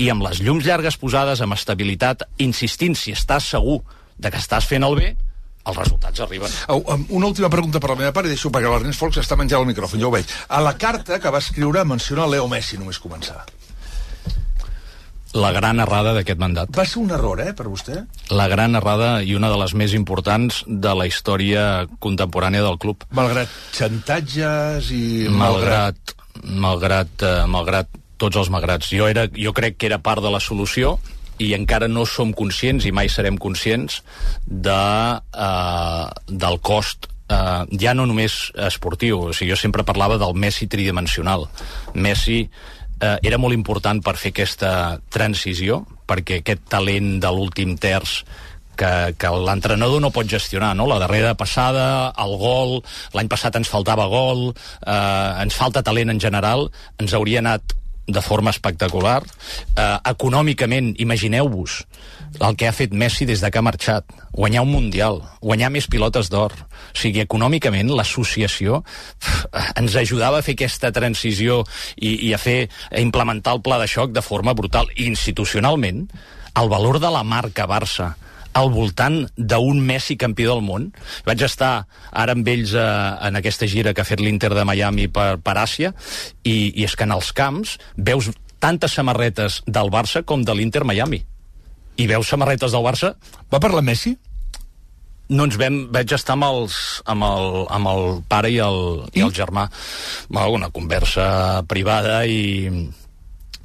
I 0.00 0.10
amb 0.12 0.24
les 0.24 0.40
llums 0.44 0.64
llargues 0.64 0.96
posades, 1.00 1.40
amb 1.40 1.56
estabilitat, 1.56 2.26
insistint 2.40 2.96
si 2.96 3.16
estàs 3.16 3.50
segur 3.56 3.80
de 4.20 4.30
que 4.32 4.40
estàs 4.40 4.68
fent 4.68 4.84
el 4.84 4.96
bé, 4.96 5.14
els 5.64 5.76
resultats 5.76 6.20
arriben. 6.24 6.52
Um, 6.72 7.06
una 7.20 7.28
última 7.28 7.50
pregunta 7.52 7.80
per 7.80 7.92
la 7.92 7.98
meva 8.02 8.12
part 8.16 8.28
i 8.28 8.32
deixo 8.32 8.52
perquè 8.52 8.68
l'Ernest 8.68 9.00
Folch 9.00 9.20
està 9.20 9.36
menjant 9.36 9.64
el 9.64 9.68
micròfon, 9.68 10.00
ja 10.00 10.08
ho 10.08 10.12
veig. 10.14 10.28
A 10.48 10.60
la 10.64 10.76
carta 10.80 11.20
que 11.20 11.32
va 11.32 11.40
escriure 11.44 11.84
menciona 11.88 12.28
Leo 12.28 12.48
Messi, 12.48 12.80
només 12.80 13.00
començar. 13.00 13.44
La 15.38 15.52
gran 15.54 15.78
errada 15.78 16.10
d'aquest 16.16 16.40
mandat. 16.42 16.72
Va 16.74 16.84
ser 16.88 16.98
un 17.04 17.12
error, 17.14 17.38
eh, 17.40 17.52
per 17.54 17.68
vostè? 17.70 18.00
La 18.34 18.48
gran 18.50 18.74
errada 18.74 19.22
i 19.22 19.36
una 19.38 19.50
de 19.52 19.58
les 19.60 19.74
més 19.78 19.94
importants 19.94 20.64
de 20.66 20.94
la 20.94 21.06
història 21.06 21.86
contemporània 22.02 22.64
del 22.66 22.78
club. 22.82 23.06
Malgrat 23.14 23.52
xantatges 23.76 24.90
i... 24.90 25.28
Malgrat, 25.30 26.16
malgrat, 26.42 27.14
eh, 27.22 27.46
malgrat 27.46 27.94
tots 28.18 28.36
els 28.36 28.50
malgrats. 28.50 28.90
Jo, 28.90 29.06
era, 29.06 29.28
jo 29.30 29.54
crec 29.56 29.78
que 29.78 29.86
era 29.86 30.00
part 30.02 30.22
de 30.22 30.34
la 30.34 30.42
solució 30.42 30.98
i 31.40 31.54
encara 31.56 31.88
no 31.88 32.04
som 32.04 32.34
conscients 32.36 32.84
i 32.84 32.92
mai 32.92 33.08
serem 33.08 33.38
conscients 33.40 34.02
de, 34.44 34.82
eh, 35.46 36.04
del 36.26 36.60
cost 36.60 37.06
eh, 37.30 37.62
ja 37.80 37.94
no 37.94 38.06
només 38.10 38.50
esportiu, 38.66 39.30
o 39.30 39.32
sigui, 39.32 39.54
jo 39.54 39.60
sempre 39.60 39.86
parlava 39.86 40.18
del 40.20 40.34
Messi 40.34 40.68
tridimensional. 40.70 41.46
Messi 41.94 42.42
eh, 43.00 43.16
era 43.22 43.40
molt 43.40 43.56
important 43.56 44.02
per 44.04 44.16
fer 44.20 44.34
aquesta 44.34 45.00
transició, 45.12 45.82
perquè 46.06 46.40
aquest 46.40 46.68
talent 46.70 47.18
de 47.22 47.32
l'últim 47.34 47.76
terç 47.80 48.20
que, 48.80 48.92
que 49.20 49.32
l'entrenador 49.46 50.00
no 50.00 50.12
pot 50.14 50.28
gestionar, 50.28 50.72
no? 50.76 50.86
La 50.88 51.00
darrera 51.02 51.34
passada, 51.38 52.12
el 52.22 52.36
gol, 52.40 52.78
l'any 53.16 53.28
passat 53.28 53.58
ens 53.60 53.68
faltava 53.72 54.08
gol, 54.12 54.50
eh, 54.86 55.42
ens 55.44 55.56
falta 55.56 55.84
talent 55.86 56.14
en 56.14 56.22
general, 56.22 56.68
ens 57.02 57.16
hauria 57.16 57.44
anat 57.44 57.76
de 58.12 58.22
forma 58.22 58.50
espectacular. 58.50 59.22
Eh, 59.76 59.96
econòmicament, 60.10 60.94
imagineu-vos 60.98 61.84
el 62.38 62.56
que 62.56 62.68
ha 62.68 62.74
fet 62.76 62.94
Messi 62.94 63.26
des 63.26 63.42
de 63.42 63.50
que 63.50 63.58
ha 63.58 63.66
marxat. 63.66 64.06
Guanyar 64.32 64.62
un 64.62 64.70
Mundial, 64.70 65.20
guanyar 65.42 65.70
més 65.74 65.88
pilotes 65.90 66.30
d'or. 66.30 66.54
O 66.54 66.98
sigui, 66.98 67.22
econòmicament, 67.24 67.90
l'associació 67.90 68.82
ens 69.80 69.96
ajudava 69.98 70.38
a 70.38 70.46
fer 70.46 70.54
aquesta 70.58 70.92
transició 70.94 71.64
i, 71.96 72.30
i 72.30 72.34
a 72.34 72.38
fer 72.38 72.68
a 72.90 73.02
implementar 73.02 73.56
el 73.58 73.62
pla 73.66 73.80
de 73.82 73.88
xoc 73.90 74.14
de 74.14 74.22
forma 74.22 74.54
brutal. 74.54 74.90
I 74.96 75.10
institucionalment, 75.10 76.06
el 76.60 76.68
valor 76.68 77.00
de 77.02 77.10
la 77.10 77.24
marca 77.26 77.66
Barça 77.70 78.14
al 78.52 78.70
voltant 78.74 79.22
d'un 79.36 79.80
Messi 79.84 80.16
campió 80.20 80.54
del 80.54 80.64
món. 80.66 80.90
Vaig 81.26 81.42
estar 81.46 81.86
ara 82.10 82.36
amb 82.36 82.48
ells 82.50 82.74
eh, 82.74 82.86
en 83.28 83.38
aquesta 83.38 83.68
gira 83.70 83.94
que 83.94 84.02
ha 84.02 84.08
fet 84.08 84.22
l'Inter 84.22 84.52
de 84.54 84.64
Miami 84.66 85.08
per, 85.08 85.36
per 85.42 85.56
Àsia 85.60 85.92
i, 86.42 86.72
i 86.74 86.86
és 86.86 86.96
que 86.96 87.06
en 87.06 87.14
els 87.16 87.32
camps 87.36 87.76
veus 87.96 88.30
tantes 88.60 88.96
samarretes 88.96 89.62
del 89.66 89.92
Barça 89.92 90.24
com 90.26 90.44
de 90.44 90.56
l'Inter 90.56 90.84
Miami. 90.84 91.22
I 92.00 92.08
veus 92.08 92.28
samarretes 92.28 92.72
del 92.72 92.84
Barça 92.86 93.14
Va 93.52 93.60
parlar 93.60 93.84
Messi? 93.84 94.16
no 95.30 95.46
ens 95.46 95.56
vam, 95.60 95.76
vaig 95.94 96.10
estar 96.10 96.34
amb, 96.34 96.46
els, 96.48 96.76
amb, 97.06 97.22
el, 97.22 97.60
amb 97.70 97.90
el 97.90 98.00
pare 98.30 98.50
i 98.50 98.58
el, 98.62 98.80
I? 99.12 99.20
i 99.20 99.22
el 99.22 99.34
germà 99.34 99.68
bueno, 100.28 100.56
una 100.56 100.70
conversa 100.74 101.62
privada 101.70 102.24
i, 102.26 102.66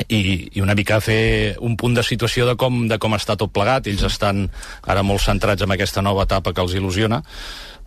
i, 0.08 0.50
i 0.54 0.62
una 0.62 0.76
mica 0.76 1.00
fer 1.04 1.56
un 1.64 1.78
punt 1.80 1.96
de 1.96 2.04
situació 2.04 2.48
de 2.50 2.56
com, 2.60 2.86
de 2.90 3.00
com 3.02 3.16
està 3.16 3.38
tot 3.40 3.54
plegat 3.56 3.88
ells 3.88 4.04
estan 4.08 4.46
ara 4.84 5.04
molt 5.04 5.24
centrats 5.24 5.64
en 5.64 5.72
aquesta 5.72 6.04
nova 6.06 6.28
etapa 6.28 6.54
que 6.54 6.64
els 6.66 6.76
il·lusiona 6.76 7.22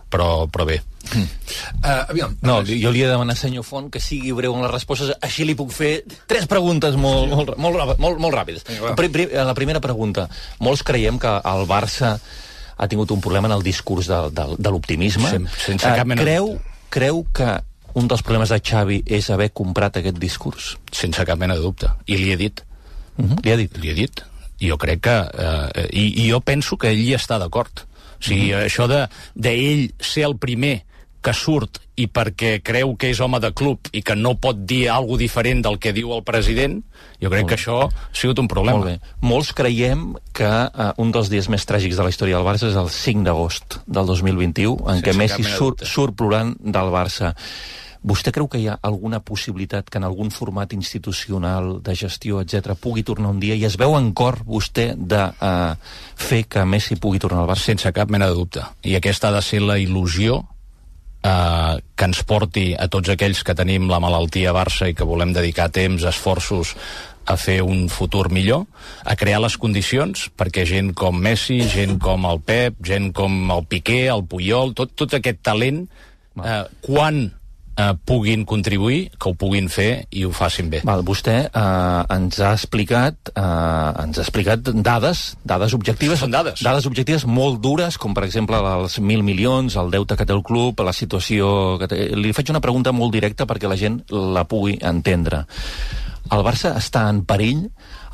però, 0.09 0.47
però 0.49 0.69
bé 0.69 0.81
Uh, 1.09 2.05
aviam, 2.11 2.35
No, 2.45 2.59
jo 2.67 2.91
li 2.93 3.01
he 3.01 3.07
de 3.07 3.15
demanar, 3.15 3.37
senyor 3.39 3.65
Font, 3.65 3.87
que 3.93 4.01
sigui 4.03 4.35
breu 4.37 4.53
en 4.53 4.65
les 4.65 4.73
respostes. 4.73 5.15
Així 5.25 5.47
li 5.49 5.55
puc 5.57 5.71
fer 5.73 6.03
tres 6.29 6.45
preguntes 6.51 6.99
molt, 7.01 7.31
molt, 7.33 7.55
molt, 7.57 7.95
molt, 8.03 8.21
molt 8.21 8.35
ràpides. 8.35 8.67
Vinga, 8.69 8.93
pri, 8.99 9.29
la 9.33 9.55
primera 9.57 9.81
pregunta. 9.81 10.27
Molts 10.61 10.85
creiem 10.85 11.21
que 11.23 11.33
el 11.39 11.65
Barça 11.71 12.17
ha 12.77 12.89
tingut 12.91 13.15
un 13.15 13.23
problema 13.25 13.49
en 13.49 13.57
el 13.57 13.65
discurs 13.65 14.11
de, 14.11 14.21
de, 14.35 14.47
de 14.59 14.75
l'optimisme. 14.75 15.33
Sense 15.57 15.95
cap 15.97 16.05
mena 16.05 16.21
de 16.21 16.27
creu, 16.27 16.53
creu 16.93 17.25
que 17.33 17.49
un 17.99 18.09
dels 18.11 18.23
problemes 18.23 18.53
de 18.55 18.61
Xavi 18.63 19.03
és 19.19 19.31
haver 19.35 19.51
comprat 19.51 20.01
aquest 20.01 20.19
discurs? 20.23 20.77
sense 20.93 21.25
cap 21.29 21.39
mena 21.39 21.59
de 21.59 21.65
dubte 21.65 21.91
i 22.07 22.17
li 22.21 22.33
he 22.33 22.41
dit 22.41 22.65
Uh 23.19 23.25
-huh. 23.25 23.39
Li 23.43 23.51
ha 23.51 23.57
dit? 23.57 23.77
li 23.79 23.91
he 23.91 23.95
dit 23.95 24.25
jo 24.61 24.77
crec 24.79 25.01
que 25.01 25.17
eh, 25.75 25.89
i, 25.91 26.25
i 26.25 26.31
jo 26.31 26.41
penso 26.41 26.77
que 26.77 26.91
ell 26.91 27.01
hi 27.01 27.15
està 27.15 27.39
d'acord 27.39 27.81
o 27.81 28.23
sigui, 28.23 28.53
mm 28.53 28.55
-hmm. 28.55 28.67
això 28.67 28.87
de 28.87 29.09
d'ell 29.35 29.93
ser 29.99 30.25
el 30.25 30.37
primer 30.37 30.85
que 31.21 31.35
surt 31.35 31.81
i 31.99 32.07
perquè 32.07 32.61
creu 32.63 32.95
que 32.97 33.11
és 33.11 33.21
home 33.21 33.41
de 33.43 33.51
club 33.57 33.91
i 33.93 34.03
que 34.07 34.15
no 34.15 34.37
pot 34.39 34.61
dir 34.71 34.89
alguna 34.93 35.19
diferent 35.19 35.65
del 35.65 35.79
que 35.83 35.93
diu 35.93 36.13
el 36.15 36.23
president, 36.23 36.79
jo 37.21 37.31
crec 37.33 37.49
que 37.51 37.57
això 37.57 37.79
ha 37.89 37.91
sigut 38.15 38.39
un 38.39 38.47
problema. 38.51 38.79
Molt 38.79 38.87
bé. 38.87 39.11
Molts 39.27 39.51
creiem 39.53 40.13
que 40.33 40.47
uh, 40.47 40.93
un 41.03 41.11
dels 41.11 41.31
dies 41.33 41.49
més 41.51 41.67
tràgics 41.67 41.99
de 41.99 42.07
la 42.07 42.13
història 42.15 42.39
del 42.39 42.47
Barça 42.47 42.71
és 42.71 42.79
el 42.79 42.91
5 42.95 43.27
d'agost 43.27 43.81
del 43.87 44.07
2021, 44.07 44.77
en 44.79 45.01
Sense 45.01 45.09
què 45.09 45.17
Messi 45.19 45.43
surt, 45.43 45.83
surt 45.85 46.15
plorant 46.15 46.55
del 46.63 46.95
Barça. 46.95 47.35
Vostè 48.03 48.31
creu 48.35 48.47
que 48.51 48.61
hi 48.61 48.69
ha 48.71 48.79
alguna 48.83 49.21
possibilitat 49.21 49.89
que 49.91 49.99
en 49.99 50.07
algun 50.07 50.31
format 50.31 50.73
institucional, 50.77 51.79
de 51.83 51.97
gestió, 51.99 52.43
etc 52.43 52.77
pugui 52.79 53.03
tornar 53.03 53.33
un 53.35 53.41
dia 53.43 53.57
i 53.59 53.65
es 53.67 53.79
veu 53.81 53.97
en 53.99 54.13
cor 54.15 54.39
vostè 54.47 54.93
de 54.95 55.25
uh, 55.29 55.75
fer 56.15 56.45
que 56.47 56.65
Messi 56.65 56.97
pugui 56.97 57.19
tornar 57.19 57.43
al 57.43 57.51
Barça? 57.51 57.73
sense 57.73 57.91
cap 57.93 58.11
mena 58.11 58.29
de 58.31 58.39
dubte. 58.39 58.63
I 58.87 58.95
aquesta 58.99 59.29
ha 59.29 59.35
de 59.35 59.43
ser 59.43 59.61
la 59.65 59.79
il·lusió 59.83 60.43
eh, 61.23 61.75
que 61.97 62.09
ens 62.09 62.23
porti 62.25 62.73
a 62.79 62.89
tots 62.93 63.11
aquells 63.13 63.43
que 63.45 63.57
tenim 63.59 63.89
la 63.91 64.01
malaltia 64.03 64.55
Barça 64.57 64.89
i 64.89 64.97
que 64.97 65.07
volem 65.09 65.35
dedicar 65.35 65.69
temps, 65.75 66.05
esforços 66.07 66.75
a 67.29 67.37
fer 67.37 67.61
un 67.61 67.89
futur 67.93 68.31
millor, 68.33 68.65
a 69.05 69.17
crear 69.21 69.41
les 69.45 69.59
condicions 69.61 70.29
perquè 70.39 70.65
gent 70.69 70.95
com 70.97 71.19
Messi, 71.19 71.61
gent 71.69 71.99
com 72.01 72.25
el 72.29 72.41
Pep, 72.41 72.79
gent 72.87 73.11
com 73.13 73.51
el 73.53 73.67
Piqué, 73.69 74.07
el 74.09 74.25
Puyol, 74.25 74.73
tot, 74.79 74.95
tot 74.97 75.19
aquest 75.19 75.43
talent, 75.45 75.85
eh, 76.41 76.63
quan 76.85 77.27
eh, 77.79 77.95
puguin 78.05 78.45
contribuir, 78.45 79.09
que 79.17 79.31
ho 79.31 79.35
puguin 79.39 79.71
fer 79.73 80.07
i 80.11 80.25
ho 80.27 80.33
facin 80.35 80.71
bé. 80.73 80.83
Val, 80.89 81.05
vostè 81.07 81.37
eh, 81.47 82.17
ens 82.19 82.41
ha 82.43 82.53
explicat 82.57 83.33
eh, 83.33 84.05
ens 84.05 84.19
ha 84.19 84.27
explicat 84.27 84.73
dades, 84.75 85.25
dades 85.47 85.77
objectives 85.79 86.21
Són 86.25 86.35
dades. 86.35 86.63
dades 86.65 86.89
objectives 86.91 87.25
molt 87.29 87.63
dures 87.65 87.99
com 87.99 88.17
per 88.17 88.27
exemple 88.27 88.59
els 88.59 88.99
mil 89.01 89.23
milions, 89.27 89.79
el 89.79 89.93
deute 89.95 90.19
que 90.19 90.27
té 90.27 90.35
el 90.35 90.45
club 90.45 90.83
la 90.85 90.95
situació 90.97 91.79
que 91.81 91.89
té... 91.91 92.03
li 92.17 92.35
faig 92.37 92.51
una 92.53 92.65
pregunta 92.65 92.93
molt 92.93 93.15
directa 93.15 93.47
perquè 93.49 93.71
la 93.71 93.79
gent 93.79 94.03
la 94.11 94.45
pugui 94.49 94.79
entendre 94.83 95.45
el 96.33 96.45
Barça 96.47 96.75
està 96.79 97.07
en 97.11 97.23
perill? 97.29 97.67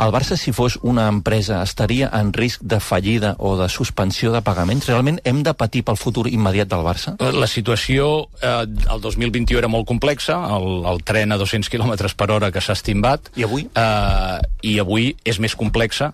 El 0.02 0.10
Barça, 0.14 0.36
si 0.40 0.52
fos 0.52 0.76
una 0.82 1.06
empresa, 1.08 1.60
estaria 1.62 2.08
en 2.18 2.32
risc 2.34 2.62
de 2.66 2.80
fallida 2.82 3.34
o 3.38 3.54
de 3.60 3.68
suspensió 3.70 4.32
de 4.34 4.42
pagaments? 4.42 4.88
Realment 4.90 5.20
hem 5.24 5.42
de 5.46 5.54
patir 5.54 5.84
pel 5.86 5.98
futur 6.00 6.26
immediat 6.30 6.70
del 6.70 6.82
Barça? 6.86 7.14
La 7.20 7.48
situació 7.50 8.26
eh, 8.42 8.66
el 8.66 9.00
2021 9.04 9.62
era 9.62 9.70
molt 9.70 9.86
complexa, 9.88 10.38
el, 10.58 10.84
el 10.90 11.02
tren 11.06 11.34
a 11.34 11.38
200 11.40 11.70
km 11.70 12.10
per 12.16 12.30
hora 12.34 12.50
que 12.54 12.62
s'ha 12.64 12.76
estimbat. 12.78 13.30
I 13.38 13.46
avui? 13.46 13.68
Eh, 13.70 14.38
I 14.66 14.78
avui 14.82 15.12
és 15.24 15.38
més 15.42 15.54
complexa 15.58 16.12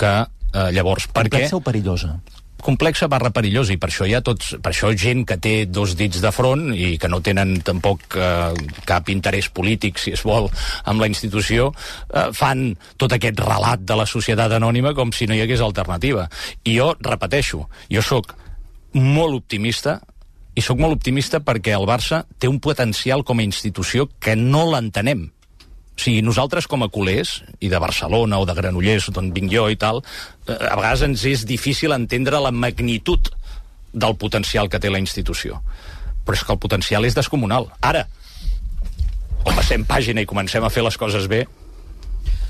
que 0.00 0.14
eh, 0.24 0.68
llavors. 0.72 1.10
Complexa 1.10 1.56
perquè... 1.56 1.56
o 1.56 1.64
perillosa? 1.64 2.16
Complexa 2.64 3.08
barra 3.10 3.32
perillosa 3.34 3.74
i 3.74 3.78
per 3.80 3.90
això 3.90 4.06
hi 4.08 4.14
ha 4.16 4.22
tots, 4.24 4.54
per 4.62 4.72
això 4.72 4.92
gent 4.96 5.24
que 5.28 5.38
té 5.42 5.54
dos 5.66 5.96
dits 5.98 6.20
de 6.22 6.32
front 6.34 6.70
i 6.74 6.96
que 7.00 7.10
no 7.10 7.20
tenen 7.24 7.58
tampoc 7.66 8.16
eh, 8.16 8.52
cap 8.88 9.10
interès 9.12 9.50
polític, 9.54 9.98
si 9.98 10.14
es 10.16 10.24
vol, 10.26 10.50
amb 10.90 11.02
la 11.02 11.08
institució, 11.10 11.70
eh, 12.12 12.28
fan 12.36 12.70
tot 13.00 13.16
aquest 13.16 13.40
relat 13.42 13.84
de 13.86 13.98
la 13.98 14.06
societat 14.08 14.56
anònima 14.58 14.94
com 14.98 15.12
si 15.12 15.28
no 15.28 15.36
hi 15.36 15.42
hagués 15.44 15.64
alternativa. 15.64 16.28
I 16.64 16.78
jo 16.78 16.92
repeteixo, 17.00 17.66
jo 17.90 18.04
sóc 18.04 18.34
molt 18.94 19.42
optimista 19.42 20.00
i 20.54 20.62
sóc 20.64 20.80
molt 20.80 20.98
optimista 20.98 21.40
perquè 21.44 21.76
el 21.76 21.86
Barça 21.88 22.24
té 22.38 22.48
un 22.50 22.58
potencial 22.60 23.22
com 23.24 23.38
a 23.38 23.46
institució 23.46 24.08
que 24.18 24.34
no 24.36 24.66
l'entenem 24.72 25.28
sigui, 26.00 26.22
nosaltres 26.24 26.66
com 26.70 26.82
a 26.84 26.90
culers, 26.92 27.40
i 27.60 27.68
de 27.72 27.80
Barcelona 27.82 28.40
o 28.40 28.46
de 28.48 28.56
Granollers, 28.56 29.10
d'on 29.14 29.30
vinc 29.36 29.52
jo 29.52 29.66
i 29.70 29.76
tal, 29.80 30.02
eh, 30.46 30.56
a 30.56 30.76
vegades 30.78 31.04
ens 31.06 31.24
és 31.28 31.44
difícil 31.48 31.92
entendre 31.96 32.40
la 32.40 32.52
magnitud 32.52 33.30
del 33.92 34.16
potencial 34.16 34.70
que 34.70 34.80
té 34.80 34.90
la 34.90 35.02
institució. 35.02 35.60
Però 36.24 36.36
és 36.36 36.44
que 36.44 36.52
el 36.54 36.62
potencial 36.62 37.04
és 37.04 37.16
descomunal. 37.16 37.68
Ara, 37.80 38.06
o 39.44 39.52
passem 39.56 39.84
pàgina 39.88 40.22
i 40.22 40.28
comencem 40.28 40.64
a 40.64 40.72
fer 40.72 40.84
les 40.86 40.98
coses 41.00 41.28
bé... 41.30 41.44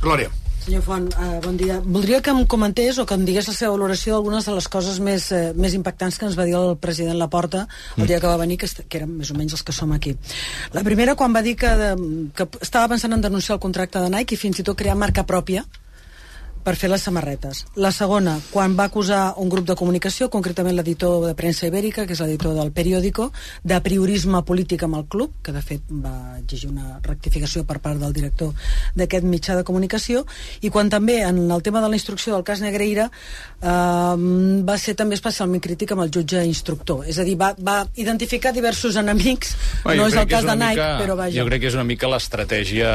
Glòria. 0.00 0.30
Senyor 0.70 0.84
Font, 0.86 1.14
uh, 1.18 1.40
bon 1.42 1.56
dia. 1.58 1.80
Voldria 1.82 2.20
que 2.22 2.30
em 2.30 2.44
comentés 2.46 2.94
o 3.02 3.04
que 3.04 3.16
em 3.18 3.24
digués 3.26 3.48
la 3.50 3.54
seva 3.56 3.72
valoració 3.72 4.14
d'algunes 4.14 4.46
de 4.46 4.52
les 4.54 4.68
coses 4.70 5.00
més, 5.02 5.24
uh, 5.34 5.50
més 5.58 5.74
impactants 5.74 6.14
que 6.14 6.28
ens 6.28 6.36
va 6.38 6.46
dir 6.46 6.54
el 6.54 6.76
president 6.78 7.18
Laporta 7.18 7.64
el 7.96 8.06
dia 8.06 8.20
que 8.22 8.30
va 8.30 8.36
venir, 8.38 8.54
que, 8.62 8.68
que 8.70 9.00
eren 9.00 9.16
més 9.18 9.32
o 9.34 9.34
menys 9.34 9.56
els 9.58 9.66
que 9.66 9.74
som 9.74 9.90
aquí. 9.90 10.14
La 10.70 10.84
primera, 10.86 11.16
quan 11.18 11.34
va 11.34 11.42
dir 11.42 11.56
que, 11.58 11.72
de, 11.74 11.90
que 12.38 12.46
estava 12.62 12.86
pensant 12.94 13.18
en 13.18 13.26
denunciar 13.26 13.56
el 13.56 13.64
contracte 13.66 13.98
de 13.98 14.14
Nike 14.14 14.38
i 14.38 14.42
fins 14.44 14.62
i 14.62 14.66
tot 14.68 14.78
crear 14.78 14.94
marca 14.94 15.26
pròpia, 15.26 15.64
per 16.64 16.76
fer 16.76 16.90
les 16.92 17.02
samarretes. 17.02 17.64
La 17.80 17.92
segona, 17.94 18.36
quan 18.52 18.76
va 18.78 18.86
acusar 18.90 19.34
un 19.40 19.48
grup 19.52 19.66
de 19.68 19.76
comunicació, 19.78 20.28
concretament 20.32 20.76
l'editor 20.76 21.26
de 21.26 21.34
premsa 21.38 21.68
ibèrica, 21.70 22.06
que 22.06 22.14
és 22.16 22.20
l'editor 22.22 22.54
del 22.56 22.72
periòdico, 22.76 23.30
de 23.64 23.80
priorisme 23.84 24.42
polític 24.46 24.84
amb 24.86 25.00
el 25.00 25.06
club, 25.10 25.34
que 25.44 25.54
de 25.56 25.62
fet 25.64 25.86
va 25.90 26.36
exigir 26.38 26.70
una 26.70 26.98
rectificació 27.04 27.64
per 27.68 27.78
part 27.80 28.00
del 28.00 28.12
director 28.16 28.52
d'aquest 28.94 29.26
mitjà 29.26 29.56
de 29.58 29.64
comunicació, 29.64 30.24
i 30.60 30.70
quan 30.70 30.90
també, 30.92 31.20
en 31.26 31.42
el 31.50 31.62
tema 31.62 31.80
de 31.80 31.88
la 31.88 31.98
instrucció 31.98 32.34
del 32.34 32.44
cas 32.44 32.60
Negreira, 32.64 33.08
eh, 33.60 34.16
va 34.66 34.78
ser 34.78 34.96
també 34.98 35.16
especialment 35.18 35.62
crític 35.64 35.92
amb 35.94 36.04
el 36.04 36.12
jutge 36.12 36.44
instructor. 36.46 37.06
És 37.08 37.18
a 37.18 37.26
dir, 37.26 37.36
va, 37.40 37.52
va 37.56 37.80
identificar 37.96 38.52
diversos 38.52 38.96
enemics, 39.00 39.56
Bé, 39.84 39.96
no 39.96 40.08
és 40.10 40.16
el 40.16 40.28
cas 40.28 40.44
és 40.44 40.50
de 40.50 40.56
Nike, 40.56 40.76
mica, 40.76 40.90
però 41.00 41.16
vaja. 41.18 41.36
Jo 41.40 41.46
crec 41.48 41.64
que 41.64 41.70
és 41.72 41.78
una 41.78 41.86
mica 41.88 42.10
l'estratègia 42.10 42.92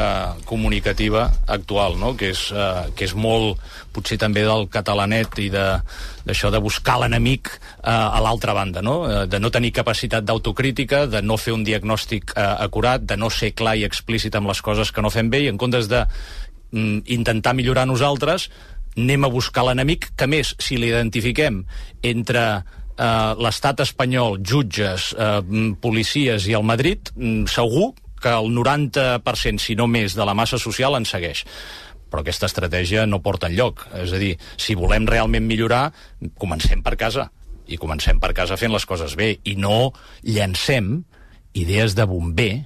comunicativa 0.48 1.28
actual, 1.46 1.98
no? 2.00 2.14
que, 2.16 2.30
és, 2.34 2.46
uh, 2.54 2.86
que 2.96 3.08
és 3.08 3.14
molt 3.16 3.55
potser 3.92 4.18
també 4.20 4.44
del 4.46 4.66
catalanet 4.72 5.38
i 5.42 5.48
d'això 5.52 6.50
de, 6.50 6.56
de 6.56 6.62
buscar 6.64 6.98
l'enemic 7.02 7.50
eh, 7.52 7.90
a 7.90 8.20
l'altra 8.24 8.54
banda, 8.56 8.82
no? 8.84 8.96
Eh, 9.08 9.24
de 9.30 9.40
no 9.42 9.50
tenir 9.54 9.72
capacitat 9.76 10.26
d'autocrítica, 10.26 11.06
de 11.10 11.22
no 11.22 11.38
fer 11.40 11.56
un 11.56 11.64
diagnòstic 11.66 12.34
eh, 12.36 12.46
acurat, 12.66 13.02
de 13.02 13.18
no 13.20 13.30
ser 13.30 13.52
clar 13.56 13.76
i 13.76 13.84
explícit 13.88 14.34
amb 14.36 14.50
les 14.52 14.62
coses 14.62 14.92
que 14.92 15.04
no 15.04 15.12
fem 15.12 15.30
bé 15.32 15.44
i 15.44 15.50
en 15.52 15.60
comptes 15.60 15.90
de 15.92 16.04
mm, 16.06 17.04
intentar 17.18 17.56
millorar 17.56 17.86
nosaltres, 17.88 18.50
anem 18.96 19.26
a 19.26 19.32
buscar 19.32 19.66
l'enemic, 19.66 20.10
que 20.16 20.28
més, 20.28 20.54
si 20.62 20.78
l'identifiquem 20.80 21.62
entre 22.06 22.46
eh, 22.96 23.32
l'estat 23.42 23.84
espanyol, 23.84 24.40
jutges, 24.40 25.12
eh, 25.16 25.40
policies 25.80 26.48
i 26.48 26.56
el 26.56 26.66
Madrid, 26.66 27.12
mm, 27.14 27.46
segur 27.52 27.92
que 28.20 28.32
el 28.32 28.48
90%, 28.50 29.60
si 29.60 29.76
no 29.76 29.86
més, 29.86 30.16
de 30.16 30.24
la 30.24 30.34
massa 30.34 30.58
social 30.58 30.96
en 30.96 31.04
segueix 31.04 31.44
però 32.16 32.24
aquesta 32.24 32.48
estratègia 32.48 33.04
no 33.04 33.20
porta 33.20 33.50
enlloc. 33.50 33.82
És 34.00 34.14
a 34.16 34.20
dir, 34.20 34.38
si 34.56 34.72
volem 34.72 35.04
realment 35.04 35.44
millorar, 35.44 35.90
comencem 36.40 36.80
per 36.80 36.94
casa. 36.96 37.28
I 37.68 37.76
comencem 37.76 38.16
per 38.22 38.32
casa 38.32 38.56
fent 38.56 38.72
les 38.72 38.86
coses 38.88 39.18
bé. 39.20 39.34
I 39.44 39.52
no 39.60 39.92
llancem 40.24 41.02
idees 41.52 41.92
de 41.92 42.06
bomber, 42.08 42.64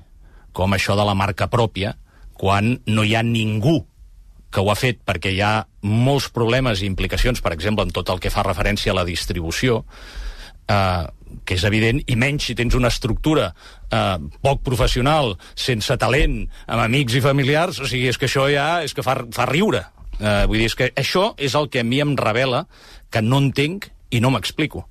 com 0.55 0.71
això 0.71 0.95
de 0.95 1.03
la 1.03 1.17
marca 1.19 1.49
pròpia, 1.51 1.97
quan 2.39 2.77
no 2.87 3.03
hi 3.03 3.17
ha 3.19 3.25
ningú 3.27 3.81
que 4.51 4.63
ho 4.63 4.71
ha 4.71 4.79
fet 4.79 5.03
perquè 5.07 5.35
hi 5.35 5.43
ha 5.43 5.67
molts 5.83 6.29
problemes 6.31 6.83
i 6.83 6.87
implicacions, 6.87 7.43
per 7.43 7.53
exemple, 7.55 7.83
en 7.87 7.91
tot 7.95 8.09
el 8.15 8.23
que 8.23 8.31
fa 8.31 8.47
referència 8.47 8.95
a 8.95 9.01
la 9.01 9.07
distribució, 9.07 9.83
eh, 10.71 11.07
que 11.45 11.57
és 11.59 11.65
evident, 11.69 12.01
i 12.07 12.17
menys 12.19 12.51
si 12.51 12.57
tens 12.59 12.77
una 12.79 12.91
estructura 12.93 13.51
eh, 13.91 14.17
poc 14.43 14.63
professional, 14.67 15.35
sense 15.55 15.97
talent, 16.01 16.43
amb 16.67 16.85
amics 16.85 17.19
i 17.19 17.25
familiars, 17.25 17.81
o 17.81 17.89
sigui, 17.91 18.09
és 18.11 18.19
que 18.21 18.29
això 18.31 18.49
ja 18.53 18.69
és 18.85 18.95
que 18.97 19.05
fa, 19.07 19.17
fa 19.35 19.49
riure. 19.51 19.85
Eh, 20.21 20.45
vull 20.47 20.61
dir, 20.61 20.69
és 20.69 20.77
que 20.77 20.91
això 21.01 21.31
és 21.41 21.55
el 21.57 21.71
que 21.73 21.81
a 21.81 21.87
mi 21.87 22.03
em 22.05 22.17
revela 22.19 22.67
que 23.11 23.23
no 23.25 23.41
entenc 23.41 23.89
i 24.11 24.21
no 24.21 24.33
m'explico. 24.35 24.85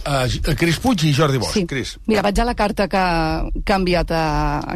Uh, 0.00 0.24
Cris 0.56 0.78
Puig 0.80 1.02
i 1.04 1.12
Jordi 1.12 1.36
Bosch. 1.40 1.58
Sí. 1.58 1.66
Cris. 1.68 1.98
Mira, 2.08 2.22
vaig 2.24 2.38
a 2.40 2.46
la 2.48 2.54
carta 2.56 2.86
que, 2.88 3.02
que 3.60 3.74
ha 3.74 3.76
enviat, 3.76 4.12
a, 4.16 4.22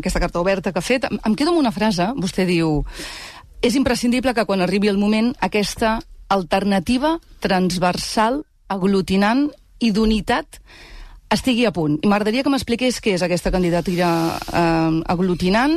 aquesta 0.00 0.20
carta 0.20 0.42
oberta 0.42 0.72
que 0.72 0.82
ha 0.82 0.84
fet. 0.84 1.06
Em, 1.08 1.16
em 1.30 1.36
quedo 1.38 1.54
amb 1.54 1.62
una 1.62 1.72
frase. 1.72 2.10
Vostè 2.20 2.44
diu 2.48 2.82
és 3.64 3.78
imprescindible 3.78 4.34
que 4.36 4.44
quan 4.44 4.60
arribi 4.60 4.90
el 4.92 5.00
moment 5.00 5.32
aquesta 5.40 5.96
alternativa 6.28 7.16
transversal, 7.40 8.42
aglutinant 8.68 9.46
i 9.81 9.91
d'unitat 9.93 10.61
estigui 11.35 11.64
a 11.66 11.72
punt. 11.75 11.97
I 12.05 12.07
m'agradaria 12.07 12.45
que 12.47 12.51
m'expliqués 12.53 13.01
què 13.03 13.14
és 13.16 13.22
aquesta 13.25 13.51
candidatura 13.51 14.07
eh, 14.39 15.01
aglutinant, 15.11 15.72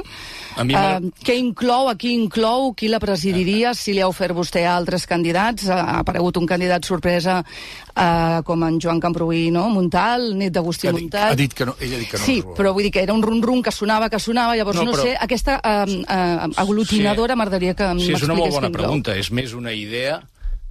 eh, 0.59 0.99
què 1.25 1.33
inclou, 1.39 1.87
a 1.89 1.95
qui 1.97 2.11
inclou, 2.13 2.75
qui 2.77 2.89
la 2.91 2.99
presidiria, 3.01 3.71
si 3.73 3.95
li 3.95 4.03
ha 4.03 4.09
ofert 4.11 4.35
vostè 4.37 4.67
a 4.67 4.75
altres 4.77 5.07
candidats. 5.09 5.65
Ha 5.73 6.03
aparegut 6.03 6.37
un 6.37 6.45
candidat 6.45 6.85
sorpresa 6.85 7.39
eh, 7.41 8.37
com 8.45 8.67
en 8.67 8.77
Joan 8.83 8.99
Camproví, 9.01 9.47
no? 9.49 9.65
Montal, 9.73 10.27
net 10.37 10.53
d'Agustí 10.53 10.91
Montal. 10.93 11.31
ha 11.33 11.39
dit 11.39 11.53
que 11.57 11.65
no, 11.65 11.73
ella 11.81 11.95
ha 11.95 11.99
dit 12.05 12.11
que 12.11 12.19
no. 12.21 12.25
Sí, 12.27 12.37
però 12.53 12.75
vull 12.75 12.85
dir 12.85 12.91
que 12.93 13.01
era 13.07 13.15
un 13.17 13.23
rum-rum 13.25 13.63
que 13.65 13.71
sonava, 13.73 14.11
que 14.13 14.19
sonava, 14.19 14.53
llavors 14.59 14.77
No, 14.77 14.83
no, 14.85 14.91
no 14.91 14.97
però- 14.99 15.09
sé, 15.09 15.17
aquesta 15.19 15.57
eh, 15.63 16.03
eh, 16.05 16.53
aglutinadora 16.55 17.33
Sí. 17.33 17.37
m'agradaria 17.39 17.73
que 17.73 17.89
Sí, 17.97 18.13
és 18.13 18.21
una 18.21 18.35
molt 18.35 18.51
m'expliqués 18.51 18.61
bona 18.61 18.69
pregunta. 18.77 19.17
És 19.17 19.31
més 19.31 19.53
una 19.57 19.73
idea 19.73 20.21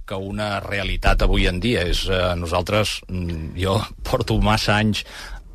que 0.07 0.17
una 0.17 0.57
realitat 0.63 1.25
avui 1.25 1.47
en 1.49 1.59
dia. 1.63 1.83
És, 1.87 2.07
eh, 2.09 2.35
nosaltres, 2.39 3.01
mm, 3.07 3.57
jo 3.59 3.79
porto 4.07 4.39
massa 4.41 4.77
anys 4.77 5.03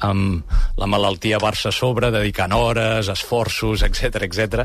amb 0.02 0.42
la 0.76 0.88
malaltia 0.90 1.38
Barça 1.38 1.70
a 1.70 1.72
sobre, 1.74 2.10
dedicant 2.10 2.52
hores, 2.52 3.08
esforços, 3.12 3.84
etc 3.86 4.26
etc. 4.26 4.64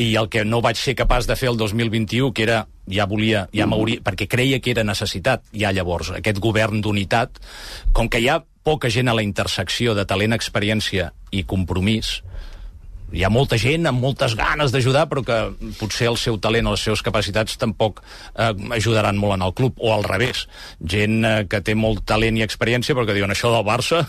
i 0.00 0.14
el 0.16 0.30
que 0.32 0.44
no 0.44 0.62
vaig 0.64 0.80
ser 0.80 0.96
capaç 0.96 1.28
de 1.28 1.36
fer 1.36 1.50
el 1.50 1.58
2021, 1.60 2.32
que 2.32 2.46
era, 2.46 2.62
ja 2.88 3.06
volia, 3.06 3.46
ja 3.52 3.68
m'hauria, 3.68 4.00
perquè 4.04 4.26
creia 4.26 4.60
que 4.60 4.72
era 4.72 4.84
necessitat, 4.84 5.44
ja 5.52 5.72
llavors, 5.76 6.14
aquest 6.16 6.40
govern 6.40 6.80
d'unitat, 6.80 7.42
com 7.92 8.08
que 8.08 8.22
hi 8.22 8.30
ha 8.32 8.40
poca 8.64 8.90
gent 8.92 9.08
a 9.08 9.16
la 9.16 9.24
intersecció 9.24 9.94
de 9.94 10.06
talent, 10.08 10.32
experiència 10.36 11.12
i 11.30 11.44
compromís, 11.44 12.20
hi 13.12 13.24
ha 13.24 13.30
molta 13.32 13.58
gent 13.60 13.88
amb 13.90 14.02
moltes 14.02 14.34
ganes 14.38 14.72
d'ajudar, 14.74 15.06
però 15.10 15.22
que 15.26 15.38
potser 15.80 16.08
el 16.10 16.18
seu 16.20 16.38
talent 16.42 16.68
o 16.68 16.74
les 16.74 16.84
seves 16.86 17.02
capacitats 17.06 17.58
tampoc 17.60 18.00
eh, 18.02 18.52
ajudaran 18.76 19.18
molt 19.20 19.36
en 19.36 19.44
el 19.46 19.54
club, 19.56 19.78
o 19.78 19.92
al 19.94 20.04
revés. 20.06 20.46
Gent 20.80 21.24
eh, 21.26 21.34
que 21.50 21.62
té 21.66 21.74
molt 21.78 22.04
talent 22.08 22.38
i 22.38 22.44
experiència, 22.46 22.94
però 22.96 23.06
que 23.08 23.16
diuen 23.16 23.34
això 23.34 23.52
del 23.54 23.66
Barça, 23.66 24.02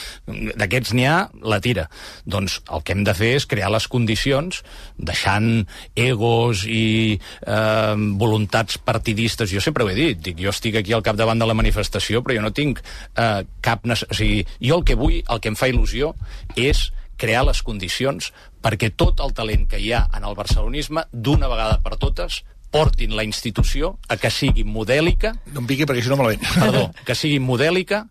d'aquests 0.60 0.94
n'hi 0.96 1.06
ha, 1.08 1.18
la 1.46 1.60
tira. 1.62 1.86
Doncs 2.26 2.60
el 2.70 2.84
que 2.84 2.96
hem 2.96 3.04
de 3.06 3.14
fer 3.16 3.32
és 3.38 3.48
crear 3.50 3.70
les 3.72 3.86
condicions, 3.90 4.62
deixant 4.98 5.50
egos 5.94 6.66
i 6.66 7.16
eh, 7.16 7.94
voluntats 8.20 8.80
partidistes. 8.82 9.52
Jo 9.54 9.62
sempre 9.64 9.86
ho 9.86 9.92
he 9.92 9.98
dit, 9.98 10.22
dic, 10.30 10.38
jo 10.42 10.52
estic 10.54 10.80
aquí 10.80 10.96
al 10.96 11.06
capdavant 11.06 11.40
de 11.40 11.48
la 11.48 11.58
manifestació, 11.58 12.24
però 12.24 12.38
jo 12.38 12.46
no 12.46 12.54
tinc 12.54 12.82
eh, 13.14 13.44
cap... 13.62 13.86
O 13.90 14.14
sigui, 14.14 14.44
jo 14.62 14.76
el 14.78 14.86
que 14.86 14.96
vull, 14.98 15.20
el 15.20 15.40
que 15.42 15.50
em 15.50 15.56
fa 15.58 15.68
il·lusió, 15.70 16.12
és 16.58 16.90
crear 17.20 17.44
les 17.46 17.60
condicions 17.66 18.30
perquè 18.64 18.90
tot 18.96 19.20
el 19.24 19.34
talent 19.36 19.66
que 19.70 19.80
hi 19.80 19.92
ha 19.92 20.06
en 20.16 20.24
el 20.24 20.36
barcelonisme, 20.38 21.04
d'una 21.12 21.48
vegada 21.52 21.78
per 21.84 21.98
totes, 22.00 22.42
portin 22.70 23.16
la 23.18 23.24
institució 23.26 23.96
a 24.08 24.16
que 24.16 24.30
sigui 24.30 24.64
modèlica, 24.64 25.34
No 25.52 25.60
em 25.64 25.66
piqui 25.68 25.86
perquè 25.88 26.04
si 26.04 26.10
no 26.12 26.16
malament. 26.20 26.42
perdó, 26.54 26.88
que 27.06 27.16
sigui 27.18 27.40
modèlica 27.42 28.06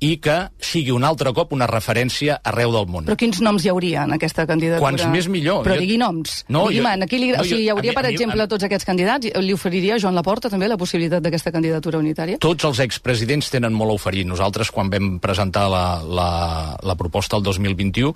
i 0.00 0.16
que 0.22 0.34
sigui 0.62 0.92
un 0.94 1.02
altre 1.02 1.32
cop 1.34 1.50
una 1.56 1.66
referència 1.66 2.36
arreu 2.46 2.70
del 2.70 2.86
món. 2.86 3.04
Però 3.08 3.16
quins 3.18 3.40
noms 3.42 3.64
hi 3.64 3.70
hauria 3.72 4.04
en 4.06 4.12
aquesta 4.14 4.44
candidatura? 4.46 4.78
Quants 4.84 5.04
més 5.10 5.26
millor. 5.26 5.64
Però 5.66 5.74
Jo- 5.74 5.80
digui 5.82 5.96
noms. 5.98 6.44
No, 6.48 6.68
digui, 6.68 6.82
jo- 6.84 7.02
aquí 7.02 7.18
li... 7.18 7.30
no, 7.32 7.40
o 7.40 7.44
sigui, 7.44 7.64
hi 7.64 7.68
hauria, 7.74 7.90
mi- 7.90 7.96
per 7.96 8.04
mi- 8.06 8.12
exemple, 8.14 8.42
a- 8.42 8.48
tots 8.48 8.64
aquests 8.68 8.86
candidats. 8.86 9.26
Li 9.42 9.52
oferiria 9.52 9.96
a 9.96 9.98
Joan 9.98 10.14
Laporta 10.14 10.48
també 10.48 10.68
la 10.68 10.76
possibilitat 10.78 11.22
d'aquesta 11.22 11.50
candidatura 11.50 11.98
unitària? 11.98 12.38
Tots 12.38 12.64
els 12.70 12.78
expresidents 12.86 13.50
tenen 13.50 13.72
molt 13.74 13.90
a 13.90 13.94
oferir. 13.98 14.24
Nosaltres, 14.26 14.70
quan 14.70 14.88
vam 14.90 15.18
presentar 15.18 15.66
la, 15.68 15.84
la, 16.04 16.30
la 16.82 16.94
proposta 16.94 17.36
el 17.36 17.42
2021, 17.42 18.14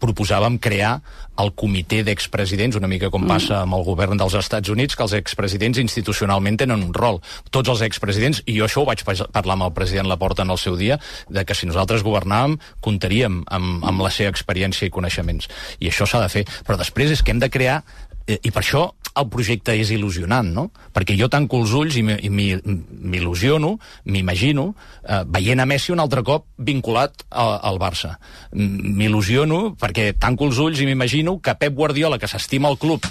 proposàvem 0.00 0.58
crear 0.62 0.98
el 1.40 1.50
comitè 1.58 2.02
d'expresidents, 2.06 2.76
una 2.78 2.90
mica 2.90 3.10
com 3.10 3.24
passa 3.26 3.60
amb 3.64 3.74
el 3.74 3.84
govern 3.86 4.18
dels 4.20 4.36
Estats 4.38 4.70
Units, 4.70 4.94
que 4.94 5.02
els 5.02 5.16
expresidents 5.18 5.80
institucionalment 5.82 6.60
tenen 6.60 6.84
un 6.84 6.92
rol. 6.94 7.20
Tots 7.50 7.72
els 7.72 7.82
expresidents, 7.86 8.42
i 8.46 8.58
jo 8.58 8.68
això 8.68 8.84
ho 8.84 8.88
vaig 8.88 9.02
parlar 9.04 9.56
amb 9.56 9.66
el 9.68 9.74
president 9.74 10.08
Laporta 10.10 10.46
en 10.46 10.54
el 10.54 10.60
seu 10.62 10.78
dia, 10.78 11.00
de 11.28 11.44
que 11.44 11.56
si 11.58 11.66
nosaltres 11.66 12.04
governàvem, 12.06 12.58
comptaríem 12.84 13.42
amb, 13.50 13.84
amb 13.84 14.04
la 14.04 14.12
seva 14.14 14.30
experiència 14.30 14.86
i 14.86 14.94
coneixements. 14.94 15.50
I 15.80 15.90
això 15.90 16.06
s'ha 16.06 16.22
de 16.22 16.30
fer. 16.30 16.44
Però 16.66 16.78
després 16.78 17.10
és 17.16 17.22
que 17.22 17.34
hem 17.34 17.42
de 17.42 17.50
crear 17.50 17.82
I 18.26 18.50
per 18.50 18.62
això 18.62 18.86
el 19.14 19.28
projecte 19.30 19.74
és 19.78 19.92
il·lusionant, 19.94 20.48
no? 20.56 20.64
Perquè 20.94 21.14
jo 21.18 21.28
tanco 21.30 21.60
els 21.62 21.72
ulls 21.76 21.94
i 22.00 22.02
m'il·lusiono, 22.02 23.74
m'imagino, 24.10 24.64
eh, 25.04 25.20
veient 25.30 25.60
a 25.62 25.66
Messi 25.70 25.92
un 25.94 26.02
altre 26.02 26.24
cop 26.26 26.48
vinculat 26.58 27.22
a, 27.30 27.44
al 27.68 27.78
Barça. 27.78 28.16
M'il·lusiono 28.54 29.76
perquè 29.78 30.12
tanco 30.18 30.48
els 30.48 30.58
ulls 30.58 30.82
i 30.82 30.88
m'imagino 30.88 31.38
que 31.40 31.54
Pep 31.54 31.76
Guardiola, 31.78 32.18
que 32.18 32.30
s'estima 32.30 32.72
el 32.72 32.78
club 32.78 33.06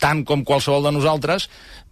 tant 0.00 0.24
com 0.26 0.42
qualsevol 0.44 0.88
de 0.88 0.94
nosaltres, 0.96 1.48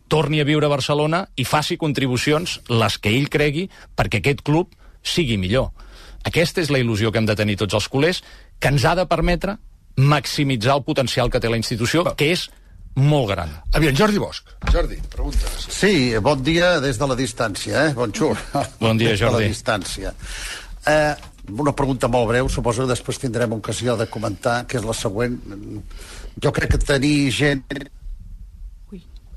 torni 0.09 0.43
a 0.43 0.49
viure 0.49 0.67
a 0.67 0.73
Barcelona 0.73 1.27
i 1.37 1.47
faci 1.49 1.79
contribucions, 1.79 2.59
les 2.69 2.99
que 2.99 3.13
ell 3.15 3.31
cregui, 3.33 3.69
perquè 3.97 4.21
aquest 4.21 4.43
club 4.43 4.75
sigui 5.03 5.39
millor. 5.39 5.71
Aquesta 6.27 6.61
és 6.63 6.71
la 6.71 6.83
il·lusió 6.83 7.13
que 7.13 7.23
hem 7.23 7.31
de 7.31 7.39
tenir 7.39 7.57
tots 7.63 7.79
els 7.79 7.87
culers, 7.89 8.23
que 8.59 8.75
ens 8.75 8.85
ha 8.85 8.97
de 8.99 9.07
permetre 9.07 9.57
maximitzar 9.97 10.77
el 10.79 10.85
potencial 10.85 11.31
que 11.31 11.41
té 11.41 11.51
la 11.51 11.59
institució, 11.61 12.05
que 12.17 12.33
és 12.35 12.49
molt 12.95 13.31
gran. 13.33 13.53
Aviam, 13.73 13.95
Jordi 13.97 14.21
Bosch. 14.21 14.55
Jordi, 14.73 14.99
preguntes. 15.13 15.67
Sí, 15.73 16.13
bon 16.21 16.43
dia 16.45 16.79
des 16.81 16.99
de 17.01 17.09
la 17.09 17.17
distància, 17.19 17.89
eh? 17.89 17.95
Bonjour. 17.97 18.37
Bon 18.81 18.99
dia, 18.99 19.17
Jordi. 19.17 19.23
Des 19.23 19.23
de 19.23 19.33
la 19.39 19.53
distància. 19.55 20.15
Eh, 20.87 21.15
una 21.59 21.73
pregunta 21.75 22.09
molt 22.09 22.29
breu, 22.31 22.49
suposo 22.49 22.85
que 22.85 22.93
després 22.93 23.19
tindrem 23.23 23.55
ocasió 23.57 23.97
de 23.97 24.07
comentar, 24.11 24.63
que 24.67 24.79
és 24.79 24.85
la 24.87 24.95
següent. 24.95 25.39
Jo 26.43 26.53
crec 26.55 26.77
que 26.77 26.79
tenir 26.83 27.33
gent 27.35 27.65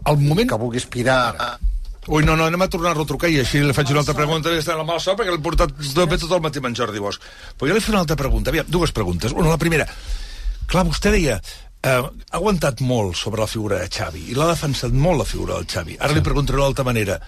El 0.06 0.20
moment... 0.22 0.50
que 0.50 0.60
vulgui 0.62 0.78
aspirar... 0.78 1.58
Ui, 2.06 2.22
no, 2.22 2.36
no, 2.38 2.46
anem 2.46 2.62
a 2.62 2.68
tornar 2.70 2.92
a 2.94 2.98
retrucar 3.00 3.32
i 3.34 3.40
així 3.42 3.64
li 3.66 3.74
faig 3.74 3.90
una 3.90 4.04
altra 4.04 4.14
pregunta 4.14 4.52
i 4.54 4.60
està 4.62 4.76
en 4.76 4.84
la 4.84 4.86
mala 4.86 5.02
sort 5.02 5.18
perquè 5.18 5.34
l'he 5.34 5.42
portat 5.42 5.72
tot, 5.74 6.12
tot 6.14 6.36
el 6.38 6.44
matí 6.44 6.62
amb 6.62 6.70
en 6.70 6.76
Jordi 6.78 7.02
Bosch. 7.02 7.24
Però 7.58 7.72
jo 7.72 7.74
li 7.74 7.82
faig 7.82 7.96
una 7.96 8.04
altra 8.04 8.18
pregunta. 8.20 8.54
Aviam, 8.54 8.68
dues 8.70 8.94
preguntes. 8.94 9.34
Una, 9.34 9.50
la 9.50 9.58
primera. 9.58 9.88
Clar, 10.70 10.84
vostè 10.86 11.10
deia, 11.16 11.40
eh, 11.86 11.98
ha 12.02 12.38
aguantat 12.40 12.82
molt 12.82 13.18
sobre 13.20 13.44
la 13.44 13.50
figura 13.50 13.80
de 13.82 13.90
Xavi 13.92 14.28
i 14.32 14.38
l'ha 14.38 14.50
defensat 14.52 14.94
molt 14.94 15.22
la 15.22 15.28
figura 15.30 15.60
del 15.60 15.70
Xavi. 15.70 16.00
Ara 16.00 16.14
sí. 16.14 16.20
li 16.20 16.26
preguntaré 16.26 16.62
d'altra 16.62 16.88
manera. 16.88 17.20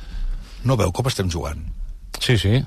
No 0.67 0.77
veu 0.79 0.91
com 0.91 1.07
estem 1.09 1.29
jugant? 1.31 1.61
Sí, 2.19 2.37
sí. 2.41 2.57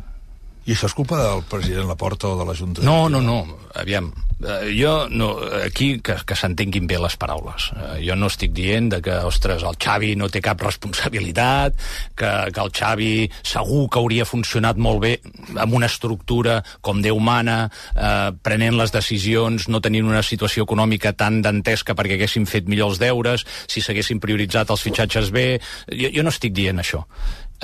I 0.68 0.74
això 0.74 0.90
és 0.90 0.96
culpa 0.96 1.16
del 1.16 1.44
president 1.48 1.88
Laporta 1.88 2.28
o 2.28 2.38
de 2.38 2.44
la 2.44 2.54
Junta? 2.54 2.82
No, 2.84 3.08
no, 3.08 3.22
no. 3.24 3.38
Aviam, 3.80 4.10
eh, 4.44 4.74
jo 4.76 5.08
no, 5.08 5.30
aquí 5.64 6.00
que, 6.04 6.18
que 6.26 6.36
s'entenguin 6.36 6.86
bé 6.90 6.98
les 7.00 7.16
paraules. 7.16 7.70
Eh, 7.72 8.02
jo 8.04 8.16
no 8.18 8.28
estic 8.28 8.52
dient 8.52 8.90
de 8.92 9.00
que, 9.04 9.14
ostres, 9.24 9.64
el 9.64 9.78
Xavi 9.80 10.12
no 10.20 10.28
té 10.28 10.42
cap 10.44 10.60
responsabilitat, 10.60 11.80
que, 12.12 12.30
que 12.52 12.60
el 12.60 12.72
Xavi 12.76 13.10
segur 13.40 13.86
que 13.88 14.02
hauria 14.02 14.28
funcionat 14.28 14.76
molt 14.76 15.00
bé 15.06 15.14
amb 15.56 15.76
una 15.80 15.88
estructura 15.88 16.60
com 16.84 17.00
Déu 17.00 17.18
mana, 17.24 17.62
eh, 17.96 18.30
prenent 18.44 18.76
les 18.76 18.92
decisions, 18.92 19.70
no 19.72 19.80
tenint 19.80 20.08
una 20.12 20.22
situació 20.26 20.68
econòmica 20.68 21.14
tan 21.16 21.40
dantesca 21.42 21.96
perquè 21.96 22.18
haguessin 22.18 22.44
fet 22.44 22.68
millor 22.68 22.92
els 22.92 23.00
deures, 23.00 23.46
si 23.66 23.80
s'haguessin 23.80 24.20
prioritzat 24.20 24.70
els 24.70 24.84
fitxatges 24.84 25.32
bé... 25.32 25.46
Jo, 25.88 26.12
jo 26.12 26.26
no 26.26 26.34
estic 26.34 26.52
dient 26.52 26.84
això. 26.84 27.06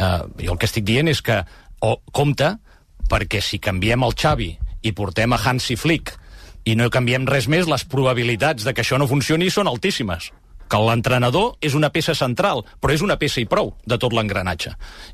Eh, 0.01 0.23
jo 0.47 0.57
el 0.57 0.61
que 0.61 0.71
estic 0.71 0.89
dient 0.89 1.13
és 1.13 1.21
que, 1.21 1.43
o 1.85 1.99
compte, 2.17 2.57
perquè 3.11 3.43
si 3.43 3.61
canviem 3.63 4.05
el 4.07 4.17
Xavi 4.17 4.51
i 4.87 4.93
portem 4.97 5.33
a 5.33 5.41
Hansi 5.43 5.77
Flick 5.79 6.15
i 6.67 6.75
no 6.79 6.91
canviem 6.91 7.27
res 7.29 7.47
més, 7.49 7.69
les 7.71 7.87
probabilitats 7.87 8.67
de 8.67 8.75
que 8.75 8.83
això 8.83 8.99
no 8.99 9.09
funcioni 9.11 9.51
són 9.51 9.71
altíssimes 9.71 10.33
que 10.67 10.79
l'entrenador 10.83 11.55
és 11.63 11.77
una 11.79 11.93
peça 11.95 12.15
central, 12.19 12.65
però 12.83 12.95
és 12.95 13.03
una 13.07 13.15
peça 13.21 13.39
i 13.39 13.47
prou 13.47 13.73
de 13.87 13.99
tot 14.03 14.15
l'engranatge. 14.17 14.73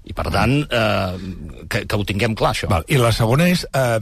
I, 0.08 0.14
per 0.16 0.30
tant, 0.32 0.54
eh, 0.64 1.66
que, 1.68 1.82
que 1.84 1.98
ho 1.98 2.06
tinguem 2.08 2.36
clar, 2.38 2.54
això. 2.56 2.70
Val. 2.72 2.86
I 2.88 3.00
la 3.02 3.12
segona 3.12 3.50
és... 3.52 3.66
Eh, 3.68 3.98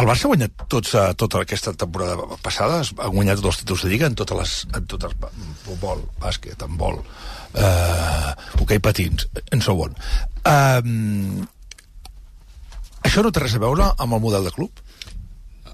el 0.00 0.06
Barça 0.08 0.24
ha 0.24 0.30
guanyat 0.32 0.62
tots, 0.72 0.94
uh, 0.96 1.10
tota 1.20 1.42
aquesta 1.44 1.74
temporada 1.76 2.14
passada, 2.40 2.78
ha 2.80 3.08
guanyat 3.12 3.42
els 3.44 3.58
títols 3.60 3.82
de 3.84 3.90
Lliga 3.90 4.08
en 4.08 4.14
totes 4.16 4.38
les... 4.38 4.52
En 4.78 4.86
totes, 4.88 5.12
futbol, 5.66 6.00
bàsquet, 6.22 6.64
en 6.64 6.78
vol, 6.80 6.96
eh, 7.60 8.30
hoquei 8.56 8.80
patins, 8.80 9.26
en 9.52 9.60
segon. 9.60 9.92
Eh, 10.48 10.80
això 13.02 13.24
no 13.24 13.32
té 13.32 13.42
res 13.42 13.56
a 13.58 13.62
veure 13.62 13.92
amb 13.98 14.16
el 14.16 14.22
model 14.22 14.48
de 14.48 14.54
club? 14.54 14.82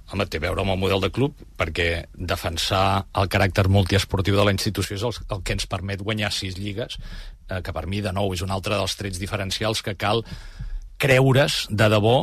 Home, 0.09 0.25
té 0.25 0.41
a 0.41 0.45
veure 0.47 0.63
amb 0.65 0.73
el 0.73 0.81
model 0.81 1.03
de 1.05 1.11
club 1.13 1.37
perquè 1.61 2.07
defensar 2.17 3.05
el 3.21 3.29
caràcter 3.29 3.67
multiesportiu 3.69 4.39
de 4.39 4.47
la 4.49 4.55
institució 4.57 4.97
és 4.97 5.05
el, 5.05 5.17
el 5.37 5.43
que 5.45 5.57
ens 5.59 5.69
permet 5.69 6.01
guanyar 6.01 6.33
sis 6.33 6.57
lligues, 6.57 6.97
eh, 7.51 7.61
que 7.61 7.75
per 7.77 7.85
mi, 7.87 8.01
de 8.01 8.15
nou, 8.17 8.33
és 8.33 8.45
un 8.45 8.55
altre 8.55 8.79
dels 8.79 8.97
trets 8.97 9.21
diferencials 9.21 9.85
que 9.85 9.99
cal 10.01 10.25
creure's 10.99 11.67
de 11.69 11.91
debò 11.93 12.19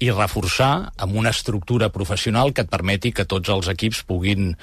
i 0.00 0.10
reforçar 0.12 0.92
amb 0.96 1.16
una 1.16 1.32
estructura 1.32 1.90
professional 1.92 2.52
que 2.52 2.64
et 2.64 2.72
permeti 2.72 3.12
que 3.12 3.28
tots 3.28 3.52
els 3.52 3.68
equips 3.72 4.04
puguin 4.08 4.54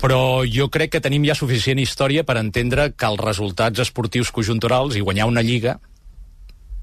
però 0.00 0.42
jo 0.48 0.70
crec 0.72 0.94
que 0.94 1.02
tenim 1.04 1.26
ja 1.28 1.36
suficient 1.36 1.80
història 1.82 2.24
per 2.24 2.38
entendre 2.40 2.88
que 2.96 3.08
els 3.10 3.20
resultats 3.20 3.82
esportius 3.84 4.30
conjunturals 4.32 4.96
i 4.96 5.02
guanyar 5.04 5.28
una 5.28 5.42
lliga 5.44 5.76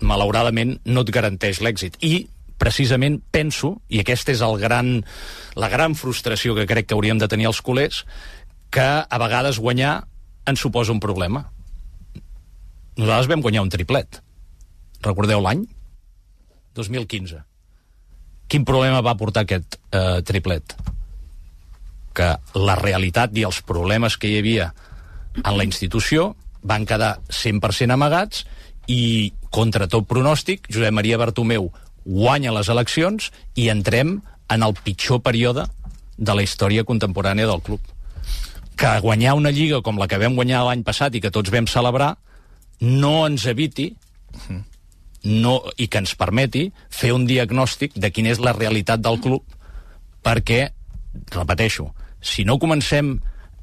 malauradament 0.02 0.78
no 0.86 1.04
et 1.04 1.14
garanteix 1.14 1.62
l'èxit. 1.64 1.98
I 2.06 2.28
precisament 2.58 3.20
penso, 3.32 3.78
i 3.90 4.02
aquesta 4.02 4.34
és 4.34 4.42
el 4.46 4.58
gran, 4.62 5.02
la 5.56 5.70
gran 5.70 5.96
frustració 5.96 6.56
que 6.58 6.68
crec 6.70 6.90
que 6.90 6.98
hauríem 6.98 7.22
de 7.22 7.30
tenir 7.30 7.50
els 7.50 7.62
culers, 7.62 8.04
que 8.74 8.88
a 9.08 9.20
vegades 9.22 9.62
guanyar 9.62 10.02
ens 10.48 10.64
suposa 10.64 10.94
un 10.94 11.02
problema. 11.04 11.46
Nosaltres 12.98 13.30
vam 13.30 13.44
guanyar 13.46 13.66
un 13.66 13.74
triplet. 13.74 14.22
Recordeu 15.06 15.42
l'any? 15.44 15.68
2015. 16.78 17.44
Quin 18.48 18.66
problema 18.66 19.04
va 19.06 19.18
portar 19.20 19.44
aquest 19.46 19.78
eh, 19.92 20.22
triplet? 20.26 20.76
Que 22.18 22.34
la 22.58 22.78
realitat 22.80 23.36
i 23.38 23.46
els 23.46 23.62
problemes 23.62 24.18
que 24.18 24.32
hi 24.32 24.40
havia 24.40 24.72
en 25.44 25.54
la 25.58 25.66
institució 25.68 26.32
van 26.68 26.88
quedar 26.90 27.18
100% 27.30 27.94
amagats 27.94 28.46
i 28.88 29.34
contra 29.52 29.88
tot 29.92 30.08
pronòstic, 30.08 30.68
Josep 30.72 30.96
Maria 30.96 31.20
Bartomeu 31.20 31.70
guanya 32.08 32.54
les 32.56 32.70
eleccions 32.72 33.32
i 33.56 33.68
entrem 33.70 34.22
en 34.50 34.64
el 34.64 34.74
pitjor 34.80 35.22
període 35.22 35.68
de 36.18 36.34
la 36.34 36.44
història 36.44 36.86
contemporània 36.88 37.48
del 37.50 37.62
club. 37.62 37.82
Que 38.80 39.00
guanyar 39.04 39.36
una 39.36 39.52
lliga 39.52 39.82
com 39.84 40.00
la 40.00 40.08
que 40.08 40.20
vam 40.22 40.38
guanyar 40.38 40.64
l'any 40.66 40.86
passat 40.88 41.16
i 41.16 41.22
que 41.22 41.34
tots 41.34 41.52
vam 41.52 41.68
celebrar 41.68 42.16
no 42.80 43.26
ens 43.28 43.46
eviti 43.50 43.92
no, 45.24 45.54
i 45.78 45.88
que 45.88 46.00
ens 46.00 46.16
permeti 46.16 46.68
fer 46.94 47.12
un 47.16 47.26
diagnòstic 47.28 47.98
de 47.98 48.12
quina 48.14 48.32
és 48.32 48.40
la 48.40 48.54
realitat 48.56 49.02
del 49.02 49.20
club 49.22 49.44
perquè, 50.24 50.70
repeteixo, 51.34 51.90
si 52.22 52.46
no 52.46 52.60
comencem 52.60 53.18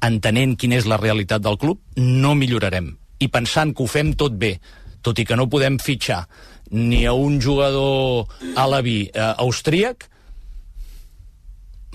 entenent 0.05 0.55
quina 0.59 0.77
és 0.77 0.87
la 0.89 0.99
realitat 1.01 1.41
del 1.41 1.57
club, 1.57 1.79
no 1.95 2.35
millorarem. 2.35 2.95
I 3.19 3.29
pensant 3.31 3.71
que 3.73 3.83
ho 3.83 3.89
fem 3.89 4.13
tot 4.17 4.35
bé, 4.37 4.57
tot 5.05 5.21
i 5.21 5.25
que 5.27 5.37
no 5.37 5.49
podem 5.51 5.77
fitxar 5.81 6.23
ni 6.71 7.05
a 7.05 7.13
un 7.13 7.37
jugador 7.41 8.25
alaví 8.57 9.05
eh, 9.13 9.33
austríac, 9.37 10.07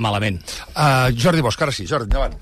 malament. 0.00 0.40
Uh, 0.72 1.10
Jordi 1.12 1.42
Bosch, 1.44 1.60
ara 1.60 1.74
sí, 1.74 1.86
Jordi, 1.90 2.08
endavant. 2.08 2.36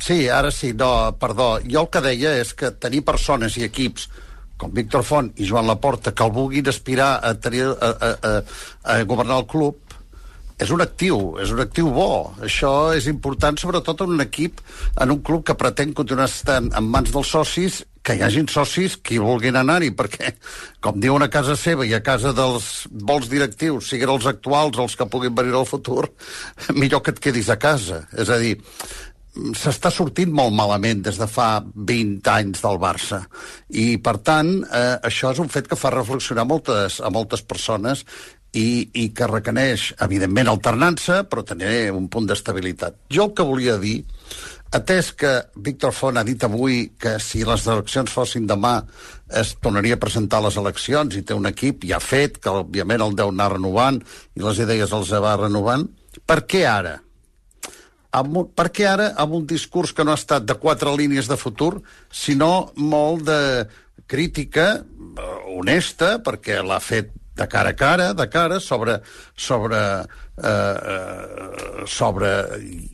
Sí, 0.00 0.28
ara 0.28 0.50
sí, 0.50 0.72
no, 0.76 0.90
perdó. 1.20 1.54
Jo 1.64 1.84
el 1.84 1.92
que 1.92 2.02
deia 2.04 2.34
és 2.40 2.52
que 2.56 2.72
tenir 2.82 3.04
persones 3.06 3.56
i 3.58 3.64
equips 3.66 4.08
com 4.60 4.72
Víctor 4.76 5.04
Font 5.06 5.30
i 5.40 5.46
Joan 5.48 5.68
Laporta 5.70 6.12
que 6.12 6.26
el 6.26 6.34
vulguin 6.34 6.68
aspirar 6.68 7.14
a, 7.24 7.32
tenir, 7.40 7.64
a, 7.70 7.90
a, 7.90 8.10
a, 8.12 8.34
a 8.92 8.98
governar 9.08 9.40
el 9.40 9.48
club 9.48 9.78
és 10.60 10.68
un 10.74 10.84
actiu, 10.84 11.38
és 11.40 11.52
un 11.54 11.62
actiu 11.64 11.88
bo. 11.94 12.34
Això 12.44 12.92
és 12.92 13.06
important, 13.08 13.56
sobretot 13.56 14.04
en 14.04 14.12
un 14.18 14.24
equip, 14.26 14.60
en 15.00 15.14
un 15.14 15.22
club 15.24 15.46
que 15.48 15.56
pretén 15.56 15.94
continuar 15.96 16.28
estant 16.28 16.68
en 16.76 16.90
mans 16.92 17.14
dels 17.14 17.32
socis 17.32 17.80
que 18.02 18.16
hi 18.16 18.22
hagin 18.24 18.48
socis 18.48 18.96
que 18.96 19.20
vulguin 19.20 19.58
anar-hi, 19.60 19.90
perquè, 19.96 20.32
com 20.80 21.00
diuen 21.02 21.24
a 21.26 21.30
casa 21.32 21.56
seva 21.58 21.84
i 21.86 21.92
a 21.96 22.02
casa 22.04 22.32
dels 22.36 22.86
vols 22.90 23.28
directius, 23.32 23.90
siguin 23.90 24.14
els 24.14 24.26
actuals 24.30 24.80
els 24.80 24.96
que 24.96 25.08
puguin 25.10 25.36
venir 25.36 25.54
al 25.58 25.68
futur, 25.68 26.08
millor 26.80 27.04
que 27.04 27.14
et 27.14 27.22
quedis 27.28 27.52
a 27.52 27.58
casa. 27.60 28.06
És 28.16 28.32
a 28.32 28.40
dir, 28.40 28.56
s'està 29.56 29.92
sortint 29.94 30.32
molt 30.34 30.54
malament 30.56 31.04
des 31.06 31.20
de 31.20 31.28
fa 31.30 31.60
20 31.62 32.32
anys 32.32 32.64
del 32.64 32.80
Barça. 32.82 33.22
I, 33.68 33.96
per 34.02 34.18
tant, 34.26 34.56
eh, 34.64 34.96
això 35.06 35.34
és 35.34 35.40
un 35.42 35.52
fet 35.52 35.68
que 35.70 35.78
fa 35.78 35.92
reflexionar 35.94 36.48
moltes, 36.48 37.00
a 37.00 37.12
moltes 37.14 37.44
persones 37.46 38.04
i, 38.52 38.90
i 38.98 39.10
que 39.14 39.28
requereix, 39.30 39.92
evidentment, 40.02 40.50
alternança, 40.50 41.22
però 41.30 41.44
també 41.46 41.90
un 41.94 42.08
punt 42.10 42.26
d'estabilitat. 42.26 42.98
Jo 43.12 43.28
el 43.28 43.36
que 43.36 43.46
volia 43.46 43.78
dir 43.78 44.00
Atès 44.70 45.10
que 45.18 45.30
Víctor 45.56 45.90
Font 45.90 46.18
ha 46.20 46.22
dit 46.22 46.42
avui 46.46 46.92
que 46.94 47.16
si 47.18 47.42
les 47.42 47.66
eleccions 47.66 48.12
fossin 48.14 48.46
demà 48.46 48.76
es 49.40 49.56
tornaria 49.58 49.98
a 49.98 50.02
presentar 50.02 50.38
les 50.44 50.58
eleccions 50.60 51.16
i 51.18 51.24
té 51.26 51.34
un 51.34 51.50
equip 51.50 51.86
ja 51.90 51.98
fet, 51.98 52.38
que 52.38 52.52
òbviament 52.62 53.02
el 53.02 53.16
deu 53.18 53.32
anar 53.34 53.50
renovant 53.56 53.98
i 54.38 54.44
les 54.46 54.62
idees 54.62 54.94
els 54.94 55.10
va 55.10 55.34
renovant, 55.42 55.88
per 56.26 56.44
què 56.46 56.66
ara? 56.70 57.00
amb 58.12 58.36
un, 58.36 58.48
per 58.54 58.70
què 58.74 58.86
ara 58.90 59.12
amb 59.22 59.36
un 59.38 59.46
discurs 59.46 59.92
que 59.94 60.04
no 60.06 60.14
ha 60.14 60.18
estat 60.18 60.46
de 60.46 60.56
quatre 60.58 60.92
línies 60.98 61.30
de 61.30 61.38
futur, 61.38 61.80
sinó 62.10 62.70
molt 62.74 63.26
de 63.28 63.40
crítica 64.10 64.66
eh, 64.80 65.30
honesta, 65.56 66.16
perquè 66.24 66.60
l'ha 66.66 66.80
fet 66.82 67.12
de 67.40 67.46
cara 67.48 67.70
a 67.72 67.78
cara, 67.78 68.10
de 68.12 68.26
cara, 68.28 68.58
sobre, 68.60 68.98
sobre, 69.36 69.78
eh, 70.42 70.94
eh, 70.94 71.86
sobre 71.90 72.32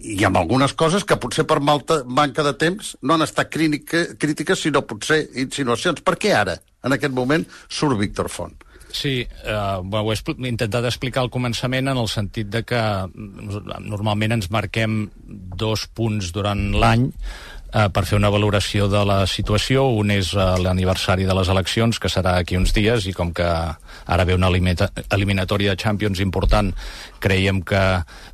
i 0.03 0.19
amb 0.27 0.41
algunes 0.41 0.75
coses 0.79 1.05
que 1.07 1.19
potser 1.21 1.47
per 1.49 1.61
malta, 1.61 2.03
manca 2.07 2.45
de 2.47 2.55
temps 2.59 2.95
no 3.03 3.17
han 3.17 3.27
estat 3.27 3.51
crítica, 3.53 4.05
crítiques, 4.19 4.63
sinó 4.63 4.85
potser 4.87 5.23
insinuacions. 5.35 6.05
Per 6.07 6.17
què 6.21 6.35
ara, 6.37 6.59
en 6.85 6.97
aquest 6.97 7.15
moment, 7.15 7.47
surt 7.69 7.99
Víctor 8.01 8.31
Font? 8.33 8.57
Sí, 8.97 9.27
eh, 9.45 9.53
ho 9.53 10.13
he 10.13 10.49
intentat 10.49 10.87
explicar 10.89 11.25
al 11.25 11.33
començament 11.33 11.91
en 11.91 11.99
el 12.01 12.09
sentit 12.09 12.49
de 12.49 12.63
que 12.65 12.81
mm, 12.81 13.67
normalment 13.91 14.39
ens 14.39 14.49
marquem 14.55 15.07
dos 15.27 15.87
punts 15.93 16.31
durant 16.33 16.71
l'any 16.73 17.11
eh, 17.73 17.89
per 17.93 18.05
fer 18.09 18.19
una 18.19 18.31
valoració 18.33 18.89
de 18.93 19.03
la 19.09 19.19
situació. 19.31 19.87
Un 19.99 20.13
és 20.15 20.33
eh, 20.35 20.47
l'aniversari 20.63 21.27
de 21.29 21.37
les 21.37 21.51
eleccions, 21.53 21.99
que 21.99 22.11
serà 22.13 22.37
aquí 22.41 22.59
uns 22.59 22.75
dies, 22.77 23.07
i 23.07 23.15
com 23.17 23.33
que 23.37 23.47
ara 23.47 24.25
ve 24.25 24.37
una 24.37 24.51
eliminatòria 24.51 25.75
de 25.75 25.83
Champions 25.83 26.21
important, 26.23 26.73
creiem 27.21 27.63
que 27.67 27.83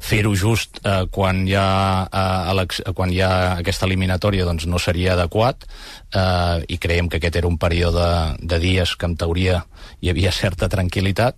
fer-ho 0.03 0.35
just 0.37 0.83
eh, 0.85 1.05
quan, 1.11 1.47
hi 1.49 1.57
ha, 1.57 1.67
eh, 2.13 2.93
quan 2.93 3.13
hi 3.13 3.23
ha 3.23 3.33
aquesta 3.59 3.89
eliminatòria 3.89 4.47
doncs 4.49 4.67
no 4.69 4.81
seria 4.83 5.15
adequat 5.15 5.67
eh, 6.15 6.65
i 6.69 6.79
creiem 6.83 7.09
que 7.09 7.21
aquest 7.21 7.41
era 7.41 7.49
un 7.49 7.59
període 7.59 8.09
de 8.41 8.59
dies 8.63 8.97
que 8.97 9.09
en 9.09 9.17
teoria 9.17 9.63
hi 10.01 10.11
havia 10.11 10.33
certa 10.33 10.69
tranquil·litat. 10.69 11.37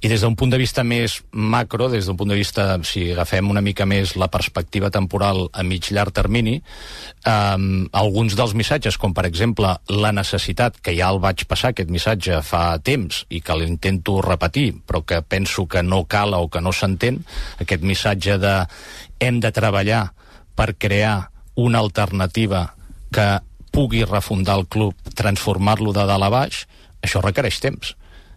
I 0.00 0.10
des 0.10 0.22
d'un 0.22 0.36
punt 0.36 0.50
de 0.52 0.58
vista 0.60 0.84
més 0.84 1.20
macro, 1.32 1.88
des 1.88 2.06
d'un 2.06 2.16
punt 2.16 2.30
de 2.30 2.38
vista, 2.38 2.78
si 2.82 3.10
agafem 3.12 3.50
una 3.50 3.62
mica 3.64 3.86
més 3.86 4.16
la 4.16 4.28
perspectiva 4.28 4.90
temporal 4.90 5.48
a 5.52 5.62
mig 5.62 5.90
llarg 5.90 6.14
termini, 6.14 6.60
eh, 7.24 7.88
alguns 7.92 8.36
dels 8.36 8.54
missatges, 8.54 8.98
com 8.98 9.14
per 9.14 9.26
exemple 9.26 9.76
la 9.88 10.12
necessitat, 10.12 10.80
que 10.80 10.96
ja 10.96 11.10
el 11.10 11.20
vaig 11.20 11.46
passar 11.50 11.72
aquest 11.72 11.90
missatge 11.90 12.40
fa 12.42 12.78
temps 12.78 13.24
i 13.28 13.40
que 13.40 13.58
l'intento 13.58 14.20
repetir, 14.22 14.72
però 14.86 15.04
que 15.04 15.22
penso 15.22 15.66
que 15.66 15.82
no 15.82 16.04
cala 16.04 16.38
o 16.38 16.48
que 16.48 16.60
no 16.60 16.72
s'entén, 16.72 17.24
aquest 17.60 17.82
missatge 17.82 18.38
de 18.38 18.54
hem 19.20 19.40
de 19.40 19.52
treballar 19.52 20.12
per 20.54 20.74
crear 20.78 21.30
una 21.54 21.78
alternativa 21.78 22.74
que 23.14 23.40
pugui 23.74 24.04
refundar 24.04 24.58
el 24.58 24.66
club, 24.66 24.94
transformar-lo 25.14 25.92
de 25.92 26.06
dalt 26.06 26.26
a 26.26 26.30
baix, 26.30 26.64
això 27.04 27.22
requereix 27.22 27.60
temps. 27.62 27.94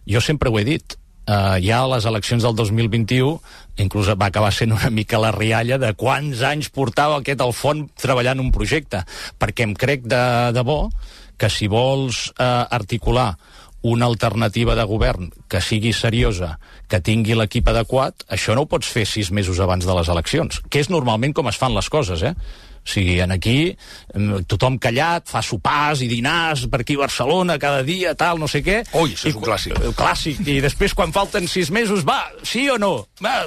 Jo 0.07 0.21
sempre 0.23 0.51
ho 0.51 0.59
he 0.59 0.65
dit, 0.67 0.97
eh, 1.27 1.57
ja 1.63 1.81
a 1.83 1.91
les 1.95 2.07
eleccions 2.09 2.43
del 2.43 2.55
2021 2.55 3.37
inclús 3.83 4.09
va 4.15 4.31
acabar 4.31 4.51
sent 4.55 4.73
una 4.75 4.89
mica 4.93 5.21
la 5.21 5.33
rialla 5.35 5.77
de 5.81 5.93
quants 5.93 6.41
anys 6.41 6.71
portava 6.73 7.19
aquest 7.19 7.43
al 7.43 7.53
fons 7.53 7.91
treballant 7.99 8.41
un 8.43 8.51
projecte, 8.55 9.03
perquè 9.39 9.67
em 9.67 9.75
crec 9.77 10.07
de, 10.07 10.23
de 10.55 10.65
bo 10.67 10.87
que 11.37 11.51
si 11.53 11.69
vols 11.69 12.31
eh, 12.37 12.43
articular 12.43 13.35
una 13.87 14.07
alternativa 14.09 14.73
de 14.75 14.83
govern 14.89 15.29
que 15.47 15.61
sigui 15.61 15.93
seriosa, 15.93 16.57
que 16.89 16.99
tingui 16.99 17.37
l'equip 17.37 17.67
adequat, 17.69 18.25
això 18.33 18.55
no 18.55 18.65
ho 18.65 18.69
pots 18.71 18.89
fer 18.89 19.05
sis 19.05 19.29
mesos 19.31 19.61
abans 19.63 19.85
de 19.85 19.95
les 19.95 20.09
eleccions, 20.09 20.63
que 20.67 20.81
és 20.81 20.89
normalment 20.89 21.35
com 21.37 21.47
es 21.47 21.59
fan 21.61 21.75
les 21.77 21.87
coses, 21.93 22.23
eh? 22.25 22.33
O 22.87 22.89
sigui, 22.89 23.17
en 23.19 23.33
aquí 23.35 23.57
tothom 24.47 24.77
callat, 24.79 25.27
fa 25.27 25.41
sopars 25.43 26.05
i 26.05 26.07
dinars 26.07 26.67
per 26.71 26.81
aquí 26.85 26.95
a 26.95 27.03
Barcelona 27.03 27.57
cada 27.59 27.83
dia, 27.83 28.13
tal, 28.15 28.39
no 28.39 28.47
sé 28.47 28.63
què. 28.63 28.79
Ui, 28.95 29.11
això 29.11 29.27
és 29.27 29.35
un 29.35 29.43
clàssic. 29.43 29.81
Clàssic. 29.97 30.39
I 30.47 30.61
després, 30.63 30.95
quan 30.95 31.11
falten 31.15 31.51
sis 31.51 31.73
mesos, 31.73 32.07
va, 32.07 32.21
sí 32.47 32.69
o 32.71 32.77
no? 32.79 32.93
Va, 33.19 33.41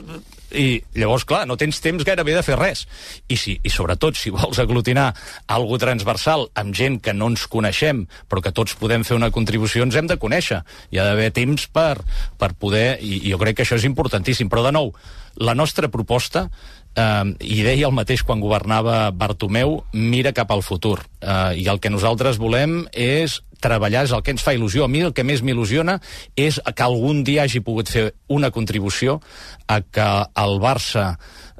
i 0.50 0.80
llavors, 0.98 1.24
clar, 1.28 1.44
no 1.46 1.56
tens 1.58 1.78
temps 1.82 2.04
gairebé 2.06 2.34
de 2.34 2.42
fer 2.42 2.58
res. 2.58 2.84
I, 3.30 3.38
si, 3.38 3.56
i 3.62 3.70
sobretot, 3.72 4.18
si 4.18 4.32
vols 4.34 4.58
aglutinar 4.62 5.10
algo 5.54 5.78
transversal 5.80 6.48
amb 6.58 6.74
gent 6.76 6.98
que 7.04 7.14
no 7.14 7.30
ens 7.30 7.46
coneixem, 7.50 8.04
però 8.28 8.42
que 8.44 8.54
tots 8.54 8.74
podem 8.80 9.06
fer 9.06 9.16
una 9.18 9.30
contribució, 9.34 9.86
ens 9.86 9.96
hem 9.98 10.10
de 10.10 10.18
conèixer. 10.20 10.60
Hi 10.90 11.00
ha 11.00 11.06
d'haver 11.10 11.30
temps 11.36 11.70
per, 11.72 12.02
per 12.38 12.52
poder... 12.58 12.98
I, 13.00 13.22
I 13.30 13.34
jo 13.34 13.40
crec 13.42 13.60
que 13.60 13.66
això 13.66 13.78
és 13.78 13.86
importantíssim. 13.88 14.50
Però, 14.50 14.64
de 14.66 14.74
nou, 14.74 14.92
la 15.40 15.54
nostra 15.54 15.88
proposta 15.88 16.48
eh, 16.96 17.34
i 17.40 17.60
deia 17.66 17.88
el 17.88 17.94
mateix 17.96 18.24
quan 18.26 18.42
governava 18.42 19.10
Bartomeu, 19.10 19.80
mira 19.92 20.34
cap 20.36 20.50
al 20.50 20.64
futur. 20.66 20.98
Eh, 21.20 21.62
I 21.62 21.68
el 21.70 21.80
que 21.80 21.92
nosaltres 21.92 22.40
volem 22.40 22.84
és 22.92 23.40
treballar, 23.60 24.06
és 24.06 24.14
el 24.16 24.24
que 24.24 24.32
ens 24.34 24.42
fa 24.44 24.54
il·lusió. 24.56 24.86
A 24.86 24.92
mi 24.92 25.04
el 25.04 25.14
que 25.14 25.24
més 25.26 25.44
m'il·lusiona 25.44 25.98
és 26.36 26.60
que 26.64 26.86
algun 26.86 27.22
dia 27.24 27.44
hagi 27.44 27.60
pogut 27.60 27.92
fer 27.92 28.10
una 28.28 28.50
contribució 28.50 29.20
a 29.68 29.80
que 29.82 30.08
el 30.44 30.58
Barça 30.62 31.12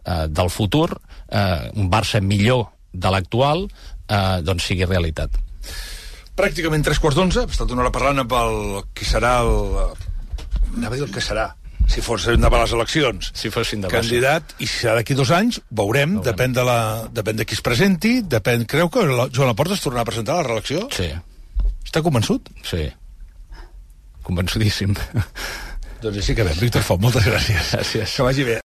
eh, 0.05 0.27
del 0.29 0.51
futur, 0.51 0.89
eh, 1.29 1.71
un 1.77 1.91
Barça 1.93 2.23
millor 2.25 2.71
de 2.93 3.13
l'actual, 3.13 3.69
eh, 4.09 4.41
doncs 4.43 4.67
sigui 4.67 4.89
realitat. 4.89 5.37
Pràcticament 6.41 6.85
tres 6.87 6.99
quarts 6.99 7.19
d'onze, 7.19 7.45
ha 7.45 7.53
estat 7.53 7.71
una 7.75 7.85
hora 7.85 7.93
parlant 7.95 8.25
amb 8.25 8.33
el 8.33 8.85
qui 8.97 9.05
serà 9.05 9.41
el... 9.45 9.53
Anava 10.71 10.95
a 10.95 10.99
dir 10.99 11.05
el 11.05 11.13
que 11.13 11.23
serà, 11.23 11.51
si 11.91 12.03
fossin 12.05 12.41
de 12.41 12.51
les 12.55 12.73
eleccions. 12.77 13.31
Si 13.35 13.51
fossin 13.51 13.83
de 13.85 13.91
Candidat, 13.93 14.55
i 14.63 14.69
si 14.69 14.85
serà 14.85 14.97
d'aquí 15.01 15.17
dos 15.19 15.33
anys, 15.35 15.61
veurem, 15.71 16.17
veurem. 16.17 16.25
depèn 16.29 16.55
de, 16.57 16.65
la, 16.67 16.79
depèn 17.13 17.41
de 17.41 17.47
qui 17.49 17.59
es 17.59 17.65
presenti, 17.67 18.21
depèn... 18.23 18.67
Creu 18.71 18.91
que 18.93 19.05
la, 19.09 19.27
Joan 19.35 19.51
Laporta 19.51 19.77
es 19.77 19.85
tornarà 19.85 20.07
a 20.07 20.11
presentar 20.11 20.37
a 20.37 20.43
la 20.43 20.49
reelecció? 20.49 20.87
Sí. 20.95 21.11
Està 21.87 22.03
convençut? 22.07 22.51
Sí. 22.67 22.87
Convençudíssim. 24.27 24.95
doncs 26.03 26.21
així 26.23 26.37
que 26.39 26.47
bé. 26.47 26.55
Víctor 26.61 26.85
Font, 26.87 27.01
moltes 27.03 27.27
gràcies. 27.27 27.73
Gràcies. 27.75 28.17
Que 28.17 28.27
vagi 28.27 28.47
bé. 28.47 28.59